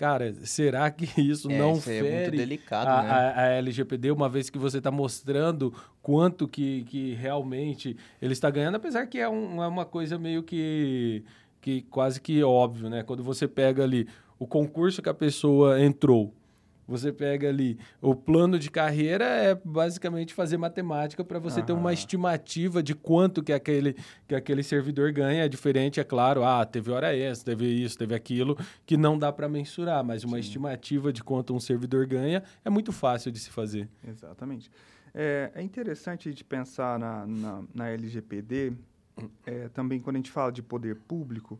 Cara, 0.00 0.32
será 0.44 0.90
que 0.90 1.04
isso 1.20 1.50
é, 1.50 1.58
não 1.58 1.74
isso 1.74 1.82
fere 1.82 2.08
é 2.08 2.30
delicado, 2.30 2.88
a, 2.88 3.02
né? 3.02 3.10
a, 3.10 3.42
a, 3.42 3.46
LGPD, 3.58 4.10
uma 4.10 4.30
vez 4.30 4.48
que 4.48 4.56
você 4.56 4.78
está 4.78 4.90
mostrando 4.90 5.74
quanto 6.00 6.48
que, 6.48 6.84
que 6.84 7.12
realmente 7.12 7.94
ele 8.22 8.32
está 8.32 8.48
ganhando, 8.48 8.76
apesar 8.76 9.06
que 9.06 9.18
é, 9.18 9.28
um, 9.28 9.62
é 9.62 9.68
uma 9.68 9.84
coisa 9.84 10.18
meio 10.18 10.42
que, 10.42 11.22
que 11.60 11.82
quase 11.82 12.18
que 12.18 12.42
óbvio, 12.42 12.88
né? 12.88 13.02
Quando 13.02 13.22
você 13.22 13.46
pega 13.46 13.82
ali 13.84 14.08
o 14.38 14.46
concurso 14.46 15.02
que 15.02 15.10
a 15.10 15.12
pessoa 15.12 15.78
entrou, 15.78 16.32
você 16.90 17.12
pega 17.12 17.48
ali 17.48 17.78
o 18.00 18.14
plano 18.14 18.58
de 18.58 18.68
carreira 18.68 19.24
é 19.24 19.54
basicamente 19.54 20.34
fazer 20.34 20.56
matemática 20.56 21.24
para 21.24 21.38
você 21.38 21.62
ter 21.62 21.72
uma 21.72 21.92
estimativa 21.92 22.82
de 22.82 22.94
quanto 22.94 23.42
que 23.42 23.52
aquele, 23.52 23.96
que 24.26 24.34
aquele 24.34 24.62
servidor 24.62 25.12
ganha. 25.12 25.44
É 25.44 25.48
diferente, 25.48 26.00
é 26.00 26.04
claro, 26.04 26.42
ah, 26.42 26.64
teve 26.64 26.90
hora 26.90 27.16
extra, 27.16 27.54
teve 27.54 27.66
isso, 27.66 27.96
teve 27.96 28.14
aquilo, 28.14 28.58
que 28.84 28.96
não 28.96 29.16
dá 29.16 29.32
para 29.32 29.48
mensurar, 29.48 30.02
mas 30.04 30.24
uma 30.24 30.36
Sim. 30.36 30.40
estimativa 30.40 31.12
de 31.12 31.22
quanto 31.22 31.54
um 31.54 31.60
servidor 31.60 32.06
ganha 32.06 32.42
é 32.64 32.70
muito 32.70 32.90
fácil 32.90 33.30
de 33.30 33.38
se 33.38 33.50
fazer. 33.50 33.88
Exatamente. 34.06 34.70
É, 35.14 35.52
é 35.54 35.62
interessante 35.62 36.34
de 36.34 36.42
pensar 36.42 36.98
na, 36.98 37.24
na, 37.26 37.62
na 37.72 37.88
LGPD, 37.90 38.72
é, 39.46 39.68
também 39.68 40.00
quando 40.00 40.16
a 40.16 40.18
gente 40.18 40.30
fala 40.30 40.50
de 40.50 40.62
poder 40.62 40.96
público, 40.96 41.58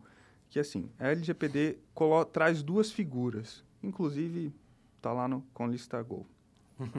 que 0.48 0.58
assim, 0.58 0.90
a 0.98 1.08
LGPD 1.08 1.78
traz 2.32 2.62
duas 2.62 2.90
figuras, 2.90 3.64
inclusive 3.80 4.52
tá 5.00 5.12
lá 5.12 5.26
no 5.26 5.42
com 5.52 5.66
lista 5.66 6.00
Gol. 6.02 6.26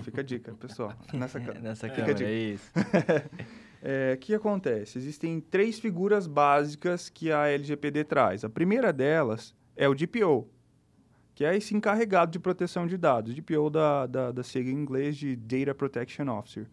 Fica 0.03 0.21
a 0.21 0.23
dica, 0.23 0.53
pessoal. 0.53 0.93
Nessa, 1.13 1.39
Nessa 1.39 1.89
câmera, 1.89 2.23
é 2.23 2.33
isso. 2.33 2.71
é, 3.81 4.17
que 4.17 4.33
acontece? 4.33 4.97
Existem 4.97 5.39
três 5.39 5.79
figuras 5.79 6.27
básicas 6.27 7.09
que 7.09 7.31
a 7.31 7.47
LGPD 7.47 8.03
traz. 8.03 8.43
A 8.43 8.49
primeira 8.49 8.93
delas 8.93 9.55
é 9.75 9.87
o 9.87 9.95
DPO, 9.95 10.47
que 11.33 11.43
é 11.43 11.55
esse 11.55 11.75
encarregado 11.75 12.31
de 12.31 12.39
proteção 12.39 12.85
de 12.85 12.97
dados. 12.97 13.33
DPO 13.33 13.69
da, 13.69 14.05
da, 14.05 14.31
da 14.31 14.43
sigla 14.43 14.71
em 14.71 14.75
inglês 14.75 15.17
de 15.17 15.35
Data 15.35 15.73
Protection 15.73 16.27
Officer. 16.27 16.67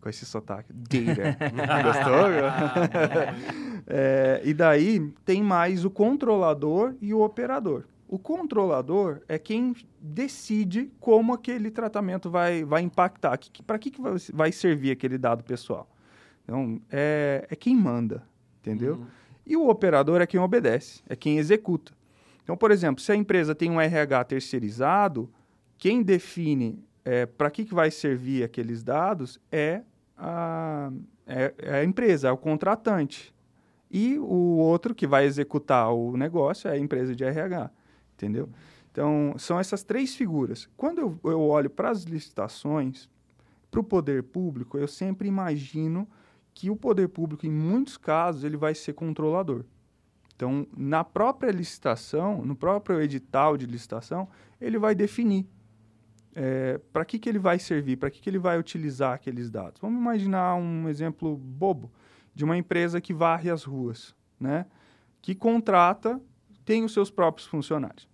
Com 0.00 0.08
esse 0.10 0.26
sotaque. 0.26 0.70
Data. 0.70 1.38
Gostou? 1.82 2.26
é, 3.86 4.42
e 4.44 4.52
daí 4.52 5.10
tem 5.24 5.42
mais 5.42 5.82
o 5.82 5.90
controlador 5.90 6.94
e 7.00 7.14
o 7.14 7.22
operador. 7.22 7.84
O 8.14 8.18
controlador 8.20 9.22
é 9.26 9.40
quem 9.40 9.74
decide 10.00 10.88
como 11.00 11.32
aquele 11.32 11.68
tratamento 11.68 12.30
vai, 12.30 12.62
vai 12.62 12.80
impactar. 12.80 13.36
Para 13.66 13.76
que, 13.76 13.90
que 13.90 14.00
vai, 14.00 14.12
vai 14.32 14.52
servir 14.52 14.92
aquele 14.92 15.18
dado 15.18 15.42
pessoal? 15.42 15.90
Então, 16.44 16.80
é, 16.92 17.44
é 17.50 17.56
quem 17.56 17.74
manda, 17.74 18.22
entendeu? 18.60 18.94
Uhum. 18.94 19.06
E 19.44 19.56
o 19.56 19.68
operador 19.68 20.20
é 20.20 20.28
quem 20.28 20.38
obedece, 20.38 21.02
é 21.08 21.16
quem 21.16 21.38
executa. 21.38 21.92
Então, 22.44 22.56
por 22.56 22.70
exemplo, 22.70 23.02
se 23.02 23.10
a 23.10 23.16
empresa 23.16 23.52
tem 23.52 23.68
um 23.68 23.80
RH 23.80 24.22
terceirizado, 24.26 25.28
quem 25.76 26.00
define 26.00 26.78
é, 27.04 27.26
para 27.26 27.50
que, 27.50 27.64
que 27.64 27.74
vai 27.74 27.90
servir 27.90 28.44
aqueles 28.44 28.84
dados 28.84 29.40
é 29.50 29.82
a, 30.16 30.88
é, 31.26 31.52
é 31.58 31.74
a 31.80 31.84
empresa, 31.84 32.28
é 32.28 32.30
o 32.30 32.36
contratante. 32.36 33.34
E 33.90 34.20
o 34.20 34.58
outro 34.58 34.94
que 34.94 35.04
vai 35.04 35.24
executar 35.24 35.92
o 35.92 36.16
negócio 36.16 36.68
é 36.68 36.74
a 36.74 36.78
empresa 36.78 37.12
de 37.12 37.24
RH 37.24 37.72
entendeu? 38.14 38.48
Então, 38.90 39.34
são 39.38 39.58
essas 39.58 39.82
três 39.82 40.14
figuras. 40.14 40.68
Quando 40.76 41.00
eu, 41.00 41.20
eu 41.24 41.40
olho 41.40 41.68
para 41.68 41.90
as 41.90 42.04
licitações, 42.04 43.08
para 43.70 43.80
o 43.80 43.84
poder 43.84 44.22
público, 44.22 44.78
eu 44.78 44.86
sempre 44.86 45.26
imagino 45.26 46.08
que 46.54 46.70
o 46.70 46.76
poder 46.76 47.08
público, 47.08 47.44
em 47.44 47.50
muitos 47.50 47.96
casos, 47.96 48.44
ele 48.44 48.56
vai 48.56 48.74
ser 48.74 48.92
controlador. 48.92 49.64
Então, 50.36 50.66
na 50.76 51.02
própria 51.02 51.50
licitação, 51.50 52.44
no 52.44 52.54
próprio 52.54 53.00
edital 53.00 53.56
de 53.56 53.66
licitação, 53.66 54.28
ele 54.60 54.78
vai 54.78 54.94
definir 54.94 55.46
é, 56.34 56.80
para 56.92 57.04
que, 57.04 57.18
que 57.18 57.28
ele 57.28 57.38
vai 57.38 57.58
servir, 57.58 57.96
para 57.96 58.10
que, 58.10 58.20
que 58.20 58.28
ele 58.28 58.38
vai 58.38 58.58
utilizar 58.58 59.14
aqueles 59.14 59.50
dados. 59.50 59.80
Vamos 59.80 60.00
imaginar 60.00 60.56
um 60.56 60.88
exemplo 60.88 61.36
bobo 61.36 61.90
de 62.34 62.44
uma 62.44 62.56
empresa 62.56 63.00
que 63.00 63.14
varre 63.14 63.50
as 63.50 63.62
ruas, 63.62 64.14
né? 64.38 64.66
que 65.22 65.34
contrata, 65.34 66.20
tem 66.64 66.84
os 66.84 66.92
seus 66.92 67.10
próprios 67.10 67.46
funcionários. 67.46 68.08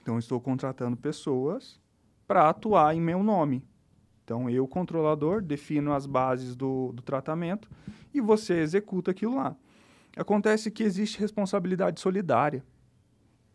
Então, 0.00 0.18
estou 0.18 0.40
contratando 0.40 0.96
pessoas 0.96 1.80
para 2.26 2.48
atuar 2.48 2.94
em 2.94 3.00
meu 3.00 3.22
nome. 3.22 3.64
Então, 4.24 4.48
eu, 4.50 4.66
controlador, 4.68 5.42
defino 5.42 5.92
as 5.92 6.06
bases 6.06 6.54
do, 6.54 6.92
do 6.92 7.02
tratamento 7.02 7.68
e 8.12 8.20
você 8.20 8.60
executa 8.60 9.10
aquilo 9.10 9.36
lá. 9.36 9.56
Acontece 10.16 10.70
que 10.70 10.82
existe 10.82 11.18
responsabilidade 11.18 12.00
solidária, 12.00 12.64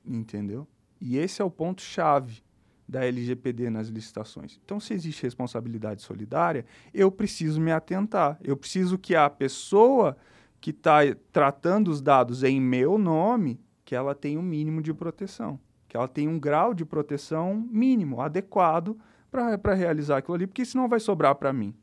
entendeu? 0.06 0.68
E 1.00 1.18
esse 1.18 1.42
é 1.42 1.46
o 1.46 1.52
ponto-chave 1.52 2.42
da 2.88 3.06
LGPD 3.06 3.70
nas 3.70 3.88
licitações. 3.88 4.60
Então, 4.64 4.80
se 4.80 4.94
existe 4.94 5.24
responsabilidade 5.24 6.02
solidária, 6.02 6.66
eu 6.94 7.12
preciso 7.12 7.60
me 7.60 7.72
atentar. 7.72 8.38
Eu 8.44 8.58
preciso 8.58 8.98
que 8.98 9.16
a 9.16 9.30
pessoa 9.30 10.18
que 10.60 10.72
está 10.72 11.00
tratando 11.32 11.90
os 11.90 12.02
dados 12.02 12.44
em 12.44 12.60
meu 12.60 12.98
nome, 12.98 13.60
que 13.86 13.96
ela 13.96 14.16
tenha 14.16 14.40
um 14.40 14.44
mínimo 14.44 14.82
de 14.82 14.94
proteção, 14.94 15.60
que 15.88 15.98
ela 15.98 16.08
tenha 16.08 16.30
um 16.30 16.40
grau 16.40 16.74
de 16.74 16.86
proteção 16.86 17.56
mínimo, 17.70 18.22
adequado 18.22 18.98
para 19.32 19.74
realizar 19.74 20.18
aquilo 20.18 20.36
ali, 20.36 20.48
porque 20.48 20.66
senão 20.66 20.88
vai 20.88 21.00
sobrar 21.00 21.36
para 21.36 21.52
mim, 21.52 21.74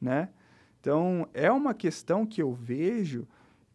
né? 0.00 0.28
Então, 0.80 1.26
é 1.32 1.50
uma 1.50 1.72
questão 1.72 2.26
que 2.26 2.42
eu 2.42 2.52
vejo 2.52 3.26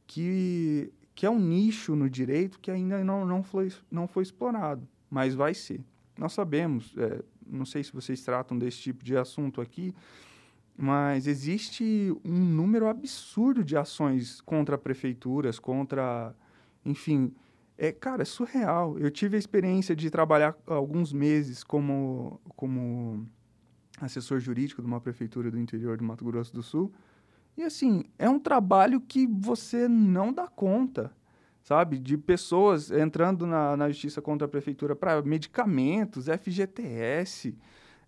que, 0.05 0.93
que 1.15 1.25
é 1.25 1.29
um 1.29 1.39
nicho 1.39 1.95
no 1.95 2.07
direito 2.07 2.59
que 2.59 2.69
ainda 2.69 3.03
não, 3.03 3.25
não, 3.25 3.41
foi, 3.41 3.71
não 3.89 4.07
foi 4.07 4.21
explorado, 4.21 4.87
mas 5.09 5.33
vai 5.33 5.55
ser. 5.55 5.83
Nós 6.15 6.33
sabemos, 6.33 6.93
é, 6.97 7.23
não 7.47 7.65
sei 7.65 7.83
se 7.83 7.91
vocês 7.91 8.21
tratam 8.23 8.59
desse 8.59 8.77
tipo 8.77 9.03
de 9.03 9.17
assunto 9.17 9.59
aqui, 9.59 9.93
mas 10.77 11.27
existe 11.27 12.15
um 12.23 12.39
número 12.39 12.87
absurdo 12.87 13.63
de 13.63 13.75
ações 13.75 14.39
contra 14.41 14.77
prefeituras, 14.77 15.57
contra, 15.57 16.35
enfim, 16.85 17.33
é, 17.81 17.93
cara, 17.93 18.23
é 18.23 18.25
surreal. 18.25 18.99
Eu 18.99 19.09
tive 19.09 19.37
a 19.37 19.39
experiência 19.39 19.95
de 19.95 20.11
trabalhar 20.11 20.53
alguns 20.67 21.13
meses 21.13 21.63
como, 21.63 22.41
como 22.57 23.25
assessor 24.01 24.41
jurídico 24.41 24.81
de 24.81 24.87
uma 24.87 24.99
prefeitura 24.99 25.49
do 25.49 25.57
interior 25.57 25.95
do 25.97 26.03
Mato 26.03 26.25
Grosso 26.25 26.53
do 26.53 26.61
Sul. 26.61 26.91
E 27.55 27.63
assim, 27.63 28.03
é 28.17 28.29
um 28.29 28.37
trabalho 28.37 28.99
que 28.99 29.25
você 29.25 29.87
não 29.87 30.33
dá 30.33 30.45
conta, 30.45 31.09
sabe? 31.63 31.97
De 31.97 32.17
pessoas 32.17 32.91
entrando 32.91 33.47
na, 33.47 33.77
na 33.77 33.87
justiça 33.87 34.21
contra 34.21 34.45
a 34.45 34.49
prefeitura 34.49 34.93
para 34.93 35.21
medicamentos, 35.21 36.25
FGTS, 36.25 37.57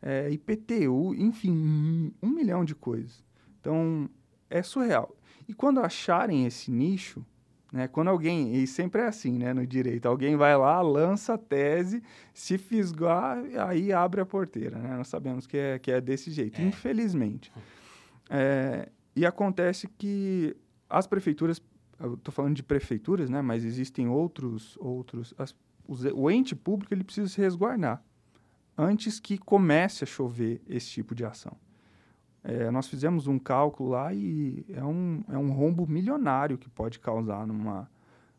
é, 0.02 0.30
IPTU, 0.32 1.16
enfim, 1.16 2.14
um 2.22 2.30
milhão 2.30 2.66
de 2.66 2.76
coisas. 2.76 3.24
Então, 3.62 4.10
é 4.50 4.62
surreal. 4.62 5.16
E 5.48 5.54
quando 5.54 5.80
acharem 5.80 6.46
esse 6.46 6.70
nicho, 6.70 7.26
né, 7.72 7.88
quando 7.88 8.10
alguém, 8.10 8.54
e 8.56 8.68
sempre 8.68 9.02
é 9.02 9.08
assim 9.08 9.38
né, 9.38 9.54
no 9.54 9.66
direito, 9.66 10.08
alguém 10.08 10.36
vai 10.36 10.58
lá, 10.58 10.82
lança 10.82 11.36
a 11.36 11.38
tese, 11.38 12.04
se 12.34 12.58
fisgar, 12.58 13.42
aí 13.68 13.94
abre 13.94 14.20
a 14.20 14.26
porteira. 14.26 14.78
Né? 14.78 14.98
Nós 14.98 15.08
sabemos 15.08 15.48
que 15.48 15.58
é, 15.58 15.80
que 15.80 15.92
é 15.92 16.02
desse 16.02 16.32
jeito, 16.32 16.62
é. 16.62 16.66
infelizmente. 16.66 17.52
É, 18.30 18.90
e 19.16 19.26
acontece 19.26 19.88
que 19.88 20.56
as 20.90 21.08
prefeituras, 21.08 21.62
eu 22.00 22.16
estou 22.16 22.34
falando 22.34 22.56
de 22.56 22.64
prefeituras, 22.64 23.30
né, 23.30 23.42
mas 23.42 23.64
existem 23.64 24.10
outros, 24.10 24.78
outros 24.80 25.34
as, 25.38 25.56
os, 25.88 26.04
o 26.04 26.30
ente 26.30 26.56
público 26.56 26.94
ele 26.94 27.04
precisa 27.04 27.30
se 27.30 27.40
resguardar 27.40 28.04
antes 28.78 29.20
que 29.20 29.38
comece 29.38 30.04
a 30.04 30.08
chover 30.08 30.62
esse 30.68 30.90
tipo 30.90 31.14
de 31.14 31.24
ação. 31.24 31.56
É, 32.44 32.72
nós 32.72 32.88
fizemos 32.88 33.28
um 33.28 33.38
cálculo 33.38 33.92
lá 33.92 34.14
e 34.14 34.66
é 34.70 34.84
um, 34.84 35.24
é 35.30 35.38
um 35.38 35.52
rombo 35.52 35.86
milionário 35.86 36.58
que 36.58 36.70
pode 36.70 37.00
causar 37.00 37.46
numa, 37.46 37.90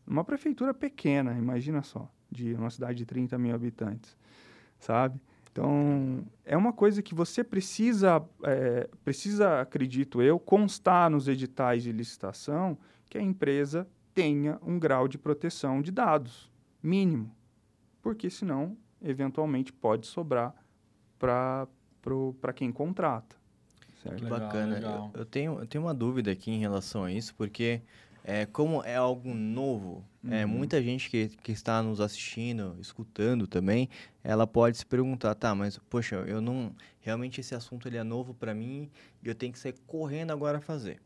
numa 0.05 0.23
prefeitura 0.23 0.73
pequena, 0.73 1.37
imagina 1.37 1.81
só, 1.81 2.09
de 2.29 2.53
uma 2.53 2.69
cidade 2.69 2.97
de 2.97 3.05
30 3.05 3.37
mil 3.37 3.55
habitantes, 3.55 4.17
sabe? 4.77 5.19
Então, 5.51 6.25
é 6.43 6.57
uma 6.57 6.73
coisa 6.73 7.01
que 7.01 7.13
você 7.13 7.43
precisa, 7.43 8.21
é, 8.43 8.89
precisa, 9.05 9.61
acredito 9.61 10.21
eu, 10.21 10.39
constar 10.39 11.09
nos 11.11 11.27
editais 11.27 11.83
de 11.83 11.91
licitação 11.91 12.77
que 13.07 13.19
a 13.19 13.21
empresa 13.21 13.87
tenha 14.15 14.59
um 14.63 14.79
grau 14.79 15.07
de 15.07 15.17
proteção 15.17 15.81
de 15.81 15.91
dados 15.91 16.51
mínimo, 16.81 17.33
porque 18.01 18.29
senão, 18.29 18.75
eventualmente, 19.01 19.71
pode 19.71 20.07
sobrar 20.07 20.53
para 21.19 21.67
quem 22.53 22.71
contrata. 22.71 23.42
Certo? 24.03 24.17
Que 24.17 24.25
bacana. 24.29 24.75
Legal. 24.75 25.11
Eu, 25.13 25.21
eu, 25.21 25.25
tenho, 25.25 25.59
eu 25.59 25.65
tenho 25.65 25.83
uma 25.85 25.93
dúvida 25.93 26.31
aqui 26.31 26.51
em 26.51 26.59
relação 26.59 27.05
a 27.05 27.11
isso, 27.11 27.33
porque 27.35 27.81
é, 28.23 28.45
como 28.45 28.83
é 28.83 28.95
algo 28.95 29.33
novo, 29.33 30.03
é, 30.23 30.27
uhum. 30.27 30.33
é, 30.33 30.45
muita 30.45 30.81
gente 30.81 31.09
que, 31.09 31.29
que 31.41 31.51
está 31.51 31.81
nos 31.81 31.99
assistindo, 31.99 32.75
escutando 32.79 33.47
também, 33.47 33.89
ela 34.23 34.45
pode 34.45 34.77
se 34.77 34.85
perguntar, 34.85 35.35
tá, 35.35 35.53
mas 35.55 35.77
poxa, 35.89 36.15
eu 36.27 36.41
não 36.41 36.73
realmente 37.01 37.41
esse 37.41 37.55
assunto 37.55 37.87
ele 37.87 37.97
é 37.97 38.03
novo 38.03 38.33
para 38.33 38.53
mim 38.53 38.89
e 39.21 39.27
eu 39.27 39.35
tenho 39.35 39.51
que 39.51 39.59
sair 39.59 39.75
correndo 39.87 40.31
agora 40.31 40.59
a 40.59 40.61
fazer. 40.61 40.99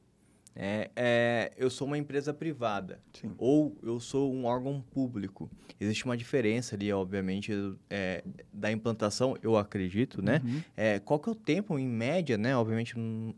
É, 0.60 0.90
é, 0.96 1.52
eu 1.56 1.70
sou 1.70 1.86
uma 1.86 2.00
empresa 2.00 2.34
privada 2.34 3.00
Sim. 3.14 3.32
ou 3.38 3.78
eu 3.84 4.00
sou 4.00 4.34
um 4.34 4.46
órgão 4.46 4.84
público. 4.92 5.48
Existe 5.80 6.04
uma 6.06 6.18
diferença 6.18 6.76
ali, 6.76 6.92
obviamente, 6.92 7.52
é, 7.92 8.24
da 8.52 8.72
implantação, 8.72 9.38
eu 9.44 9.56
acredito, 9.56 10.20
né? 10.20 10.42
Uhum. 10.44 10.64
É, 10.76 11.00
qual 11.00 11.20
que 11.20 11.30
é 11.30 11.32
o 11.32 11.36
tempo, 11.36 11.78
em 11.78 11.88
média, 11.88 12.40
né? 12.40 12.58
Obviamente, 12.58 12.96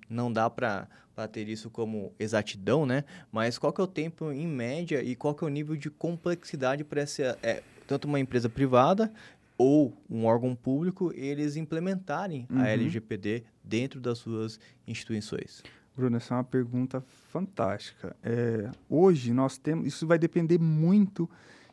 não 0.09 0.31
dá 0.31 0.49
para 0.49 0.87
ter 1.29 1.49
isso 1.49 1.69
como 1.69 2.13
exatidão, 2.17 2.85
né? 2.85 3.03
Mas 3.29 3.57
qual 3.57 3.73
que 3.73 3.81
é 3.81 3.83
o 3.83 3.87
tempo, 3.87 4.31
em 4.31 4.47
média, 4.47 5.03
e 5.03 5.13
qual 5.13 5.35
que 5.35 5.43
é 5.43 5.47
o 5.47 5.49
nível 5.49 5.75
de 5.75 5.89
complexidade 5.89 6.85
para 6.85 7.01
essa... 7.01 7.37
É, 7.43 7.61
tanto 7.85 8.07
uma 8.07 8.19
empresa 8.19 8.47
privada 8.47 9.11
ou 9.57 9.93
um 10.09 10.25
órgão 10.25 10.55
público, 10.55 11.11
eles 11.13 11.57
implementarem 11.57 12.47
uhum. 12.49 12.61
a 12.61 12.69
LGPD 12.69 13.43
dentro 13.61 13.99
das 13.99 14.19
suas 14.19 14.57
instituições. 14.87 15.61
Bruno, 15.95 16.17
essa 16.17 16.33
é 16.33 16.37
uma 16.37 16.43
pergunta 16.43 17.01
fantástica. 17.31 18.15
É, 18.23 18.69
hoje 18.89 19.33
nós 19.33 19.57
temos, 19.57 19.87
isso 19.87 20.07
vai 20.07 20.17
depender 20.17 20.59
muito 20.59 21.29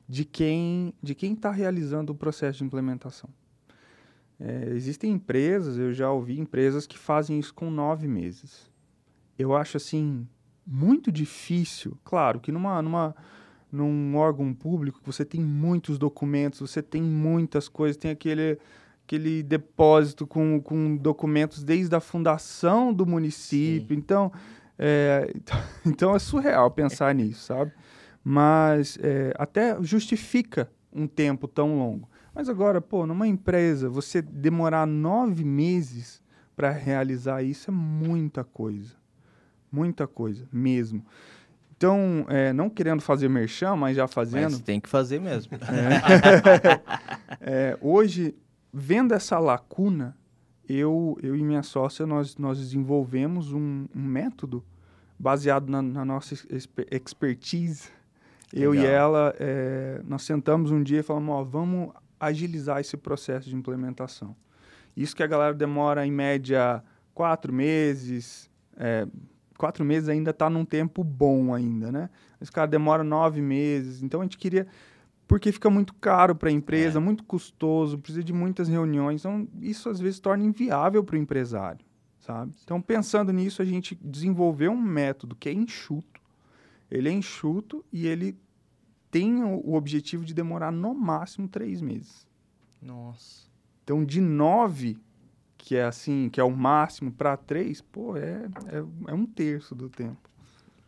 de 0.08 0.24
quem 0.24 0.94
de 1.02 1.14
quem 1.14 1.32
está 1.32 1.50
realizando 1.50 2.10
o 2.10 2.14
processo 2.14 2.58
de 2.58 2.64
implementação. 2.64 3.30
É, 4.38 4.70
existem 4.70 5.12
empresas, 5.12 5.78
eu 5.78 5.92
já 5.92 6.10
ouvi 6.10 6.38
empresas 6.38 6.86
que 6.86 6.98
fazem 6.98 7.38
isso 7.38 7.54
com 7.54 7.70
nove 7.70 8.06
meses. 8.06 8.70
Eu 9.38 9.54
acho 9.54 9.76
assim 9.76 10.26
muito 10.66 11.10
difícil. 11.10 11.96
Claro 12.04 12.40
que 12.40 12.52
numa, 12.52 12.82
numa 12.82 13.14
num 13.70 14.16
órgão 14.16 14.52
público 14.54 15.00
você 15.04 15.24
tem 15.24 15.40
muitos 15.40 15.98
documentos, 15.98 16.60
você 16.60 16.82
tem 16.82 17.02
muitas 17.02 17.68
coisas, 17.68 17.96
tem 17.96 18.10
aquele 18.10 18.58
aquele 19.06 19.40
depósito 19.40 20.26
com, 20.26 20.60
com 20.60 20.96
documentos 20.96 21.62
desde 21.62 21.94
a 21.94 22.00
fundação 22.00 22.92
do 22.92 23.06
município. 23.06 23.96
Então 23.96 24.32
é, 24.76 25.32
então 25.86 26.14
é 26.14 26.18
surreal 26.18 26.70
pensar 26.72 27.14
nisso, 27.14 27.44
sabe? 27.44 27.72
Mas 28.22 28.98
é, 29.00 29.32
até 29.38 29.80
justifica 29.80 30.68
um 30.92 31.06
tempo 31.06 31.46
tão 31.46 31.78
longo. 31.78 32.08
Mas 32.34 32.48
agora, 32.48 32.80
pô, 32.80 33.06
numa 33.06 33.26
empresa, 33.26 33.88
você 33.88 34.20
demorar 34.20 34.84
nove 34.86 35.44
meses 35.44 36.20
para 36.56 36.70
realizar 36.70 37.42
isso 37.42 37.70
é 37.70 37.72
muita 37.72 38.42
coisa. 38.42 38.94
Muita 39.70 40.06
coisa, 40.06 40.46
mesmo. 40.52 41.04
Então, 41.76 42.24
é, 42.28 42.52
não 42.52 42.68
querendo 42.70 43.02
fazer 43.02 43.28
merchan, 43.28 43.76
mas 43.76 43.96
já 43.96 44.08
fazendo. 44.08 44.52
Mas 44.52 44.60
tem 44.60 44.80
que 44.80 44.88
fazer 44.88 45.20
mesmo. 45.20 45.52
É, 47.40 47.70
é, 47.72 47.78
hoje, 47.80 48.34
vendo 48.78 49.14
essa 49.14 49.38
lacuna, 49.38 50.14
eu, 50.68 51.18
eu 51.22 51.34
e 51.34 51.42
minha 51.42 51.62
sócia, 51.62 52.06
nós, 52.06 52.36
nós 52.36 52.58
desenvolvemos 52.58 53.50
um, 53.50 53.86
um 53.94 54.02
método 54.02 54.62
baseado 55.18 55.70
na, 55.70 55.80
na 55.80 56.04
nossa 56.04 56.34
expertise. 56.90 57.88
Legal. 58.52 58.74
Eu 58.74 58.74
e 58.74 58.84
ela, 58.84 59.34
é, 59.38 60.02
nós 60.04 60.24
sentamos 60.24 60.70
um 60.70 60.82
dia 60.82 61.00
e 61.00 61.02
falamos, 61.02 61.34
ó, 61.34 61.42
vamos 61.42 61.90
agilizar 62.20 62.78
esse 62.78 62.98
processo 62.98 63.48
de 63.48 63.56
implementação. 63.56 64.36
Isso 64.94 65.16
que 65.16 65.22
a 65.22 65.26
galera 65.26 65.54
demora, 65.54 66.06
em 66.06 66.12
média, 66.12 66.82
quatro 67.14 67.52
meses, 67.54 68.50
é, 68.76 69.06
quatro 69.56 69.86
meses 69.86 70.10
ainda 70.10 70.32
está 70.32 70.50
num 70.50 70.66
tempo 70.66 71.02
bom 71.02 71.54
ainda, 71.54 71.90
né? 71.90 72.10
Esse 72.40 72.52
cara 72.52 72.68
demora 72.68 73.02
nove 73.02 73.40
meses, 73.40 74.02
então 74.02 74.20
a 74.20 74.24
gente 74.24 74.36
queria 74.36 74.66
porque 75.26 75.50
fica 75.50 75.68
muito 75.68 75.92
caro 75.94 76.34
para 76.34 76.48
a 76.48 76.52
empresa, 76.52 76.98
é. 76.98 77.02
muito 77.02 77.24
custoso, 77.24 77.98
precisa 77.98 78.22
de 78.22 78.32
muitas 78.32 78.68
reuniões. 78.68 79.22
Então, 79.22 79.48
isso 79.60 79.88
às 79.88 79.98
vezes 79.98 80.20
torna 80.20 80.44
inviável 80.44 81.02
para 81.02 81.16
o 81.16 81.18
empresário, 81.18 81.84
sabe? 82.20 82.52
Então, 82.62 82.80
pensando 82.80 83.32
nisso, 83.32 83.60
a 83.60 83.64
gente 83.64 83.98
desenvolveu 84.00 84.70
um 84.70 84.80
método 84.80 85.34
que 85.34 85.48
é 85.48 85.52
enxuto. 85.52 86.20
Ele 86.90 87.08
é 87.08 87.12
enxuto 87.12 87.84
e 87.92 88.06
ele 88.06 88.38
tem 89.10 89.42
o, 89.42 89.74
objetivo 89.74 90.24
de 90.24 90.32
demorar 90.32 90.70
no 90.70 90.94
máximo 90.94 91.48
três 91.48 91.80
meses. 91.80 92.26
Nossa. 92.80 93.46
Então, 93.82 94.04
de 94.04 94.20
nove, 94.20 94.96
que 95.56 95.74
é 95.74 95.84
assim, 95.84 96.28
que 96.28 96.40
é 96.40 96.44
o 96.44 96.50
máximo, 96.50 97.10
para 97.10 97.36
três, 97.36 97.80
pô, 97.80 98.16
é, 98.16 98.48
é, 98.66 98.84
é 99.08 99.14
um 99.14 99.26
terço 99.26 99.74
do 99.74 99.88
tempo. 99.88 100.28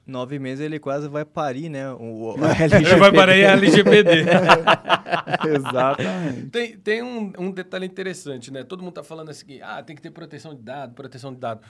Nove 0.08 0.38
meses 0.38 0.64
ele 0.64 0.78
quase 0.78 1.06
vai 1.06 1.22
parir, 1.22 1.68
né? 1.68 1.92
O, 1.92 2.30
o 2.30 2.34
Ele 2.74 2.96
vai 2.96 3.12
parar 3.12 3.36
em 3.36 3.42
LGPD. 3.42 4.24
Exatamente. 5.54 6.46
Tem, 6.46 6.78
tem 6.78 7.02
um, 7.02 7.30
um 7.38 7.50
detalhe 7.50 7.84
interessante, 7.84 8.50
né? 8.50 8.64
Todo 8.64 8.82
mundo 8.82 8.94
tá 8.94 9.02
falando 9.02 9.28
assim, 9.28 9.60
ah, 9.60 9.82
tem 9.82 9.94
que 9.94 10.00
ter 10.00 10.10
proteção 10.10 10.54
de 10.54 10.62
dado, 10.62 10.94
proteção 10.94 11.34
de 11.34 11.38
dado. 11.38 11.60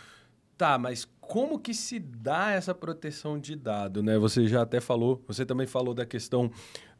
Tá, 0.56 0.78
mas 0.78 1.04
como 1.20 1.58
que 1.58 1.74
se 1.74 1.98
dá 1.98 2.52
essa 2.52 2.72
proteção 2.72 3.40
de 3.40 3.56
dado, 3.56 4.04
né? 4.04 4.16
Você 4.18 4.46
já 4.46 4.62
até 4.62 4.80
falou, 4.80 5.20
você 5.26 5.44
também 5.44 5.66
falou 5.66 5.92
da 5.92 6.06
questão 6.06 6.48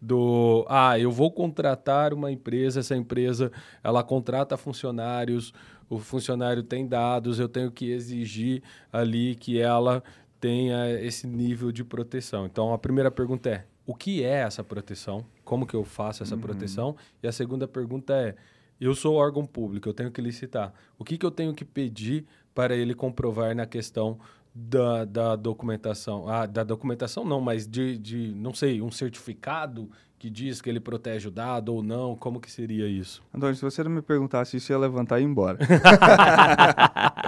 do, 0.02 0.66
ah, 0.68 0.98
eu 0.98 1.12
vou 1.12 1.30
contratar 1.30 2.12
uma 2.12 2.32
empresa, 2.32 2.80
essa 2.80 2.96
empresa, 2.96 3.52
ela 3.82 4.02
contrata 4.02 4.56
funcionários, 4.56 5.52
o 5.88 5.98
funcionário 5.98 6.62
tem 6.64 6.86
dados, 6.86 7.38
eu 7.38 7.48
tenho 7.48 7.70
que 7.70 7.90
exigir 7.90 8.62
ali 8.92 9.36
que 9.36 9.60
ela 9.60 10.02
tenha 10.40 10.90
esse 11.00 11.26
nível 11.26 11.72
de 11.72 11.84
proteção. 11.84 12.46
Então, 12.46 12.72
a 12.72 12.78
primeira 12.78 13.10
pergunta 13.10 13.48
é, 13.48 13.64
o 13.86 13.94
que 13.94 14.22
é 14.22 14.40
essa 14.40 14.62
proteção? 14.62 15.24
Como 15.44 15.66
que 15.66 15.74
eu 15.74 15.84
faço 15.84 16.22
essa 16.22 16.36
proteção? 16.36 16.94
E 17.22 17.26
a 17.26 17.32
segunda 17.32 17.66
pergunta 17.66 18.12
é, 18.12 18.34
eu 18.80 18.94
sou 18.94 19.16
órgão 19.16 19.46
público, 19.46 19.88
eu 19.88 19.94
tenho 19.94 20.10
que 20.10 20.20
licitar. 20.20 20.72
O 20.98 21.04
que, 21.04 21.16
que 21.16 21.24
eu 21.24 21.30
tenho 21.30 21.54
que 21.54 21.64
pedir 21.64 22.26
para 22.54 22.76
ele 22.76 22.94
comprovar 22.94 23.54
na 23.54 23.66
questão 23.66 24.18
da, 24.54 25.04
da 25.04 25.36
documentação? 25.36 26.28
Ah, 26.28 26.46
da 26.46 26.62
documentação 26.62 27.24
não, 27.24 27.40
mas 27.40 27.66
de, 27.66 27.98
de, 27.98 28.34
não 28.34 28.52
sei, 28.52 28.82
um 28.82 28.90
certificado 28.90 29.90
que 30.18 30.28
diz 30.28 30.60
que 30.60 30.68
ele 30.68 30.80
protege 30.80 31.28
o 31.28 31.30
dado 31.30 31.72
ou 31.72 31.82
não? 31.82 32.16
Como 32.16 32.40
que 32.40 32.50
seria 32.50 32.88
isso? 32.88 33.22
Antônio, 33.32 33.54
se 33.54 33.62
você 33.62 33.84
não 33.84 33.90
me 33.90 34.02
perguntasse 34.02 34.56
isso, 34.56 34.72
eu 34.72 34.76
ia 34.76 34.80
levantar 34.80 35.20
e 35.20 35.22
ir 35.22 35.26
embora. 35.26 35.58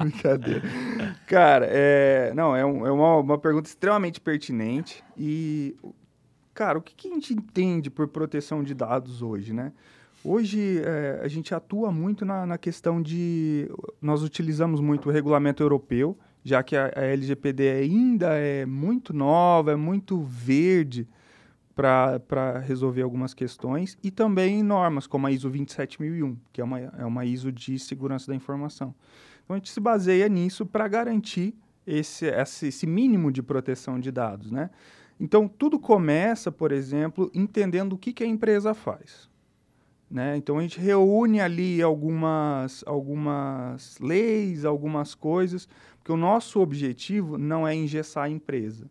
Brincadeira. 0.00 0.62
Cara, 1.26 1.66
é, 1.68 2.32
não, 2.34 2.54
é, 2.54 2.64
um- 2.64 2.86
é 2.86 2.92
uma, 2.92 3.16
uma 3.18 3.38
pergunta 3.38 3.68
extremamente 3.68 4.20
pertinente. 4.20 5.02
E, 5.16 5.76
cara, 6.54 6.78
o 6.78 6.82
que, 6.82 6.94
que 6.94 7.08
a 7.08 7.14
gente 7.14 7.34
entende 7.34 7.90
por 7.90 8.08
proteção 8.08 8.62
de 8.62 8.74
dados 8.74 9.22
hoje, 9.22 9.52
né? 9.52 9.72
Hoje 10.22 10.82
é, 10.84 11.20
a 11.22 11.28
gente 11.28 11.54
atua 11.54 11.90
muito 11.90 12.24
na, 12.24 12.44
na 12.46 12.58
questão 12.58 13.00
de. 13.00 13.70
Nós 14.02 14.22
utilizamos 14.22 14.80
muito 14.80 15.08
o 15.08 15.12
regulamento 15.12 15.62
europeu, 15.62 16.16
já 16.44 16.62
que 16.62 16.76
a, 16.76 16.92
a 16.94 17.02
LGPD 17.04 17.70
ainda 17.70 18.34
é 18.34 18.66
muito 18.66 19.14
nova, 19.14 19.72
é 19.72 19.76
muito 19.76 20.20
verde 20.22 21.08
para 21.80 22.58
resolver 22.58 23.02
algumas 23.02 23.32
questões, 23.32 23.96
e 24.02 24.10
também 24.10 24.62
normas, 24.62 25.06
como 25.06 25.26
a 25.26 25.32
ISO 25.32 25.48
27001, 25.48 26.36
que 26.52 26.60
é 26.60 26.64
uma, 26.64 26.80
é 26.80 27.04
uma 27.04 27.24
ISO 27.24 27.50
de 27.50 27.78
segurança 27.78 28.26
da 28.26 28.34
informação. 28.34 28.94
Então 29.44 29.54
a 29.54 29.58
gente 29.58 29.70
se 29.70 29.80
baseia 29.80 30.28
nisso 30.28 30.66
para 30.66 30.86
garantir 30.86 31.54
esse, 31.86 32.26
esse, 32.26 32.68
esse 32.68 32.86
mínimo 32.86 33.32
de 33.32 33.42
proteção 33.42 33.98
de 33.98 34.12
dados. 34.12 34.50
Né? 34.50 34.70
Então 35.18 35.48
tudo 35.48 35.78
começa, 35.78 36.52
por 36.52 36.70
exemplo, 36.70 37.30
entendendo 37.34 37.94
o 37.94 37.98
que, 37.98 38.12
que 38.12 38.22
a 38.22 38.26
empresa 38.26 38.74
faz. 38.74 39.28
Né? 40.10 40.36
Então 40.36 40.58
a 40.58 40.62
gente 40.62 40.78
reúne 40.78 41.40
ali 41.40 41.80
algumas, 41.80 42.84
algumas 42.86 43.98
leis, 44.00 44.64
algumas 44.64 45.14
coisas, 45.14 45.68
porque 45.98 46.12
o 46.12 46.16
nosso 46.16 46.60
objetivo 46.60 47.38
não 47.38 47.66
é 47.66 47.74
engessar 47.74 48.24
a 48.24 48.30
empresa. 48.30 48.90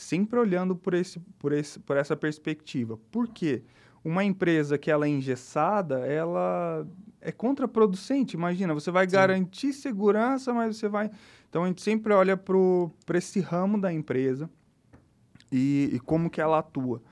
Sempre 0.00 0.38
olhando 0.38 0.74
por, 0.74 0.94
esse, 0.94 1.20
por, 1.38 1.52
esse, 1.52 1.78
por 1.78 1.94
essa 1.94 2.16
perspectiva. 2.16 2.96
Por 3.10 3.28
quê? 3.28 3.62
Uma 4.02 4.24
empresa 4.24 4.78
que 4.78 4.90
ela 4.90 5.04
é 5.04 5.10
engessada, 5.10 5.98
ela 6.06 6.86
é 7.20 7.30
contraproducente. 7.30 8.34
Imagina, 8.34 8.72
você 8.72 8.90
vai 8.90 9.06
garantir 9.06 9.74
segurança, 9.74 10.54
mas 10.54 10.78
você 10.78 10.88
vai. 10.88 11.10
Então 11.50 11.64
a 11.64 11.66
gente 11.66 11.82
sempre 11.82 12.14
olha 12.14 12.34
para 12.34 13.18
esse 13.18 13.40
ramo 13.40 13.78
da 13.78 13.92
empresa 13.92 14.48
e, 15.52 15.90
e 15.92 16.00
como 16.00 16.30
que 16.30 16.40
ela 16.40 16.60
atua. 16.60 17.02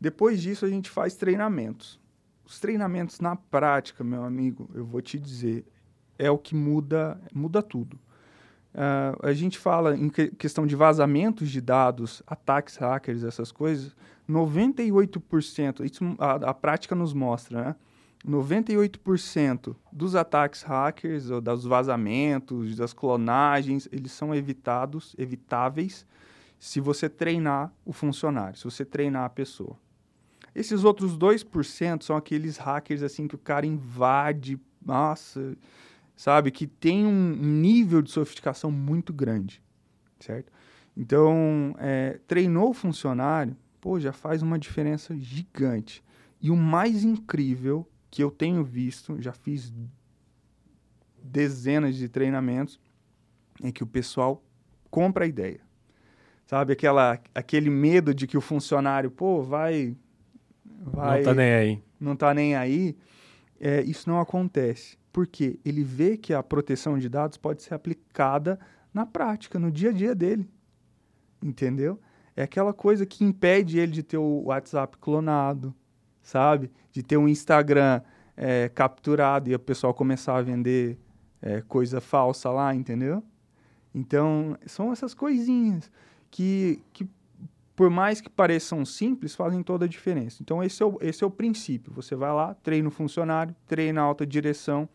Depois 0.00 0.40
disso, 0.40 0.64
a 0.64 0.68
gente 0.68 0.88
faz 0.88 1.16
treinamentos. 1.16 2.00
Os 2.46 2.60
treinamentos 2.60 3.18
na 3.18 3.34
prática, 3.34 4.04
meu 4.04 4.22
amigo, 4.22 4.70
eu 4.74 4.84
vou 4.84 5.02
te 5.02 5.18
dizer, 5.18 5.66
é 6.16 6.30
o 6.30 6.38
que 6.38 6.54
muda, 6.54 7.20
muda 7.34 7.60
tudo. 7.60 7.98
Ah, 8.80 9.16
a 9.24 9.32
gente 9.32 9.58
fala 9.58 9.96
em 9.96 10.08
que- 10.08 10.28
questão 10.28 10.64
de 10.64 10.76
vazamentos 10.76 11.50
de 11.50 11.60
dados, 11.60 12.22
ataques 12.24 12.76
hackers, 12.76 13.24
essas 13.24 13.50
coisas, 13.50 13.92
98%, 14.28 15.84
isso 15.84 16.04
a, 16.16 16.50
a 16.50 16.54
prática 16.54 16.94
nos 16.94 17.12
mostra, 17.12 17.64
né? 17.64 17.76
98% 18.24 19.74
dos 19.92 20.14
ataques 20.14 20.62
hackers, 20.62 21.28
ou 21.28 21.40
dos 21.40 21.64
vazamentos, 21.64 22.76
das 22.76 22.92
clonagens, 22.92 23.88
eles 23.90 24.12
são 24.12 24.32
evitados, 24.32 25.12
evitáveis, 25.18 26.06
se 26.56 26.78
você 26.78 27.08
treinar 27.08 27.72
o 27.84 27.92
funcionário, 27.92 28.56
se 28.56 28.64
você 28.64 28.84
treinar 28.84 29.24
a 29.24 29.28
pessoa. 29.28 29.76
Esses 30.54 30.84
outros 30.84 31.16
2% 31.16 32.04
são 32.04 32.16
aqueles 32.16 32.58
hackers 32.58 33.02
assim 33.02 33.26
que 33.26 33.34
o 33.34 33.38
cara 33.38 33.66
invade, 33.66 34.56
nossa, 34.84 35.56
sabe, 36.18 36.50
que 36.50 36.66
tem 36.66 37.06
um 37.06 37.36
nível 37.36 38.02
de 38.02 38.10
sofisticação 38.10 38.72
muito 38.72 39.12
grande, 39.12 39.62
certo? 40.18 40.52
Então, 40.96 41.76
é, 41.78 42.18
treinou 42.26 42.70
o 42.70 42.74
funcionário, 42.74 43.56
pô, 43.80 44.00
já 44.00 44.12
faz 44.12 44.42
uma 44.42 44.58
diferença 44.58 45.16
gigante. 45.16 46.02
E 46.42 46.50
o 46.50 46.56
mais 46.56 47.04
incrível 47.04 47.88
que 48.10 48.20
eu 48.20 48.32
tenho 48.32 48.64
visto, 48.64 49.22
já 49.22 49.32
fiz 49.32 49.72
dezenas 51.22 51.94
de 51.94 52.08
treinamentos, 52.08 52.80
é 53.62 53.70
que 53.70 53.84
o 53.84 53.86
pessoal 53.86 54.42
compra 54.90 55.24
a 55.24 55.28
ideia. 55.28 55.60
Sabe, 56.46 56.72
aquela, 56.72 57.20
aquele 57.32 57.70
medo 57.70 58.12
de 58.12 58.26
que 58.26 58.36
o 58.36 58.40
funcionário, 58.40 59.08
pô, 59.08 59.40
vai... 59.40 59.96
vai 60.64 61.18
Não 61.18 61.24
tá 61.24 61.34
nem 61.34 61.52
aí. 61.52 61.82
não 62.00 62.12
está 62.14 62.34
nem 62.34 62.56
aí, 62.56 62.96
é, 63.60 63.82
isso 63.82 64.10
não 64.10 64.18
acontece. 64.18 64.97
Porque 65.12 65.58
ele 65.64 65.82
vê 65.82 66.16
que 66.16 66.34
a 66.34 66.42
proteção 66.42 66.98
de 66.98 67.08
dados 67.08 67.36
pode 67.36 67.62
ser 67.62 67.74
aplicada 67.74 68.58
na 68.92 69.06
prática, 69.06 69.58
no 69.58 69.70
dia 69.70 69.90
a 69.90 69.92
dia 69.92 70.14
dele. 70.14 70.48
Entendeu? 71.42 72.00
É 72.36 72.42
aquela 72.42 72.72
coisa 72.72 73.04
que 73.04 73.24
impede 73.24 73.78
ele 73.78 73.92
de 73.92 74.02
ter 74.02 74.18
o 74.18 74.44
WhatsApp 74.44 74.96
clonado, 74.98 75.74
sabe? 76.22 76.70
De 76.92 77.02
ter 77.02 77.16
um 77.16 77.28
Instagram 77.28 78.00
é, 78.36 78.68
capturado 78.68 79.50
e 79.50 79.54
o 79.54 79.58
pessoal 79.58 79.92
começar 79.92 80.36
a 80.36 80.42
vender 80.42 80.98
é, 81.42 81.60
coisa 81.62 82.00
falsa 82.00 82.50
lá, 82.50 82.74
entendeu? 82.74 83.22
Então, 83.94 84.56
são 84.66 84.92
essas 84.92 85.14
coisinhas 85.14 85.90
que, 86.30 86.82
que 86.92 87.08
por 87.78 87.88
mais 87.90 88.20
que 88.20 88.28
pareçam 88.28 88.84
simples, 88.84 89.36
fazem 89.36 89.62
toda 89.62 89.84
a 89.84 89.88
diferença. 89.88 90.42
Então, 90.42 90.60
esse 90.64 90.82
é 90.82 90.86
o, 90.86 90.98
esse 91.00 91.22
é 91.22 91.26
o 91.26 91.30
princípio. 91.30 91.92
Você 91.92 92.16
vai 92.16 92.32
lá, 92.32 92.52
treina 92.54 92.88
o 92.88 92.90
funcionário, 92.90 93.54
treina 93.68 94.00
a 94.00 94.04
alta 94.04 94.26
direção. 94.26 94.88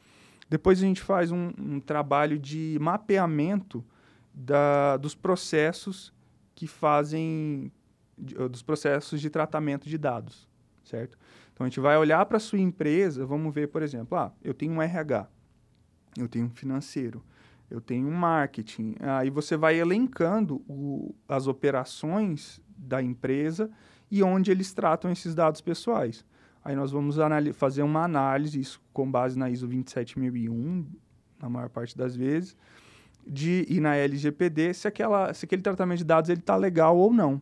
Depois 0.49 0.79
a 0.79 0.81
gente 0.85 1.01
faz 1.01 1.31
um, 1.31 1.53
um 1.57 1.79
trabalho 1.79 2.37
de 2.37 2.77
mapeamento 2.81 3.81
da, 4.33 4.97
dos 4.97 5.15
processos 5.15 6.13
que 6.53 6.67
fazem, 6.67 7.71
de- 8.17 8.35
dos 8.49 8.61
processos 8.61 9.21
de 9.21 9.29
tratamento 9.29 9.87
de 9.87 9.97
dados, 9.97 10.45
certo? 10.83 11.17
Então, 11.53 11.65
a 11.65 11.69
gente 11.69 11.79
vai 11.79 11.97
olhar 11.97 12.25
para 12.25 12.35
a 12.35 12.39
sua 12.41 12.59
empresa, 12.59 13.25
vamos 13.25 13.53
ver, 13.55 13.69
por 13.69 13.81
exemplo, 13.81 14.17
ah, 14.17 14.33
eu 14.43 14.53
tenho 14.53 14.73
um 14.73 14.81
RH, 14.81 15.29
eu 16.17 16.27
tenho 16.27 16.47
um 16.47 16.49
financeiro, 16.49 17.23
eu 17.71 17.79
tenho 17.79 18.07
um 18.07 18.11
marketing. 18.13 18.95
Aí 18.99 19.29
você 19.29 19.55
vai 19.55 19.79
elencando 19.79 20.61
o- 20.67 21.15
as 21.29 21.47
operações 21.47 22.61
da 22.77 23.01
empresa 23.01 23.69
e 24.09 24.21
onde 24.23 24.51
eles 24.51 24.73
tratam 24.73 25.11
esses 25.11 25.33
dados 25.33 25.61
pessoais. 25.61 26.25
Aí 26.63 26.75
nós 26.75 26.91
vamos 26.91 27.17
fazer 27.53 27.83
uma 27.83 28.03
análise, 28.03 28.59
isso 28.59 28.81
com 28.93 29.09
base 29.09 29.37
na 29.37 29.49
ISO 29.49 29.67
27001, 29.67 30.85
na 31.41 31.49
maior 31.49 31.69
parte 31.69 31.97
das 31.97 32.15
vezes, 32.15 32.55
de, 33.25 33.65
e 33.69 33.79
na 33.79 33.95
LGPD, 33.95 34.73
se, 34.73 34.87
aquela, 34.87 35.33
se 35.33 35.45
aquele 35.45 35.61
tratamento 35.61 35.99
de 35.99 36.05
dados 36.05 36.29
está 36.29 36.55
legal 36.55 36.97
ou 36.97 37.13
não. 37.13 37.41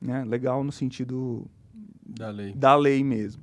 Né? 0.00 0.24
Legal 0.24 0.62
no 0.62 0.72
sentido 0.72 1.46
Da 2.04 2.30
lei. 2.30 2.52
da 2.52 2.76
lei 2.76 3.02
mesmo. 3.02 3.42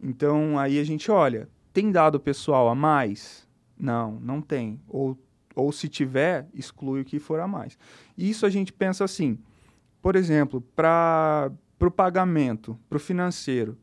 Então, 0.00 0.58
aí 0.58 0.78
a 0.78 0.84
gente 0.84 1.10
olha, 1.10 1.48
tem 1.72 1.90
dado 1.90 2.20
pessoal 2.20 2.68
a 2.68 2.74
mais? 2.74 3.46
Não, 3.78 4.18
não 4.20 4.40
tem. 4.40 4.80
Ou, 4.88 5.18
ou 5.54 5.72
se 5.72 5.88
tiver, 5.88 6.48
exclui 6.54 7.00
o 7.00 7.04
que 7.04 7.18
for 7.18 7.40
a 7.40 7.48
mais. 7.48 7.78
Isso 8.16 8.46
a 8.46 8.50
gente 8.50 8.72
pensa 8.72 9.04
assim, 9.04 9.38
por 10.06 10.14
exemplo, 10.14 10.60
para 10.60 11.50
o 11.80 11.90
pagamento, 11.90 12.78
para 12.88 12.94
o 12.94 13.00
financeiro, 13.00 13.76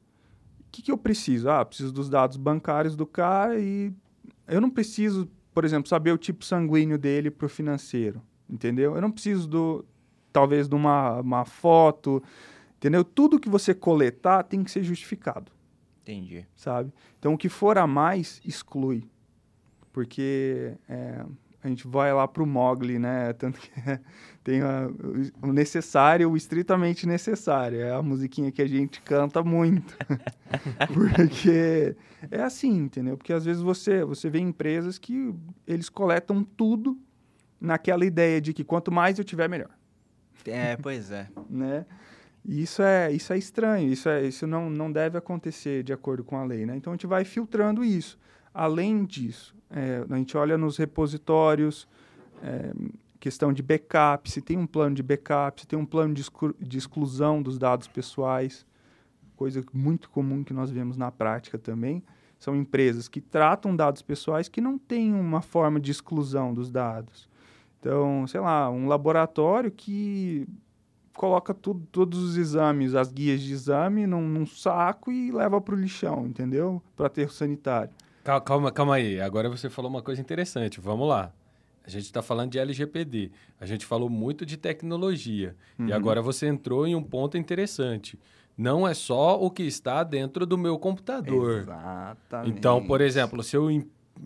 o 0.62 0.72
que, 0.72 0.82
que 0.82 0.90
eu 0.90 0.98
preciso? 0.98 1.50
Ah, 1.50 1.66
preciso 1.66 1.92
dos 1.92 2.10
dados 2.10 2.38
bancários 2.38 2.96
do 2.96 3.06
cara 3.06 3.60
e 3.60 3.92
eu 4.48 4.62
não 4.62 4.70
preciso, 4.70 5.30
por 5.54 5.66
exemplo, 5.66 5.90
saber 5.90 6.14
o 6.14 6.18
tipo 6.18 6.46
sanguíneo 6.46 6.98
dele 6.98 7.30
para 7.30 7.46
o 7.46 7.50
financeiro, 7.50 8.22
entendeu? 8.50 8.96
Eu 8.96 9.02
não 9.02 9.12
preciso 9.12 9.50
do, 9.50 9.86
talvez, 10.32 10.70
de 10.70 10.76
uma, 10.76 11.20
uma 11.20 11.44
foto, 11.44 12.24
Entendeu? 12.78 13.04
Tudo 13.04 13.38
que 13.38 13.50
você 13.50 13.74
coletar 13.74 14.44
tem 14.44 14.64
que 14.64 14.72
ser 14.72 14.82
justificado, 14.82 15.52
Entendi. 16.04 16.48
sabe? 16.56 16.94
Então, 17.20 17.34
o 17.34 17.38
que 17.38 17.50
for 17.50 17.78
a 17.78 17.86
mais, 17.86 18.40
exclui. 18.46 19.04
Porque 19.92 20.78
é, 20.88 21.26
a 21.64 21.68
gente 21.68 21.88
vai 21.88 22.14
lá 22.14 22.28
pro 22.28 22.46
Mogli, 22.46 23.00
né? 23.00 23.34
Tanto 23.40 23.60
que 23.60 23.70
tem 24.44 24.62
a- 24.62 24.90
o 25.42 25.54
necessário, 25.54 26.30
o 26.30 26.36
estritamente 26.38 27.08
necessário. 27.08 27.80
É 27.80 27.92
a 27.94 28.02
musiquinha 28.02 28.52
que 28.52 28.62
a 28.62 28.68
gente 28.68 29.02
canta 29.02 29.42
muito. 29.44 29.98
Porque 30.94 31.96
é 32.32 32.42
assim, 32.42 32.78
entendeu? 32.78 33.18
Porque 33.18 33.34
às 33.34 33.46
vezes 33.46 33.62
você, 33.62 34.04
você 34.04 34.30
vê 34.30 34.40
empresas 34.40 34.98
que 34.98 35.34
eles 35.68 35.90
coletam 35.90 36.44
tudo 36.44 36.98
naquela 37.60 38.06
ideia 38.06 38.42
de 38.42 38.54
que 38.54 38.64
quanto 38.64 38.92
mais 38.92 39.18
eu 39.18 39.24
tiver, 39.24 39.48
melhor 39.48 39.70
É, 40.46 40.76
pois 40.76 41.12
é. 41.12 41.28
né? 41.50 41.86
E 42.46 42.62
isso 42.62 42.82
é, 42.82 43.10
isso 43.10 43.32
é 43.32 43.38
estranho, 43.38 43.90
isso, 43.92 44.10
é, 44.10 44.22
isso 44.26 44.46
não, 44.46 44.70
não 44.70 44.92
deve 44.92 45.18
acontecer 45.18 45.82
de 45.82 45.94
acordo 45.94 46.26
com 46.26 46.36
a 46.38 46.44
lei, 46.44 46.66
né? 46.66 46.76
Então 46.76 46.92
a 46.92 46.96
gente 46.96 47.08
vai 47.08 47.24
filtrando 47.24 47.86
isso. 47.86 48.20
Além 48.54 49.06
disso, 49.06 49.56
é, 49.74 50.06
a 50.10 50.18
gente 50.18 50.38
olha 50.38 50.58
nos 50.58 50.78
repositórios, 50.78 51.88
é, 52.42 52.72
questão 53.20 53.52
de 53.52 53.64
backup, 53.64 54.30
se 54.30 54.42
tem 54.42 54.58
um 54.58 54.68
plano 54.68 54.96
de 54.96 55.02
backup, 55.04 55.62
se 55.62 55.68
tem 55.68 55.80
um 55.80 55.86
plano 55.86 56.14
de, 56.14 56.22
exclu- 56.22 56.56
de 56.60 56.78
exclusão 56.78 57.42
dos 57.42 57.58
dados 57.58 57.88
pessoais, 57.88 58.66
coisa 59.36 59.64
muito 59.74 60.10
comum 60.10 60.44
que 60.44 60.54
nós 60.54 60.70
vemos 60.70 60.96
na 60.98 61.12
prática 61.12 61.58
também. 61.58 62.04
São 62.38 62.56
empresas 62.56 63.08
que 63.08 63.22
tratam 63.22 63.74
dados 63.76 64.02
pessoais 64.02 64.50
que 64.50 64.60
não 64.60 64.78
têm 64.78 65.14
uma 65.14 65.42
forma 65.42 65.80
de 65.80 65.92
exclusão 65.92 66.54
dos 66.54 66.70
dados. 66.70 67.30
Então, 67.80 68.28
sei 68.28 68.42
lá, 68.42 68.70
um 68.70 68.88
laboratório 68.88 69.72
que 69.72 70.46
coloca 71.14 71.54
tudo, 71.54 71.88
todos 71.92 72.20
os 72.20 72.38
exames, 72.38 72.96
as 72.96 73.12
guias 73.12 73.42
de 73.42 73.54
exame 73.54 74.06
num, 74.06 74.28
num 74.28 74.46
saco 74.46 75.12
e 75.12 75.32
leva 75.32 75.62
para 75.62 75.76
o 75.76 75.78
lixão, 75.78 76.28
entendeu? 76.28 76.82
Para 76.96 77.08
aterro 77.08 77.32
sanitário. 77.32 77.92
Cal- 78.24 78.42
Calma, 78.42 78.72
calma 78.72 78.96
aí. 78.96 79.20
Agora 79.20 79.50
você 79.50 79.70
falou 79.70 79.90
uma 79.92 80.02
coisa 80.02 80.22
interessante. 80.22 80.80
Vamos 80.80 81.08
lá. 81.08 81.32
A 81.86 81.90
gente 81.90 82.06
está 82.06 82.22
falando 82.22 82.52
de 82.52 82.60
LGPD. 82.60 83.32
A 83.60 83.66
gente 83.66 83.86
falou 83.86 84.10
muito 84.10 84.46
de 84.46 84.56
tecnologia. 84.56 85.56
E 85.80 85.92
agora 85.92 86.22
você 86.22 86.48
entrou 86.48 86.88
em 86.88 86.96
um 86.96 87.04
ponto 87.04 87.38
interessante. 87.38 88.18
Não 88.58 88.88
é 88.88 88.94
só 88.94 89.38
o 89.42 89.50
que 89.52 89.64
está 89.64 90.04
dentro 90.04 90.46
do 90.46 90.58
meu 90.58 90.78
computador. 90.80 91.60
Exatamente. 91.62 92.58
Então, 92.58 92.86
por 92.86 93.02
exemplo, 93.02 93.44
se 93.44 93.58
eu, 93.58 93.68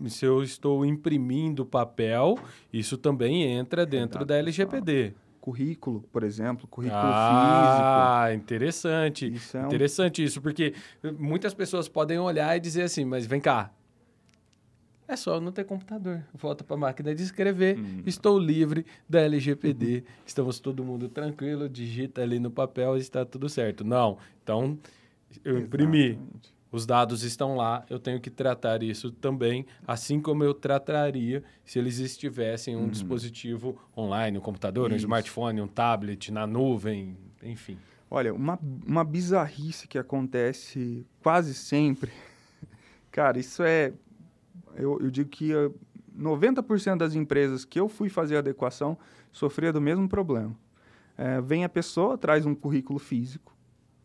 se 0.06 0.24
eu 0.24 0.42
estou 0.42 0.84
imprimindo 0.84 1.66
papel, 1.66 2.38
isso 2.72 2.96
também 2.96 3.42
entra 3.42 3.84
dentro 3.84 4.24
da 4.24 4.36
LGPD. 4.36 5.14
Currículo, 5.40 6.02
por 6.12 6.22
exemplo, 6.22 6.68
currículo 6.68 7.10
Ah, 7.14 8.28
interessante. 8.34 9.24
físico. 9.30 9.44
Isso 9.44 9.56
é 9.56 9.62
um 9.62 9.66
Interessante 9.66 10.22
isso, 10.22 10.42
porque 10.42 10.74
muitas 11.18 11.54
pessoas 11.54 11.88
podem 11.88 12.18
olhar 12.18 12.54
e 12.56 12.60
dizer 12.60 12.82
assim, 12.82 13.04
mas 13.04 13.24
vem 13.26 13.40
cá. 13.40 13.72
É 15.08 15.16
só 15.16 15.40
não 15.40 15.50
ter 15.50 15.64
computador. 15.64 16.22
Volta 16.34 16.62
para 16.62 16.76
a 16.76 16.78
máquina 16.78 17.14
de 17.14 17.22
escrever. 17.22 17.78
Hum. 17.78 18.02
Estou 18.04 18.38
livre 18.38 18.84
da 19.08 19.20
LGPD. 19.22 20.04
Estamos 20.26 20.60
todo 20.60 20.84
mundo 20.84 21.08
tranquilo. 21.08 21.66
Digita 21.66 22.20
ali 22.22 22.38
no 22.38 22.50
papel 22.50 22.94
e 22.96 23.00
está 23.00 23.24
tudo 23.24 23.48
certo. 23.48 23.82
Não. 23.84 24.18
Então, 24.42 24.78
eu 25.42 25.58
imprimi. 25.58 26.08
Exatamente. 26.10 26.58
Os 26.70 26.84
dados 26.84 27.22
estão 27.22 27.56
lá. 27.56 27.86
Eu 27.88 27.98
tenho 27.98 28.20
que 28.20 28.28
tratar 28.28 28.82
isso 28.82 29.10
também, 29.10 29.64
assim 29.86 30.20
como 30.20 30.44
eu 30.44 30.52
trataria 30.52 31.42
se 31.64 31.78
eles 31.78 31.98
estivessem 31.98 32.74
em 32.74 32.76
um 32.76 32.88
dispositivo 32.90 33.74
online, 33.96 34.36
um 34.36 34.42
computador, 34.42 34.84
um 34.84 34.90
Uhum. 34.90 34.96
Isso. 34.96 35.06
smartphone, 35.06 35.62
um 35.62 35.66
tablet, 35.66 36.30
na 36.30 36.46
nuvem, 36.46 37.16
enfim. 37.42 37.78
Olha, 38.10 38.34
uma, 38.34 38.58
uma 38.86 39.02
bizarrice 39.02 39.88
que 39.88 39.96
acontece 39.96 41.06
quase 41.22 41.54
sempre. 41.54 42.10
Cara, 43.10 43.38
isso 43.38 43.62
é. 43.62 43.94
Eu, 44.78 44.98
eu 45.00 45.10
digo 45.10 45.28
que 45.28 45.52
eh, 45.52 45.70
90% 46.18 46.96
das 46.96 47.14
empresas 47.14 47.64
que 47.64 47.78
eu 47.78 47.88
fui 47.88 48.08
fazer 48.08 48.36
adequação 48.36 48.96
sofria 49.32 49.72
do 49.72 49.80
mesmo 49.80 50.08
problema. 50.08 50.54
Eh, 51.16 51.40
vem 51.40 51.64
a 51.64 51.68
pessoa, 51.68 52.16
traz 52.16 52.46
um 52.46 52.54
currículo 52.54 52.98
físico. 52.98 53.56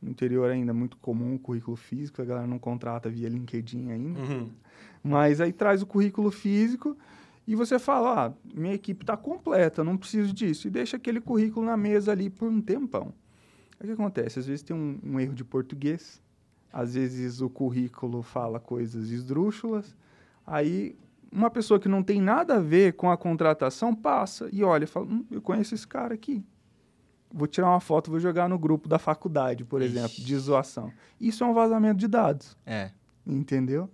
No 0.02 0.10
interior 0.10 0.50
ainda 0.50 0.72
é 0.72 0.74
muito 0.74 0.98
comum 0.98 1.36
o 1.36 1.40
currículo 1.40 1.78
físico, 1.78 2.22
a 2.22 2.26
galera 2.26 2.46
não 2.46 2.60
contrata 2.60 3.10
via 3.10 3.30
LinkedIn 3.30 3.92
ainda. 3.92 4.20
Mas 5.02 5.40
aí 5.40 5.54
traz 5.54 5.82
o 5.82 5.86
currículo 5.86 6.30
físico 6.30 6.98
e 7.48 7.56
você 7.56 7.80
fala: 7.80 8.28
ah, 8.28 8.34
minha 8.54 8.74
equipe 8.74 9.04
está 9.04 9.16
completa, 9.16 9.84
não 9.84 9.96
preciso 9.96 10.34
disso. 10.34 10.68
E 10.68 10.72
deixa 10.72 10.98
aquele 10.98 11.22
currículo 11.22 11.66
na 11.66 11.78
mesa 11.78 12.12
ali 12.12 12.30
por 12.30 12.50
um 12.50 12.62
tempão. 12.62 13.14
Aí 13.80 13.86
o 13.86 13.88
que 13.88 13.94
acontece? 13.94 14.40
Às 14.40 14.48
vezes 14.48 14.62
tem 14.62 14.76
um, 14.76 15.00
um 15.04 15.20
erro 15.20 15.34
de 15.34 15.44
português, 15.44 16.22
às 16.72 16.96
vezes 16.96 17.42
o 17.42 17.50
currículo 17.50 18.22
fala 18.22 18.60
coisas 18.60 19.10
esdrúxulas. 19.10 19.96
Aí 20.46 20.96
uma 21.32 21.50
pessoa 21.50 21.80
que 21.80 21.90
não 21.90 22.04
tem 22.04 22.22
nada 22.22 22.56
a 22.56 22.60
ver 22.60 22.94
com 22.94 23.10
a 23.10 23.18
contratação 23.18 23.94
passa 23.96 24.50
e 24.52 24.64
olha 24.64 24.84
e 24.84 24.88
fala: 24.88 25.06
hum, 25.08 25.26
eu 25.32 25.42
conheço 25.42 25.74
esse 25.74 25.88
cara 25.88 26.14
aqui. 26.14 26.44
Vou 27.32 27.48
tirar 27.48 27.68
uma 27.70 27.80
foto, 27.80 28.12
vou 28.12 28.20
jogar 28.20 28.48
no 28.48 28.60
grupo 28.60 28.88
da 28.88 29.00
faculdade, 29.00 29.66
por 29.66 29.82
Ixi. 29.82 29.98
exemplo, 29.98 30.24
de 30.24 30.38
zoação. 30.38 30.92
Isso 31.20 31.44
é 31.44 31.48
um 31.48 31.54
vazamento 31.54 31.98
de 31.98 32.08
dados 32.08 32.56
É. 32.66 32.92
entendeu? 33.26 33.90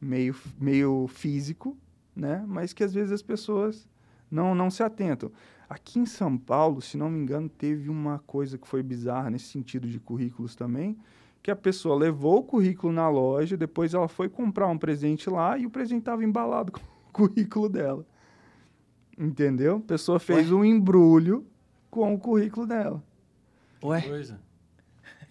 Meio, 0.00 0.36
meio 0.60 1.06
físico, 1.08 1.76
né? 2.14 2.44
Mas 2.46 2.72
que 2.72 2.84
às 2.84 2.94
vezes 2.94 3.10
as 3.10 3.22
pessoas 3.22 3.88
não, 4.30 4.54
não 4.54 4.70
se 4.70 4.84
atentam. 4.84 5.32
Aqui 5.68 5.98
em 5.98 6.06
São 6.06 6.38
Paulo, 6.38 6.80
se 6.80 6.96
não 6.96 7.10
me 7.10 7.18
engano, 7.18 7.48
teve 7.48 7.90
uma 7.90 8.20
coisa 8.20 8.56
que 8.56 8.68
foi 8.68 8.84
bizarra 8.84 9.30
nesse 9.30 9.46
sentido 9.46 9.88
de 9.88 9.98
currículos 9.98 10.54
também, 10.54 10.96
que 11.46 11.50
a 11.52 11.54
pessoa 11.54 11.94
levou 11.94 12.40
o 12.40 12.42
currículo 12.42 12.92
na 12.92 13.08
loja, 13.08 13.56
depois 13.56 13.94
ela 13.94 14.08
foi 14.08 14.28
comprar 14.28 14.66
um 14.66 14.76
presente 14.76 15.30
lá 15.30 15.56
e 15.56 15.64
o 15.64 15.70
presente 15.70 16.00
estava 16.00 16.24
embalado 16.24 16.72
com 16.74 16.80
o 16.80 17.12
currículo 17.12 17.68
dela. 17.68 18.04
Entendeu? 19.16 19.76
A 19.76 19.80
pessoa 19.80 20.18
fez 20.18 20.50
um 20.50 20.64
embrulho 20.64 21.46
com 21.88 22.12
o 22.12 22.18
currículo 22.18 22.66
dela. 22.66 23.00
Ué, 23.80 24.00
Coisa. 24.00 24.40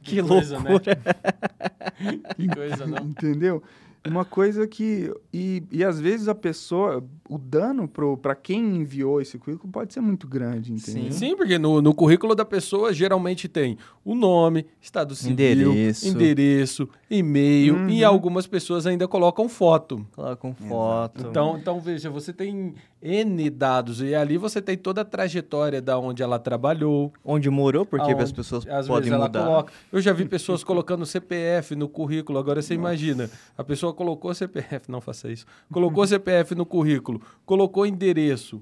que 0.02 0.24
coisa, 0.24 0.58
né? 0.58 0.70
loucura. 0.70 0.98
Que 2.38 2.48
coisa, 2.48 2.88
não? 2.88 3.08
Entendeu? 3.08 3.62
Uma 4.08 4.24
coisa 4.26 4.68
que. 4.68 5.12
E, 5.34 5.64
e 5.72 5.84
às 5.84 6.00
vezes 6.00 6.28
a 6.28 6.36
pessoa. 6.36 7.04
O 7.28 7.40
dano 7.40 7.90
para 8.22 8.36
quem 8.36 8.76
enviou 8.78 9.20
esse 9.20 9.36
currículo 9.40 9.72
pode 9.72 9.92
ser 9.92 10.00
muito 10.00 10.28
grande, 10.28 10.72
entendeu? 10.74 11.12
Sim, 11.12 11.36
porque 11.36 11.58
no, 11.58 11.82
no 11.82 11.92
currículo 11.92 12.36
da 12.36 12.46
pessoa 12.46 12.94
geralmente 12.94 13.48
tem 13.48 13.80
o 14.04 14.14
nome, 14.14 14.68
estado 14.80 15.16
civil, 15.16 15.72
Endereço. 15.72 16.08
endereço, 16.08 16.90
e-mail, 17.10 17.74
Uhum. 17.78 17.90
e 17.90 18.04
algumas 18.04 18.46
pessoas 18.46 18.86
ainda 18.86 19.08
colocam 19.08 19.50
foto. 19.50 20.06
Coloca 20.16 20.36
com 20.36 20.54
foto. 20.54 21.26
Então, 21.28 21.58
então, 21.58 21.80
veja, 21.80 22.12
você 22.12 22.32
tem 22.32 22.76
N 23.08 23.50
dados 23.52 24.02
e 24.02 24.16
ali 24.16 24.36
você 24.38 24.60
tem 24.62 24.76
toda 24.76 25.02
a 25.02 25.06
trajetória 25.06 25.80
da 25.82 26.00
onde 26.00 26.24
ela 26.24 26.40
trabalhou. 26.40 27.14
Onde 27.24 27.50
morou, 27.50 27.86
porque 27.86 28.10
aonde- 28.12 28.24
as 28.24 28.32
pessoas 28.32 28.66
às 28.68 28.88
podem 28.88 29.04
vezes 29.04 29.14
ela 29.14 29.26
mudar. 29.28 29.46
coloca. 29.46 29.74
Eu 29.92 30.02
já 30.02 30.12
vi 30.12 30.26
pessoas 30.30 30.64
colocando 30.64 31.06
CPF 31.06 31.76
no 31.76 31.88
currículo. 31.88 32.40
Agora 32.40 32.62
você 32.62 32.74
imagina, 32.74 33.30
a 33.58 33.64
pessoa 33.64 33.94
colocou 33.94 34.34
CPF, 34.34 34.90
não 34.90 35.00
faça 35.02 35.32
isso. 35.32 35.46
Colocou 35.72 36.06
CPF 36.08 36.56
no 36.56 36.66
currículo, 36.66 37.22
colocou 37.46 37.86
endereço, 37.86 38.62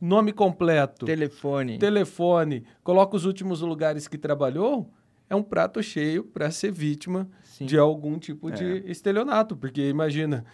nome 0.00 0.32
completo, 0.32 1.04
Telefone. 1.06 1.78
telefone, 1.78 2.64
coloca 2.84 3.16
os 3.16 3.24
últimos 3.24 3.60
lugares 3.60 4.06
que 4.06 4.16
trabalhou. 4.16 4.88
É 5.28 5.34
um 5.36 5.42
prato 5.42 5.80
cheio 5.82 6.24
para 6.24 6.50
ser 6.50 6.72
vítima 6.72 7.28
Sim. 7.44 7.64
de 7.66 7.78
algum 7.78 8.18
tipo 8.18 8.50
de 8.50 8.82
estelionato, 8.86 9.56
porque 9.56 9.88
imagina, 9.88 10.44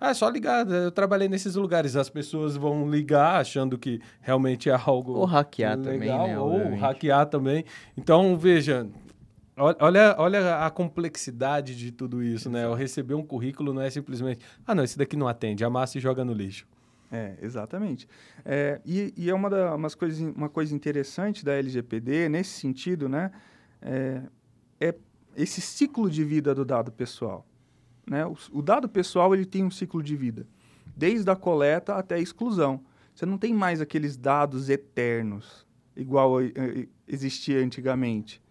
ah, 0.00 0.10
é 0.10 0.14
só 0.14 0.28
ligar, 0.28 0.68
eu 0.70 0.90
trabalhei 0.90 1.28
nesses 1.28 1.54
lugares, 1.54 1.96
as 1.96 2.08
pessoas 2.10 2.56
vão 2.56 2.88
ligar 2.90 3.40
achando 3.40 3.78
que 3.78 4.00
realmente 4.20 4.68
é 4.68 4.74
algo 4.86 5.12
Ou 5.12 5.24
hackear 5.24 5.76
também, 5.78 6.00
legal, 6.00 6.26
né, 6.28 6.38
ou 6.38 6.50
obviamente. 6.52 6.80
hackear 6.80 7.26
também. 7.26 7.64
Então, 7.96 8.36
veja, 8.36 8.86
ol- 9.56 9.76
olha, 9.80 10.14
olha 10.18 10.64
a 10.66 10.70
complexidade 10.70 11.74
de 11.76 11.90
tudo 11.92 12.22
isso, 12.22 12.50
né? 12.50 12.64
Eu 12.64 12.74
receber 12.74 13.14
um 13.14 13.24
currículo 13.24 13.72
não 13.72 13.80
é 13.82 13.88
simplesmente, 13.90 14.44
ah, 14.66 14.74
não, 14.74 14.84
esse 14.84 14.98
daqui 14.98 15.16
não 15.16 15.26
atende, 15.28 15.64
amassa 15.64 15.98
e 15.98 16.00
joga 16.00 16.24
no 16.24 16.32
lixo. 16.32 16.66
É, 17.10 17.34
exatamente. 17.40 18.08
É, 18.44 18.80
e, 18.84 19.14
e 19.16 19.30
é 19.30 19.34
uma, 19.34 19.48
da, 19.48 19.74
umas 19.76 19.94
coisas, 19.94 20.18
uma 20.36 20.48
coisa 20.48 20.74
interessante 20.74 21.44
da 21.44 21.52
LGPD, 21.54 22.28
nesse 22.28 22.50
sentido, 22.58 23.08
né? 23.08 23.30
É, 23.80 24.22
é 24.80 24.94
esse 25.36 25.60
ciclo 25.60 26.10
de 26.10 26.24
vida 26.24 26.54
do 26.54 26.64
dado 26.64 26.90
pessoal. 26.90 27.46
Né? 28.06 28.24
O, 28.24 28.36
o 28.52 28.62
dado 28.62 28.88
pessoal 28.88 29.34
ele 29.34 29.44
tem 29.44 29.64
um 29.64 29.70
ciclo 29.70 30.02
de 30.02 30.16
vida, 30.16 30.46
desde 30.96 31.30
a 31.30 31.36
coleta 31.36 31.94
até 31.94 32.14
a 32.14 32.20
exclusão. 32.20 32.80
Você 33.14 33.26
não 33.26 33.38
tem 33.38 33.52
mais 33.52 33.80
aqueles 33.80 34.16
dados 34.16 34.68
eternos, 34.68 35.66
igual 35.96 36.36
existia 37.08 37.64
antigamente. 37.64 38.42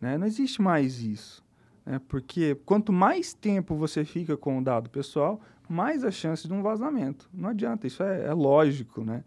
Né? 0.00 0.18
Não 0.18 0.26
existe 0.26 0.60
mais 0.60 1.00
isso. 1.00 1.44
Né? 1.84 2.00
Porque 2.08 2.56
quanto 2.64 2.92
mais 2.92 3.34
tempo 3.34 3.76
você 3.76 4.04
fica 4.04 4.36
com 4.36 4.58
o 4.58 4.64
dado 4.64 4.88
pessoal, 4.90 5.40
mais 5.68 6.04
a 6.04 6.10
chance 6.10 6.46
de 6.46 6.52
um 6.52 6.62
vazamento. 6.62 7.28
Não 7.32 7.50
adianta, 7.50 7.86
isso 7.86 8.02
é, 8.02 8.26
é 8.26 8.32
lógico, 8.32 9.04
né? 9.04 9.24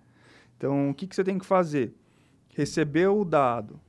Então, 0.56 0.90
o 0.90 0.94
que, 0.94 1.08
que 1.08 1.16
você 1.16 1.24
tem 1.24 1.38
que 1.38 1.46
fazer? 1.46 1.94
Recebeu 2.56 3.20
o 3.20 3.26
dado, 3.26 3.80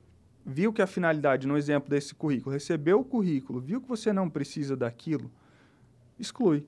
viu 0.45 0.71
que 0.71 0.81
a 0.81 0.87
finalidade, 0.87 1.47
no 1.47 1.57
exemplo 1.57 1.89
desse 1.89 2.13
currículo, 2.13 2.53
recebeu 2.53 2.99
o 2.99 3.03
currículo, 3.03 3.59
viu 3.59 3.81
que 3.81 3.87
você 3.87 4.13
não 4.13 4.29
precisa 4.29 4.75
daquilo, 4.75 5.31
exclui. 6.19 6.65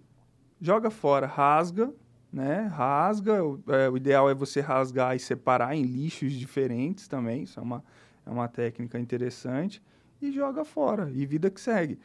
Joga 0.60 0.89
fora, 0.89 1.28
rasga, 1.28 1.93
né? 2.32 2.68
Rasga. 2.68 3.43
O, 3.43 3.62
é, 3.68 3.89
o 3.89 3.97
ideal 3.97 4.30
é 4.30 4.34
você 4.34 4.62
rasgar 4.62 5.16
e 5.16 5.20
separar 5.20 5.76
em 5.76 5.84
lixos 5.84 6.34
diferentes 6.34 7.08
também. 7.08 7.43
Isso 7.43 7.60
é 7.60 7.64
uma, 7.64 7.84
é 8.26 8.30
uma 8.30 8.47
técnica 8.47 8.99
interessante. 8.99 9.82
E 10.22 10.32
joga 10.32 10.64
fora. 10.64 11.12
E 11.14 11.26
vida 11.26 11.49
que 11.49 11.60
segue. 11.60 11.99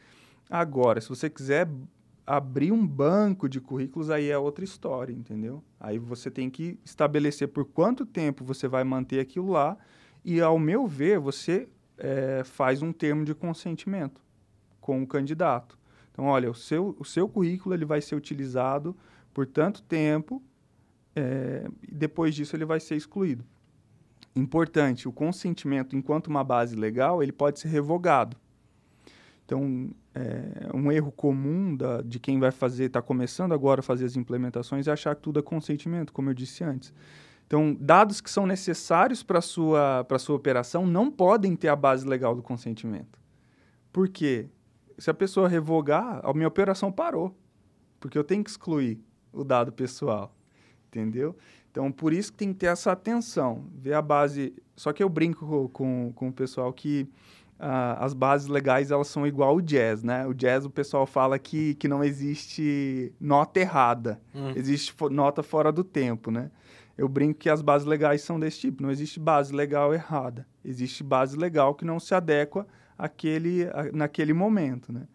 Agora, 0.49 0.99
se 0.99 1.09
você 1.09 1.29
quiser 1.29 1.67
abrir 2.25 2.71
um 2.71 2.85
banco 2.85 3.47
de 3.47 3.61
currículos, 3.61 4.09
aí 4.09 4.29
é 4.29 4.37
outra 4.37 4.65
história, 4.65 5.13
entendeu? 5.13 5.63
Aí 5.79 5.97
você 5.97 6.29
tem 6.29 6.49
que 6.49 6.77
estabelecer 6.83 7.47
por 7.47 7.63
quanto 7.63 8.05
tempo 8.05 8.43
você 8.43 8.67
vai 8.67 8.83
manter 8.83 9.19
aquilo 9.19 9.51
lá. 9.51 9.77
E, 10.25 10.41
ao 10.41 10.59
meu 10.59 10.87
ver, 10.87 11.19
você 11.19 11.69
é, 11.97 12.43
faz 12.43 12.81
um 12.81 12.91
termo 12.91 13.23
de 13.23 13.33
consentimento 13.33 14.21
com 14.81 15.01
o 15.01 15.07
candidato. 15.07 15.77
Então, 16.17 16.25
olha, 16.25 16.49
o 16.49 16.55
seu, 16.55 16.95
o 16.97 17.05
seu 17.05 17.29
currículo 17.29 17.75
ele 17.75 17.85
vai 17.85 18.01
ser 18.01 18.15
utilizado 18.15 18.97
por 19.35 19.45
tanto 19.45 19.83
tempo, 19.83 20.41
é, 21.15 21.67
e 21.87 21.93
depois 21.93 22.33
disso 22.33 22.55
ele 22.55 22.65
vai 22.65 22.79
ser 22.79 22.95
excluído. 22.95 23.45
Importante, 24.35 25.07
o 25.07 25.11
consentimento, 25.11 25.95
enquanto 25.95 26.25
uma 26.25 26.43
base 26.43 26.75
legal, 26.75 27.21
ele 27.21 27.31
pode 27.31 27.59
ser 27.59 27.67
revogado. 27.67 28.35
Então, 29.45 29.91
é, 30.15 30.71
um 30.73 30.91
erro 30.91 31.11
comum 31.11 31.75
da, 31.75 32.01
de 32.01 32.19
quem 32.19 32.39
vai 32.39 32.49
fazer, 32.49 32.85
está 32.85 32.99
começando 32.99 33.53
agora 33.53 33.81
a 33.81 33.83
fazer 33.83 34.05
as 34.05 34.15
implementações, 34.15 34.87
é 34.87 34.91
achar 34.91 35.15
que 35.15 35.21
tudo 35.21 35.37
é 35.37 35.43
consentimento, 35.43 36.11
como 36.11 36.31
eu 36.31 36.33
disse 36.33 36.63
antes. 36.63 36.91
Então, 37.45 37.77
dados 37.79 38.21
que 38.21 38.29
são 38.31 38.47
necessários 38.47 39.21
para 39.21 39.37
a 39.37 39.41
sua, 39.41 40.03
sua 40.17 40.35
operação 40.35 40.87
não 40.87 41.11
podem 41.11 41.55
ter 41.55 41.67
a 41.67 41.75
base 41.75 42.07
legal 42.07 42.35
do 42.35 42.41
consentimento. 42.41 43.19
Por 43.93 44.09
quê? 44.09 44.49
Se 44.97 45.09
a 45.09 45.13
pessoa 45.13 45.47
revogar, 45.47 46.21
a 46.23 46.33
minha 46.33 46.47
operação 46.47 46.91
parou, 46.91 47.35
porque 47.99 48.17
eu 48.17 48.23
tenho 48.23 48.43
que 48.43 48.49
excluir 48.49 48.99
o 49.31 49.43
dado 49.43 49.71
pessoal, 49.71 50.35
entendeu? 50.87 51.35
Então, 51.69 51.91
por 51.91 52.13
isso 52.13 52.31
que 52.31 52.37
tem 52.37 52.53
que 52.53 52.59
ter 52.59 52.67
essa 52.67 52.91
atenção, 52.91 53.65
ver 53.73 53.93
a 53.93 54.01
base... 54.01 54.55
Só 54.75 54.91
que 54.91 55.03
eu 55.03 55.09
brinco 55.09 55.69
com, 55.69 56.11
com 56.15 56.29
o 56.29 56.33
pessoal 56.33 56.73
que 56.73 57.07
ah, 57.59 58.03
as 58.03 58.13
bases 58.13 58.47
legais, 58.47 58.91
elas 58.91 59.07
são 59.07 59.25
igual 59.25 59.55
o 59.55 59.61
jazz, 59.61 60.03
né? 60.03 60.27
O 60.27 60.33
jazz, 60.33 60.65
o 60.65 60.69
pessoal 60.69 61.05
fala 61.05 61.39
que, 61.39 61.73
que 61.75 61.87
não 61.87 62.03
existe 62.03 63.11
nota 63.19 63.59
errada, 63.59 64.21
hum. 64.33 64.51
existe 64.55 64.93
nota 65.09 65.41
fora 65.41 65.71
do 65.71 65.83
tempo, 65.83 66.29
né? 66.29 66.51
Eu 66.97 67.07
brinco 67.07 67.39
que 67.39 67.49
as 67.49 67.61
bases 67.61 67.87
legais 67.87 68.21
são 68.21 68.39
desse 68.39 68.59
tipo, 68.59 68.81
não 68.81 68.91
existe 68.91 69.19
base 69.19 69.53
legal 69.53 69.93
errada, 69.93 70.47
existe 70.63 71.03
base 71.03 71.37
legal 71.37 71.75
que 71.75 71.85
não 71.85 71.99
se 71.99 72.13
adequa 72.13 72.67
àquele, 72.97 73.67
a, 73.67 73.91
naquele 73.93 74.33
momento, 74.33 74.91
né? 74.91 75.07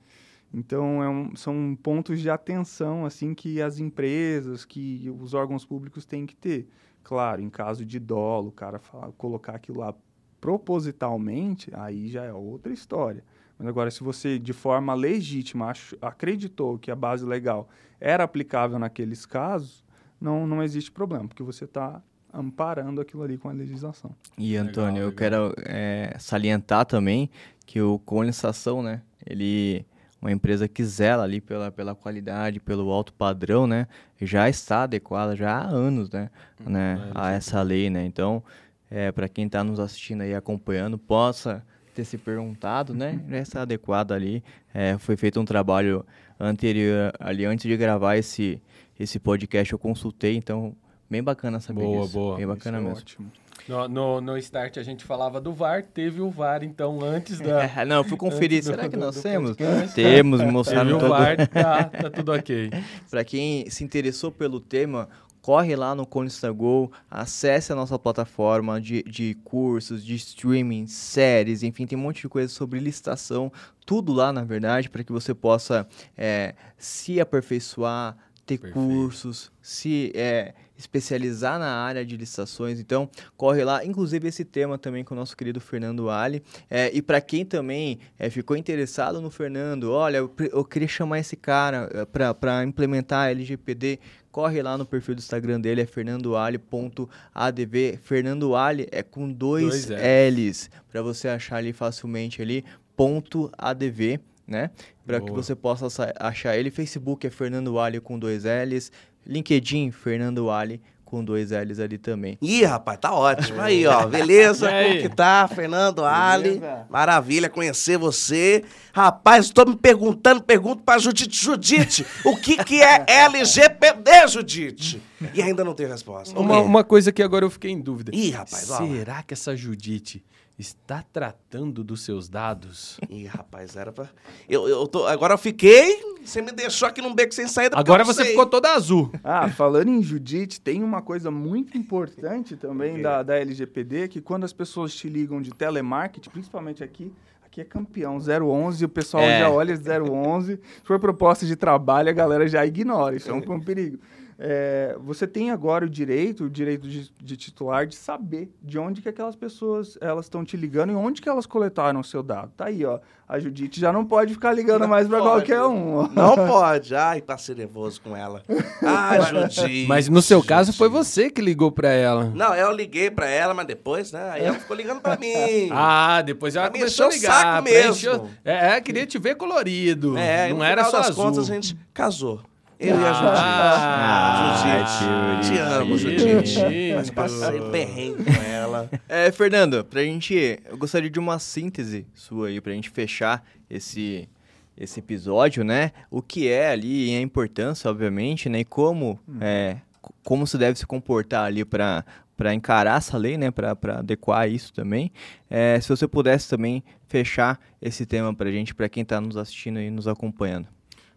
Então, 0.55 1.03
é 1.03 1.09
um, 1.09 1.35
são 1.35 1.76
pontos 1.83 2.20
de 2.20 2.28
atenção 2.28 3.07
assim 3.07 3.35
que 3.35 3.62
as 3.62 3.78
empresas, 3.78 4.64
que 4.64 5.11
os 5.18 5.33
órgãos 5.33 5.64
públicos 5.64 6.05
têm 6.05 6.26
que 6.26 6.37
ter. 6.37 6.68
Claro, 7.03 7.41
em 7.41 7.49
caso 7.49 7.85
de 7.85 7.99
dolo, 7.99 8.49
o 8.49 8.53
cara 8.53 8.78
fala, 8.78 9.12
colocar 9.12 9.55
aquilo 9.55 9.80
lá 9.80 9.95
propositalmente, 10.41 11.70
aí 11.74 12.09
já 12.09 12.24
é 12.24 12.33
outra 12.33 12.72
história. 12.72 13.24
Mas 13.59 13.66
agora, 13.68 13.91
se 13.91 14.03
você, 14.03 14.39
de 14.39 14.53
forma 14.53 14.93
legítima, 14.93 15.70
ach, 15.70 15.95
acreditou 16.03 16.78
que 16.78 16.91
a 16.91 16.97
base 16.97 17.24
legal 17.24 17.68
era 18.01 18.24
aplicável 18.24 18.78
naqueles 18.78 19.24
casos, 19.24 19.85
não, 20.20 20.47
não 20.47 20.62
existe 20.62 20.91
problema, 20.91 21.28
porque 21.28 21.43
você 21.43 21.64
está 21.64 22.03
amparando 22.33 23.01
aquilo 23.01 23.22
ali 23.22 23.37
com 23.37 23.49
a 23.49 23.53
legislação. 23.53 24.14
E, 24.39 24.57
Antônio, 24.57 24.95
legal, 24.95 25.09
eu 25.09 25.12
quero 25.12 25.55
é, 25.59 26.16
salientar 26.18 26.87
também 26.87 27.30
que 27.66 27.80
o 27.80 27.99
condensação, 27.99 28.83
né, 28.83 29.03
ele 29.26 29.85
uma 30.20 30.30
empresa 30.30 30.68
que 30.68 30.85
zela 30.85 31.24
ali 31.24 31.41
pela, 31.41 31.72
pela 31.72 31.97
qualidade, 31.97 32.61
pelo 32.61 32.89
alto 32.93 33.12
padrão, 33.12 33.66
né, 33.66 33.89
já 34.20 34.49
está 34.49 34.85
adequada 34.85 35.35
já 35.35 35.59
há 35.59 35.66
anos, 35.66 36.09
né, 36.11 36.30
hum, 36.61 36.70
né 36.70 37.09
é, 37.09 37.11
a 37.12 37.33
essa 37.33 37.61
lei, 37.61 37.91
né. 37.91 38.05
Então, 38.05 38.43
é, 38.89 39.11
para 39.11 39.28
quem 39.28 39.47
está 39.47 39.64
nos 39.64 39.80
assistindo 39.80 40.22
e 40.22 40.33
acompanhando, 40.33 40.97
possa 40.97 41.64
ter 41.93 42.05
se 42.05 42.16
perguntado, 42.16 42.95
né, 42.95 43.20
já 43.28 43.39
está 43.39 43.62
adequada 43.62 44.14
ali. 44.14 44.45
É, 44.72 44.97
foi 44.97 45.16
feito 45.16 45.41
um 45.41 45.45
trabalho 45.45 46.07
anterior 46.39 47.12
ali 47.18 47.45
antes 47.45 47.68
de 47.68 47.76
gravar 47.76 48.16
esse 48.16 48.62
esse 48.99 49.18
podcast 49.18 49.72
eu 49.72 49.78
consultei, 49.78 50.37
então 50.37 50.76
bem 51.12 51.22
bacana 51.22 51.60
saber 51.60 51.82
boa, 51.82 52.02
disso. 52.02 52.12
Boa, 52.14 52.24
boa. 52.24 52.36
Bem 52.38 52.46
bacana 52.46 52.78
Isso 52.78 52.86
é 52.86 52.88
mesmo. 52.88 52.98
É 52.98 53.02
ótimo. 53.02 53.32
No, 53.68 53.88
no, 53.88 54.20
no, 54.20 54.38
Start 54.38 54.78
a 54.78 54.82
gente 54.82 55.04
falava 55.04 55.40
do 55.40 55.52
VAR, 55.52 55.84
teve 55.84 56.20
o 56.20 56.28
VAR 56.30 56.64
então 56.64 57.00
antes 57.00 57.38
da. 57.38 57.62
É, 57.62 57.84
não, 57.86 57.96
eu 57.96 58.04
fui 58.04 58.16
conferir. 58.16 58.64
Será 58.64 58.84
do, 58.84 58.90
que 58.90 58.96
nós 58.96 59.14
do 59.14 59.22
temos? 59.22 59.50
Podcast. 59.50 59.94
Temos, 59.94 60.42
mostraram 60.42 60.98
teve 60.98 61.00
todo. 61.00 61.06
o 61.06 61.16
VAR, 61.16 61.48
tá, 61.48 61.84
tá 61.84 62.10
tudo 62.10 62.32
ok. 62.32 62.70
Para 63.08 63.22
quem 63.24 63.68
se 63.70 63.84
interessou 63.84 64.32
pelo 64.32 64.58
tema, 64.58 65.08
corre 65.40 65.76
lá 65.76 65.94
no 65.94 66.08
Go, 66.56 66.90
acesse 67.10 67.72
a 67.72 67.76
nossa 67.76 67.98
plataforma 67.98 68.80
de, 68.80 69.02
de 69.04 69.36
cursos, 69.44 70.04
de 70.04 70.14
streaming, 70.14 70.86
séries, 70.86 71.62
enfim, 71.62 71.86
tem 71.86 71.98
um 71.98 72.02
monte 72.02 72.22
de 72.22 72.28
coisa 72.28 72.48
sobre 72.48 72.80
licitação, 72.80 73.52
tudo 73.84 74.12
lá, 74.12 74.32
na 74.32 74.44
verdade, 74.44 74.88
para 74.88 75.04
que 75.04 75.12
você 75.12 75.34
possa 75.34 75.86
é, 76.16 76.54
se 76.78 77.20
aperfeiçoar, 77.20 78.16
ter 78.46 78.58
Perfeito. 78.58 78.74
cursos, 78.74 79.52
se 79.60 80.12
é, 80.14 80.54
especializar 80.83 81.59
na 81.59 81.66
área 81.66 82.05
de 82.05 82.16
licitações. 82.16 82.78
Então, 82.78 83.09
corre 83.37 83.64
lá. 83.64 83.85
Inclusive, 83.85 84.28
esse 84.28 84.45
tema 84.45 84.76
também 84.76 85.05
com 85.05 85.14
o 85.14 85.16
nosso 85.16 85.37
querido 85.37 85.61
Fernando 85.61 86.11
Ali. 86.11 86.43
É, 86.68 86.91
e 86.93 87.01
para 87.01 87.20
quem 87.20 87.45
também 87.45 87.99
é, 88.18 88.28
ficou 88.28 88.57
interessado 88.57 89.20
no 89.20 89.30
Fernando, 89.30 89.93
olha, 89.93 90.18
eu, 90.18 90.35
eu 90.53 90.64
queria 90.64 90.89
chamar 90.89 91.20
esse 91.20 91.37
cara 91.37 91.89
é, 91.93 92.35
para 92.35 92.64
implementar 92.64 93.26
a 93.26 93.30
LGPD. 93.30 94.01
Corre 94.30 94.62
lá 94.62 94.78
no 94.78 94.87
perfil 94.87 95.14
do 95.14 95.18
Instagram 95.18 95.61
dele, 95.61 95.83
é 95.83 95.87
fernandoali.adv. 95.87 97.99
Fernando 98.03 98.57
Ali 98.57 98.89
é 98.91 99.03
com 99.03 99.30
dois, 99.30 99.87
dois 99.87 100.01
L's, 100.33 100.70
para 100.91 101.03
você 101.03 101.28
achar 101.28 101.57
ali 101.57 101.72
facilmente 101.72 102.41
ali, 102.41 102.64
ponto 102.97 103.51
.adv 103.59 104.18
né? 104.47 104.70
Para 105.05 105.20
que 105.20 105.30
você 105.30 105.55
possa 105.55 105.87
achar 106.20 106.57
ele. 106.57 106.70
Facebook 106.70 107.26
é 107.26 107.30
Fernando 107.30 107.78
Ali 107.78 108.01
com 108.01 108.18
dois 108.18 108.45
L's. 108.45 108.93
LinkedIn, 109.26 109.90
Fernando 109.90 110.50
Ali 110.50 110.80
com 111.12 111.22
dois 111.22 111.50
L's 111.50 111.78
ali 111.78 111.98
também. 111.98 112.38
Ih, 112.40 112.64
rapaz, 112.64 112.98
tá 112.98 113.12
ótimo. 113.12 113.60
Aí, 113.60 113.86
ó, 113.86 114.06
beleza? 114.06 114.70
Como 114.72 114.98
que 115.02 115.10
tá, 115.10 115.46
Fernando 115.46 116.02
Ali? 116.06 116.58
Maravilha 116.88 117.50
conhecer 117.50 117.98
você. 117.98 118.64
Rapaz, 118.94 119.44
estou 119.44 119.66
me 119.66 119.76
perguntando, 119.76 120.42
pergunto 120.42 120.82
pra 120.82 120.98
Judite. 120.98 121.36
Judite, 121.36 122.06
o 122.24 122.34
que 122.34 122.64
que 122.64 122.80
é 122.80 123.04
LGPD, 123.26 124.26
Judite? 124.26 125.02
E 125.34 125.42
ainda 125.42 125.62
não 125.62 125.74
tem 125.74 125.86
resposta. 125.86 126.38
Uma, 126.40 126.60
uma 126.60 126.82
coisa 126.82 127.12
que 127.12 127.22
agora 127.22 127.44
eu 127.44 127.50
fiquei 127.50 127.70
em 127.70 127.80
dúvida. 127.80 128.10
Ih, 128.14 128.30
rapaz, 128.30 128.62
Será 128.62 129.18
ó. 129.18 129.22
que 129.22 129.34
essa 129.34 129.54
Judite 129.54 130.24
está 130.59 131.03
tratando 131.03 131.82
dos 131.82 132.03
seus 132.03 132.28
dados. 132.28 132.98
Ih, 133.09 133.26
rapaz, 133.26 133.76
era 133.76 133.92
pra. 133.92 134.09
Eu, 134.48 134.68
eu 134.68 134.86
tô... 134.86 135.07
Agora 135.07 135.34
eu 135.34 135.38
fiquei. 135.38 136.00
Você 136.24 136.40
me 136.40 136.53
deixou 136.53 136.86
aqui 136.86 137.03
num 137.03 137.14
beco 137.14 137.34
sem 137.34 137.48
saída. 137.48 137.76
Agora 137.76 138.05
você 138.05 138.22
sei. 138.22 138.30
ficou 138.30 138.46
toda 138.46 138.72
azul. 138.72 139.11
Ah, 139.24 139.48
falando 139.48 139.88
em 139.88 140.03
Judite, 140.03 140.61
tem 140.61 140.82
uma 140.82 141.03
coisa 141.03 141.30
muito 141.30 141.76
importante 141.76 142.57
também 142.57 143.03
da, 143.03 143.22
da 143.22 143.36
LGPD, 143.38 144.09
que 144.09 144.20
quando 144.20 144.44
as 144.44 144.53
pessoas 144.53 144.94
te 144.94 145.09
ligam 145.09 145.42
de 145.42 145.50
telemarketing, 145.50 146.30
principalmente 146.30 146.84
aqui, 146.84 147.12
aqui 147.44 147.61
é 147.61 147.64
campeão, 147.64 148.18
011, 148.18 148.84
o 148.84 148.88
pessoal 148.88 149.24
é. 149.24 149.40
já 149.40 149.50
olha 149.50 149.74
011. 149.74 150.55
Se 150.55 150.61
for 150.84 151.00
proposta 151.00 151.44
de 151.44 151.57
trabalho, 151.57 152.09
a 152.09 152.12
galera 152.12 152.46
já 152.46 152.64
ignora. 152.64 153.16
Isso 153.16 153.30
é 153.30 153.34
um, 153.34 153.38
um 153.38 153.61
perigo 153.61 153.98
é, 154.45 154.97
você 154.99 155.24
tem 155.24 155.53
agora 155.53 155.86
o 155.86 155.88
direito, 155.88 156.47
o 156.47 156.51
direito 156.51 156.88
de, 156.88 157.09
de, 157.16 157.36
titular, 157.36 157.86
de 157.86 157.95
saber 157.95 158.53
de 158.61 158.76
onde 158.76 159.01
que 159.01 159.09
aquelas 159.09 159.36
pessoas 159.36 159.97
elas 160.01 160.24
estão 160.24 160.45
te 160.45 160.57
ligando 160.57 160.90
e 160.90 160.97
onde 160.97 161.22
que 161.22 161.28
elas 161.28 161.47
coletaram 161.47 162.01
o 162.01 162.05
seu 162.05 162.24
dado. 162.24 162.51
Tá 162.57 162.64
aí, 162.64 162.84
ó. 162.84 162.99
A 163.28 163.38
Judite 163.38 163.78
já 163.78 163.93
não 163.93 164.05
pode 164.05 164.34
ficar 164.34 164.53
ligando 164.53 164.80
não 164.80 164.88
mais 164.88 165.07
para 165.07 165.20
qualquer 165.20 165.62
um. 165.62 165.95
Ó. 165.95 166.09
Não 166.09 166.34
pode. 166.45 166.93
Ai, 166.93 167.22
passei 167.22 167.55
nervoso 167.55 168.01
com 168.01 168.16
ela. 168.16 168.43
Ah, 168.82 169.20
Judite. 169.20 169.86
Mas 169.86 170.09
no 170.09 170.20
seu 170.20 170.43
caso 170.43 170.72
foi 170.72 170.88
você 170.88 171.30
que 171.30 171.40
ligou 171.40 171.70
para 171.70 171.90
ela. 171.90 172.24
Não, 172.34 172.53
eu 172.53 172.72
liguei 172.72 173.12
para 173.12 173.30
ela, 173.30 173.55
mas 173.55 173.66
depois, 173.66 174.11
né? 174.11 174.28
Aí 174.32 174.43
ela 174.43 174.59
ficou 174.59 174.76
ligando 174.76 175.01
para 175.01 175.16
mim. 175.16 175.70
Ah, 175.70 176.20
depois 176.20 176.57
ela 176.57 176.68
começou 176.68 177.07
a 177.07 177.09
ligar. 177.11 177.43
Saco 177.43 177.64
mesmo. 177.64 178.30
É, 178.45 178.70
é, 178.70 178.80
queria 178.80 179.07
te 179.07 179.18
ver 179.18 179.36
colorido. 179.36 180.18
É, 180.18 180.53
não 180.53 180.64
era 180.64 180.84
só 180.84 180.99
das 180.99 181.11
azul. 181.11 181.24
contas 181.24 181.49
a 181.49 181.55
gente 181.55 181.76
casou. 181.95 182.40
Eu 182.83 183.01
e 183.01 183.05
a 183.05 183.12
Judite. 183.12 183.39
Ah, 183.39 185.39
Judite. 185.39 185.55
Te 185.55 185.59
amo, 185.59 185.97
Judite. 185.97 186.61
Mas 186.97 187.11
passei 187.11 187.61
perrengue 187.70 188.24
com 188.24 188.43
ela. 188.43 188.91
É, 189.09 189.30
Fernando, 189.30 189.85
pra 189.85 190.03
gente. 190.03 190.59
Eu 190.68 190.76
gostaria 190.76 191.09
de 191.09 191.18
uma 191.18 191.39
síntese 191.39 192.07
sua 192.12 192.49
aí, 192.49 192.61
pra 192.61 192.72
gente 192.72 192.91
fechar 192.91 193.45
esse, 193.70 194.28
esse 194.76 194.99
episódio, 194.99 195.62
né? 195.62 195.93
O 196.11 196.20
que 196.20 196.49
é 196.49 196.70
ali 196.70 197.12
e 197.12 197.16
a 197.16 197.20
importância, 197.20 197.89
obviamente, 197.89 198.49
né? 198.49 198.61
E 198.61 198.64
como, 198.64 199.18
hum. 199.28 199.39
é, 199.41 199.76
como 200.24 200.45
se 200.45 200.59
deve 200.59 200.76
se 200.76 200.87
comportar 200.87 201.45
ali 201.45 201.64
para 201.64 202.05
para 202.35 202.53
encarar 202.53 202.99
essa 202.99 203.16
lei, 203.16 203.39
né, 203.39 203.53
para 203.53 203.76
adequar 203.99 204.49
isso 204.49 204.72
também. 204.72 205.12
É, 205.49 205.78
se 205.80 205.89
você 205.89 206.09
pudesse 206.09 206.49
também 206.49 206.83
fechar 207.07 207.61
esse 207.80 208.05
tema 208.05 208.35
para 208.35 208.49
a 208.49 208.53
gente, 208.53 208.74
para 208.74 208.89
quem 208.89 209.05
está 209.05 209.20
nos 209.20 209.37
assistindo 209.37 209.78
e 209.78 209.89
nos 209.91 210.09
acompanhando. 210.09 210.66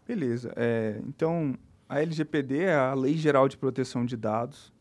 Beleza. 0.08 0.54
É, 0.56 1.02
então, 1.08 1.56
a 1.90 2.02
LGPD 2.02 2.64
é 2.64 2.76
a 2.76 2.94
Lei 2.94 3.18
Geral 3.18 3.48
de 3.48 3.58
Proteção 3.58 4.06
de 4.06 4.16
Dados. 4.16 4.74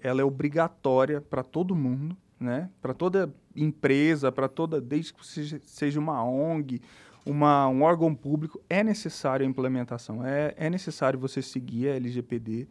Ela 0.00 0.20
é 0.20 0.24
obrigatória 0.24 1.20
para 1.20 1.42
todo 1.42 1.74
mundo, 1.74 2.16
né? 2.38 2.68
Para 2.80 2.92
toda 2.92 3.32
empresa, 3.54 4.32
para 4.32 4.48
toda, 4.48 4.80
desde 4.80 5.12
que 5.12 5.24
você 5.24 5.60
seja 5.64 6.00
uma 6.00 6.24
ONG, 6.24 6.80
uma, 7.24 7.68
um 7.68 7.82
órgão 7.82 8.14
público, 8.14 8.60
é 8.68 8.82
necessário 8.82 9.46
a 9.46 9.48
implementação. 9.48 10.24
É, 10.24 10.54
é 10.56 10.68
necessário 10.68 11.18
você 11.18 11.40
seguir 11.40 11.88
a 11.88 11.96
LGPD. 11.96 12.66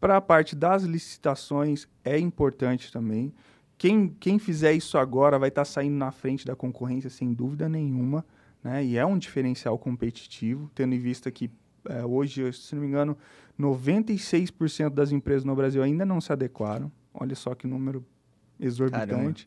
Para 0.00 0.16
a 0.16 0.20
parte 0.20 0.56
das 0.56 0.82
licitações, 0.84 1.86
é 2.02 2.18
importante 2.18 2.90
também. 2.90 3.32
Quem, 3.76 4.08
quem 4.08 4.38
fizer 4.38 4.72
isso 4.72 4.96
agora 4.96 5.38
vai 5.38 5.48
estar 5.48 5.62
tá 5.62 5.66
saindo 5.66 5.96
na 5.96 6.10
frente 6.10 6.46
da 6.46 6.56
concorrência, 6.56 7.10
sem 7.10 7.32
dúvida 7.32 7.68
nenhuma. 7.68 8.24
Né? 8.64 8.82
E 8.82 8.96
é 8.96 9.04
um 9.04 9.18
diferencial 9.18 9.78
competitivo, 9.78 10.70
tendo 10.74 10.94
em 10.94 10.98
vista 10.98 11.30
que 11.30 11.50
é, 11.86 12.02
hoje, 12.02 12.50
se 12.54 12.74
não 12.74 12.80
me 12.80 12.88
engano, 12.88 13.16
96% 13.60 14.88
das 14.88 15.12
empresas 15.12 15.44
no 15.44 15.54
Brasil 15.54 15.82
ainda 15.82 16.06
não 16.06 16.18
se 16.18 16.32
adequaram. 16.32 16.90
Olha 17.12 17.36
só 17.36 17.54
que 17.54 17.66
número 17.66 18.04
exorbitante. 18.58 19.46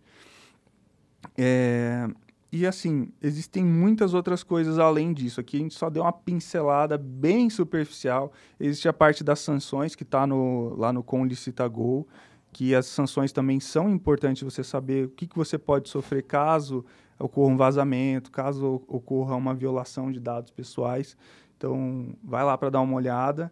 É, 1.36 2.08
e 2.52 2.66
assim, 2.66 3.12
existem 3.22 3.66
muitas 3.66 4.14
outras 4.14 4.44
coisas 4.44 4.78
além 4.78 5.12
disso. 5.12 5.42
Aqui 5.42 5.58
a 5.58 5.60
gente 5.62 5.74
só 5.74 5.90
deu 5.90 6.04
uma 6.04 6.14
pincelada 6.14 6.98
bem 6.98 7.50
superficial. 7.50 8.32
Existe 8.60 8.88
a 8.88 8.94
parte 8.94 9.24
das 9.24 9.40
sanções 9.40 9.96
que 9.96 10.04
está 10.04 10.26
lá 10.26 10.94
no 10.94 11.04
Com 11.04 11.26
Licita 11.26 11.68
Go, 11.68 12.08
que 12.54 12.74
as 12.74 12.86
sanções 12.86 13.32
também 13.32 13.60
são 13.60 13.90
importantes 13.90 14.44
você 14.44 14.64
saber 14.64 15.06
o 15.06 15.10
que, 15.10 15.28
que 15.28 15.36
você 15.36 15.58
pode 15.58 15.90
sofrer 15.90 16.24
caso 16.24 16.86
ocorra 17.20 17.54
um 17.54 17.58
vazamento, 17.58 18.32
caso 18.32 18.82
ocorra 18.88 19.36
uma 19.36 19.54
violação 19.54 20.12
de 20.12 20.20
dados 20.20 20.52
pessoais. 20.52 21.18
Então, 21.58 22.16
vai 22.24 22.44
lá 22.44 22.58
para 22.58 22.70
dar 22.70 22.82
uma 22.82 22.96
olhada. 22.96 23.52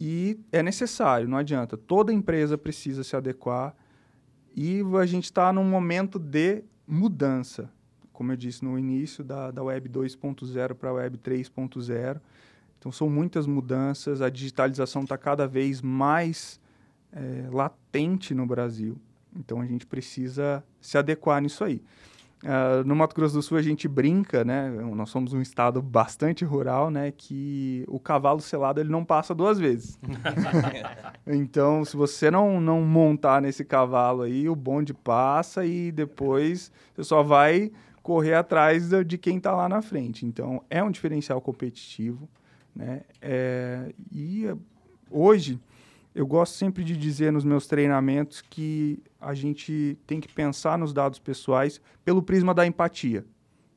E 0.00 0.40
é 0.50 0.62
necessário, 0.62 1.28
não 1.28 1.38
adianta. 1.38 1.76
Toda 1.76 2.12
empresa 2.12 2.58
precisa 2.58 3.04
se 3.04 3.14
adequar. 3.14 3.74
E 4.56 4.82
a 5.00 5.06
gente 5.06 5.24
está 5.24 5.52
num 5.52 5.64
momento 5.64 6.18
de 6.18 6.64
mudança 6.86 7.70
como 8.14 8.30
eu 8.30 8.36
disse 8.36 8.64
no 8.64 8.78
início, 8.78 9.22
da, 9.22 9.50
da 9.50 9.62
Web 9.62 9.88
2.0 9.90 10.74
para 10.74 10.88
a 10.88 10.92
Web 10.92 11.18
3.0. 11.18 12.20
Então, 12.78 12.92
são 12.92 13.10
muitas 13.10 13.46
mudanças, 13.46 14.22
a 14.22 14.30
digitalização 14.30 15.02
está 15.02 15.18
cada 15.18 15.48
vez 15.48 15.82
mais 15.82 16.60
é, 17.12 17.48
latente 17.50 18.32
no 18.32 18.46
Brasil. 18.46 18.96
Então, 19.36 19.60
a 19.60 19.66
gente 19.66 19.84
precisa 19.84 20.64
se 20.80 20.96
adequar 20.96 21.42
nisso 21.42 21.64
aí. 21.64 21.82
Uh, 22.44 22.86
no 22.86 22.94
Mato 22.94 23.16
Grosso 23.16 23.34
do 23.34 23.42
Sul, 23.42 23.56
a 23.56 23.62
gente 23.62 23.88
brinca, 23.88 24.44
né? 24.44 24.68
Nós 24.68 25.08
somos 25.08 25.32
um 25.32 25.40
estado 25.40 25.80
bastante 25.80 26.44
rural, 26.44 26.90
né? 26.90 27.10
Que 27.10 27.84
o 27.88 27.98
cavalo 27.98 28.40
selado 28.40 28.80
ele 28.80 28.90
não 28.90 29.02
passa 29.02 29.34
duas 29.34 29.58
vezes. 29.58 29.98
então, 31.26 31.86
se 31.86 31.96
você 31.96 32.30
não, 32.30 32.60
não 32.60 32.82
montar 32.82 33.40
nesse 33.40 33.64
cavalo 33.64 34.22
aí, 34.22 34.46
o 34.46 34.54
bonde 34.54 34.92
passa 34.92 35.64
e 35.64 35.90
depois 35.90 36.70
você 36.94 37.02
só 37.02 37.22
vai 37.22 37.72
correr 38.02 38.34
atrás 38.34 38.90
de 39.06 39.16
quem 39.16 39.38
está 39.38 39.52
lá 39.52 39.66
na 39.66 39.80
frente. 39.80 40.26
Então, 40.26 40.62
é 40.68 40.84
um 40.84 40.90
diferencial 40.90 41.40
competitivo. 41.40 42.28
Né? 42.76 43.00
É, 43.22 43.90
e 44.12 44.54
hoje, 45.10 45.58
eu 46.14 46.26
gosto 46.26 46.54
sempre 46.54 46.84
de 46.84 46.96
dizer 46.96 47.32
nos 47.32 47.44
meus 47.44 47.66
treinamentos 47.66 48.40
que 48.40 49.02
a 49.20 49.34
gente 49.34 49.98
tem 50.06 50.20
que 50.20 50.32
pensar 50.32 50.78
nos 50.78 50.92
dados 50.92 51.18
pessoais 51.18 51.80
pelo 52.04 52.22
prisma 52.22 52.54
da 52.54 52.66
empatia, 52.66 53.24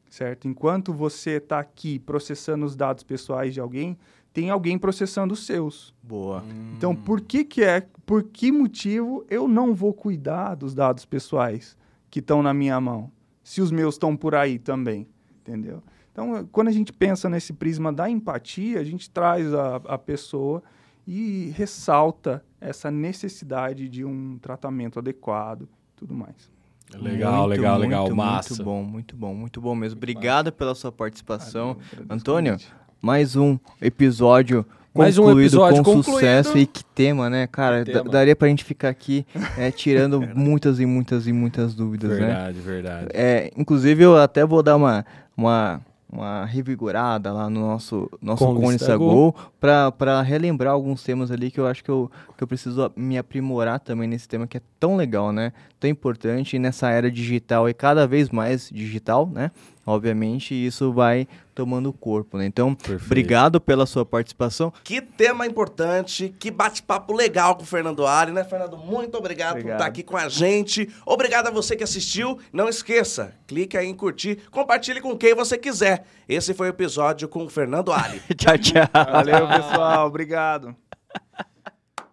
certo? 0.10 0.48
Enquanto 0.48 0.94
você 0.94 1.32
está 1.32 1.60
aqui 1.60 2.00
processando 2.00 2.66
os 2.66 2.76
dados 2.76 3.04
pessoais 3.04 3.54
de 3.54 3.60
alguém, 3.60 3.98
tem 4.32 4.50
alguém 4.50 4.78
processando 4.78 5.34
os 5.34 5.46
seus. 5.46 5.94
Boa. 6.04 6.44
Então, 6.76 6.96
por 6.96 7.22
que 7.22 7.44
que 7.44 7.64
é, 7.64 7.88
por 8.06 8.24
que 8.24 8.52
motivo 8.52 9.26
eu 9.30 9.48
não 9.48 9.74
vou 9.74 9.94
cuidar 9.94 10.54
dos 10.56 10.76
dados 10.76 11.06
pessoais 11.06 11.76
que 12.10 12.20
estão 12.20 12.44
na 12.44 12.54
minha 12.54 12.80
mão? 12.80 13.12
se 13.48 13.62
os 13.62 13.72
meus 13.72 13.96
estão 13.96 14.14
por 14.14 14.36
aí 14.36 14.60
também, 14.60 15.08
entendeu? 15.40 15.82
Então, 16.12 16.46
quando 16.52 16.68
a 16.68 16.72
gente 16.72 16.92
pensa 16.92 17.30
nesse 17.30 17.54
prisma 17.54 17.94
da 17.94 18.10
empatia, 18.10 18.78
a 18.78 18.84
gente 18.84 19.10
traz 19.10 19.54
a, 19.54 19.78
a 19.78 19.98
pessoa 19.98 20.62
e 21.08 21.54
ressalta 21.56 22.44
essa 22.60 22.92
necessidade 22.92 23.88
de 23.88 24.04
um 24.04 24.38
tratamento 24.40 25.00
adequado 25.00 25.68
tudo 25.98 26.14
mais. 26.14 26.52
Legal, 26.94 27.48
muito, 27.48 27.50
legal, 27.50 27.78
legal, 27.80 28.02
muito, 28.04 28.16
massa. 28.16 28.54
Muito 28.54 28.64
bom, 28.64 28.84
muito 28.84 29.16
bom, 29.16 29.34
muito 29.34 29.62
bom 29.62 29.76
mesmo. 29.76 29.98
Obrigado 29.98 30.52
pela 30.52 30.74
sua 30.74 30.92
participação. 30.92 31.78
Antônio, 32.10 32.58
mais 33.02 33.36
um 33.36 33.58
episódio 33.82 34.66
mais 34.94 35.18
um 35.20 35.30
episódio 35.30 35.84
com 35.84 35.96
concluído. 35.96 36.16
sucesso. 36.16 36.58
E 36.58 36.66
que 36.66 36.84
tema, 36.84 37.30
né, 37.30 37.46
cara? 37.46 37.86
Tema. 37.86 38.10
Daria 38.10 38.36
pra 38.36 38.48
gente 38.48 38.64
ficar 38.64 38.90
aqui 38.90 39.28
é, 39.56 39.70
tirando 39.70 40.20
muitas 40.34 40.80
e 40.80 40.88
muitas 40.88 41.28
e 41.28 41.34
muitas 41.34 41.76
dúvidas, 41.76 42.10
verdade, 42.10 42.28
né? 42.28 42.36
Verdade, 42.36 42.60
verdade. 42.62 43.08
É, 43.14 43.52
inclusive, 43.56 44.04
eu 44.04 44.18
até 44.18 44.44
vou 44.44 44.64
dar 44.64 44.76
uma, 44.76 45.06
uma, 45.36 45.82
uma 46.12 46.46
revigorada 46.46 47.34
lá 47.34 47.50
no 47.50 47.60
nosso, 47.60 48.10
nosso 48.22 48.46
Cone 48.46 48.80
Sagol 48.80 49.36
para 49.60 50.22
relembrar 50.22 50.74
alguns 50.74 51.04
temas 51.04 51.32
ali 51.32 51.52
que 51.52 51.60
eu 51.60 51.68
acho 51.68 51.84
que 51.84 51.92
eu, 51.92 52.10
que 52.38 52.44
eu 52.44 52.48
preciso 52.48 52.92
me 52.96 53.18
aprimorar 53.18 53.80
também 53.80 54.08
nesse 54.08 54.28
tema 54.28 54.48
que 54.48 54.58
é 54.58 54.62
tão 54.80 54.96
legal, 54.96 55.32
né? 55.32 55.52
Tão 55.80 55.90
importante 55.90 56.58
nessa 56.58 56.90
era 56.90 57.12
digital 57.12 57.68
e 57.68 57.74
cada 57.74 58.08
vez 58.08 58.30
mais 58.30 58.70
digital, 58.70 59.28
né? 59.28 59.52
obviamente 59.88 60.54
isso 60.54 60.92
vai 60.92 61.26
tomando 61.58 61.92
corpo, 61.92 62.38
né? 62.38 62.46
Então, 62.46 62.76
Perfeito. 62.76 63.06
obrigado 63.06 63.60
pela 63.60 63.88
sua 63.88 64.06
participação. 64.06 64.72
Que 64.84 65.02
tema 65.02 65.48
importante, 65.48 66.32
que 66.40 66.52
bate-papo 66.52 67.12
legal 67.12 67.56
com 67.56 67.64
o 67.64 67.66
Fernando 67.66 68.06
Ari, 68.06 68.32
né, 68.32 68.44
Fernando? 68.44 68.78
Muito 68.78 69.18
obrigado, 69.18 69.54
obrigado, 69.54 69.72
por 69.72 69.82
estar 69.82 69.86
aqui 69.88 70.04
com 70.04 70.16
a 70.16 70.30
gente. 70.30 70.88
Obrigado 71.04 71.48
a 71.48 71.52
você 71.52 71.76
que 71.76 71.84
assistiu. 71.84 72.38
Não 72.54 72.70
esqueça, 72.70 73.34
clique 73.48 73.76
aí 73.76 73.88
em 73.88 73.96
curtir, 73.96 74.38
compartilhe 74.52 75.02
com 75.02 75.18
quem 75.18 75.34
você 75.34 75.58
quiser. 75.58 76.06
Esse 76.30 76.54
foi 76.54 76.68
o 76.68 76.70
episódio 76.70 77.28
com 77.28 77.44
o 77.44 77.50
Fernando 77.50 77.92
Ari. 77.92 78.22
tchau, 78.38 78.58
tchau. 78.60 78.88
Valeu, 78.94 79.48
pessoal. 79.48 80.06
Obrigado. 80.06 80.76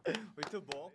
Muito 0.06 0.64
bom. 0.72 0.90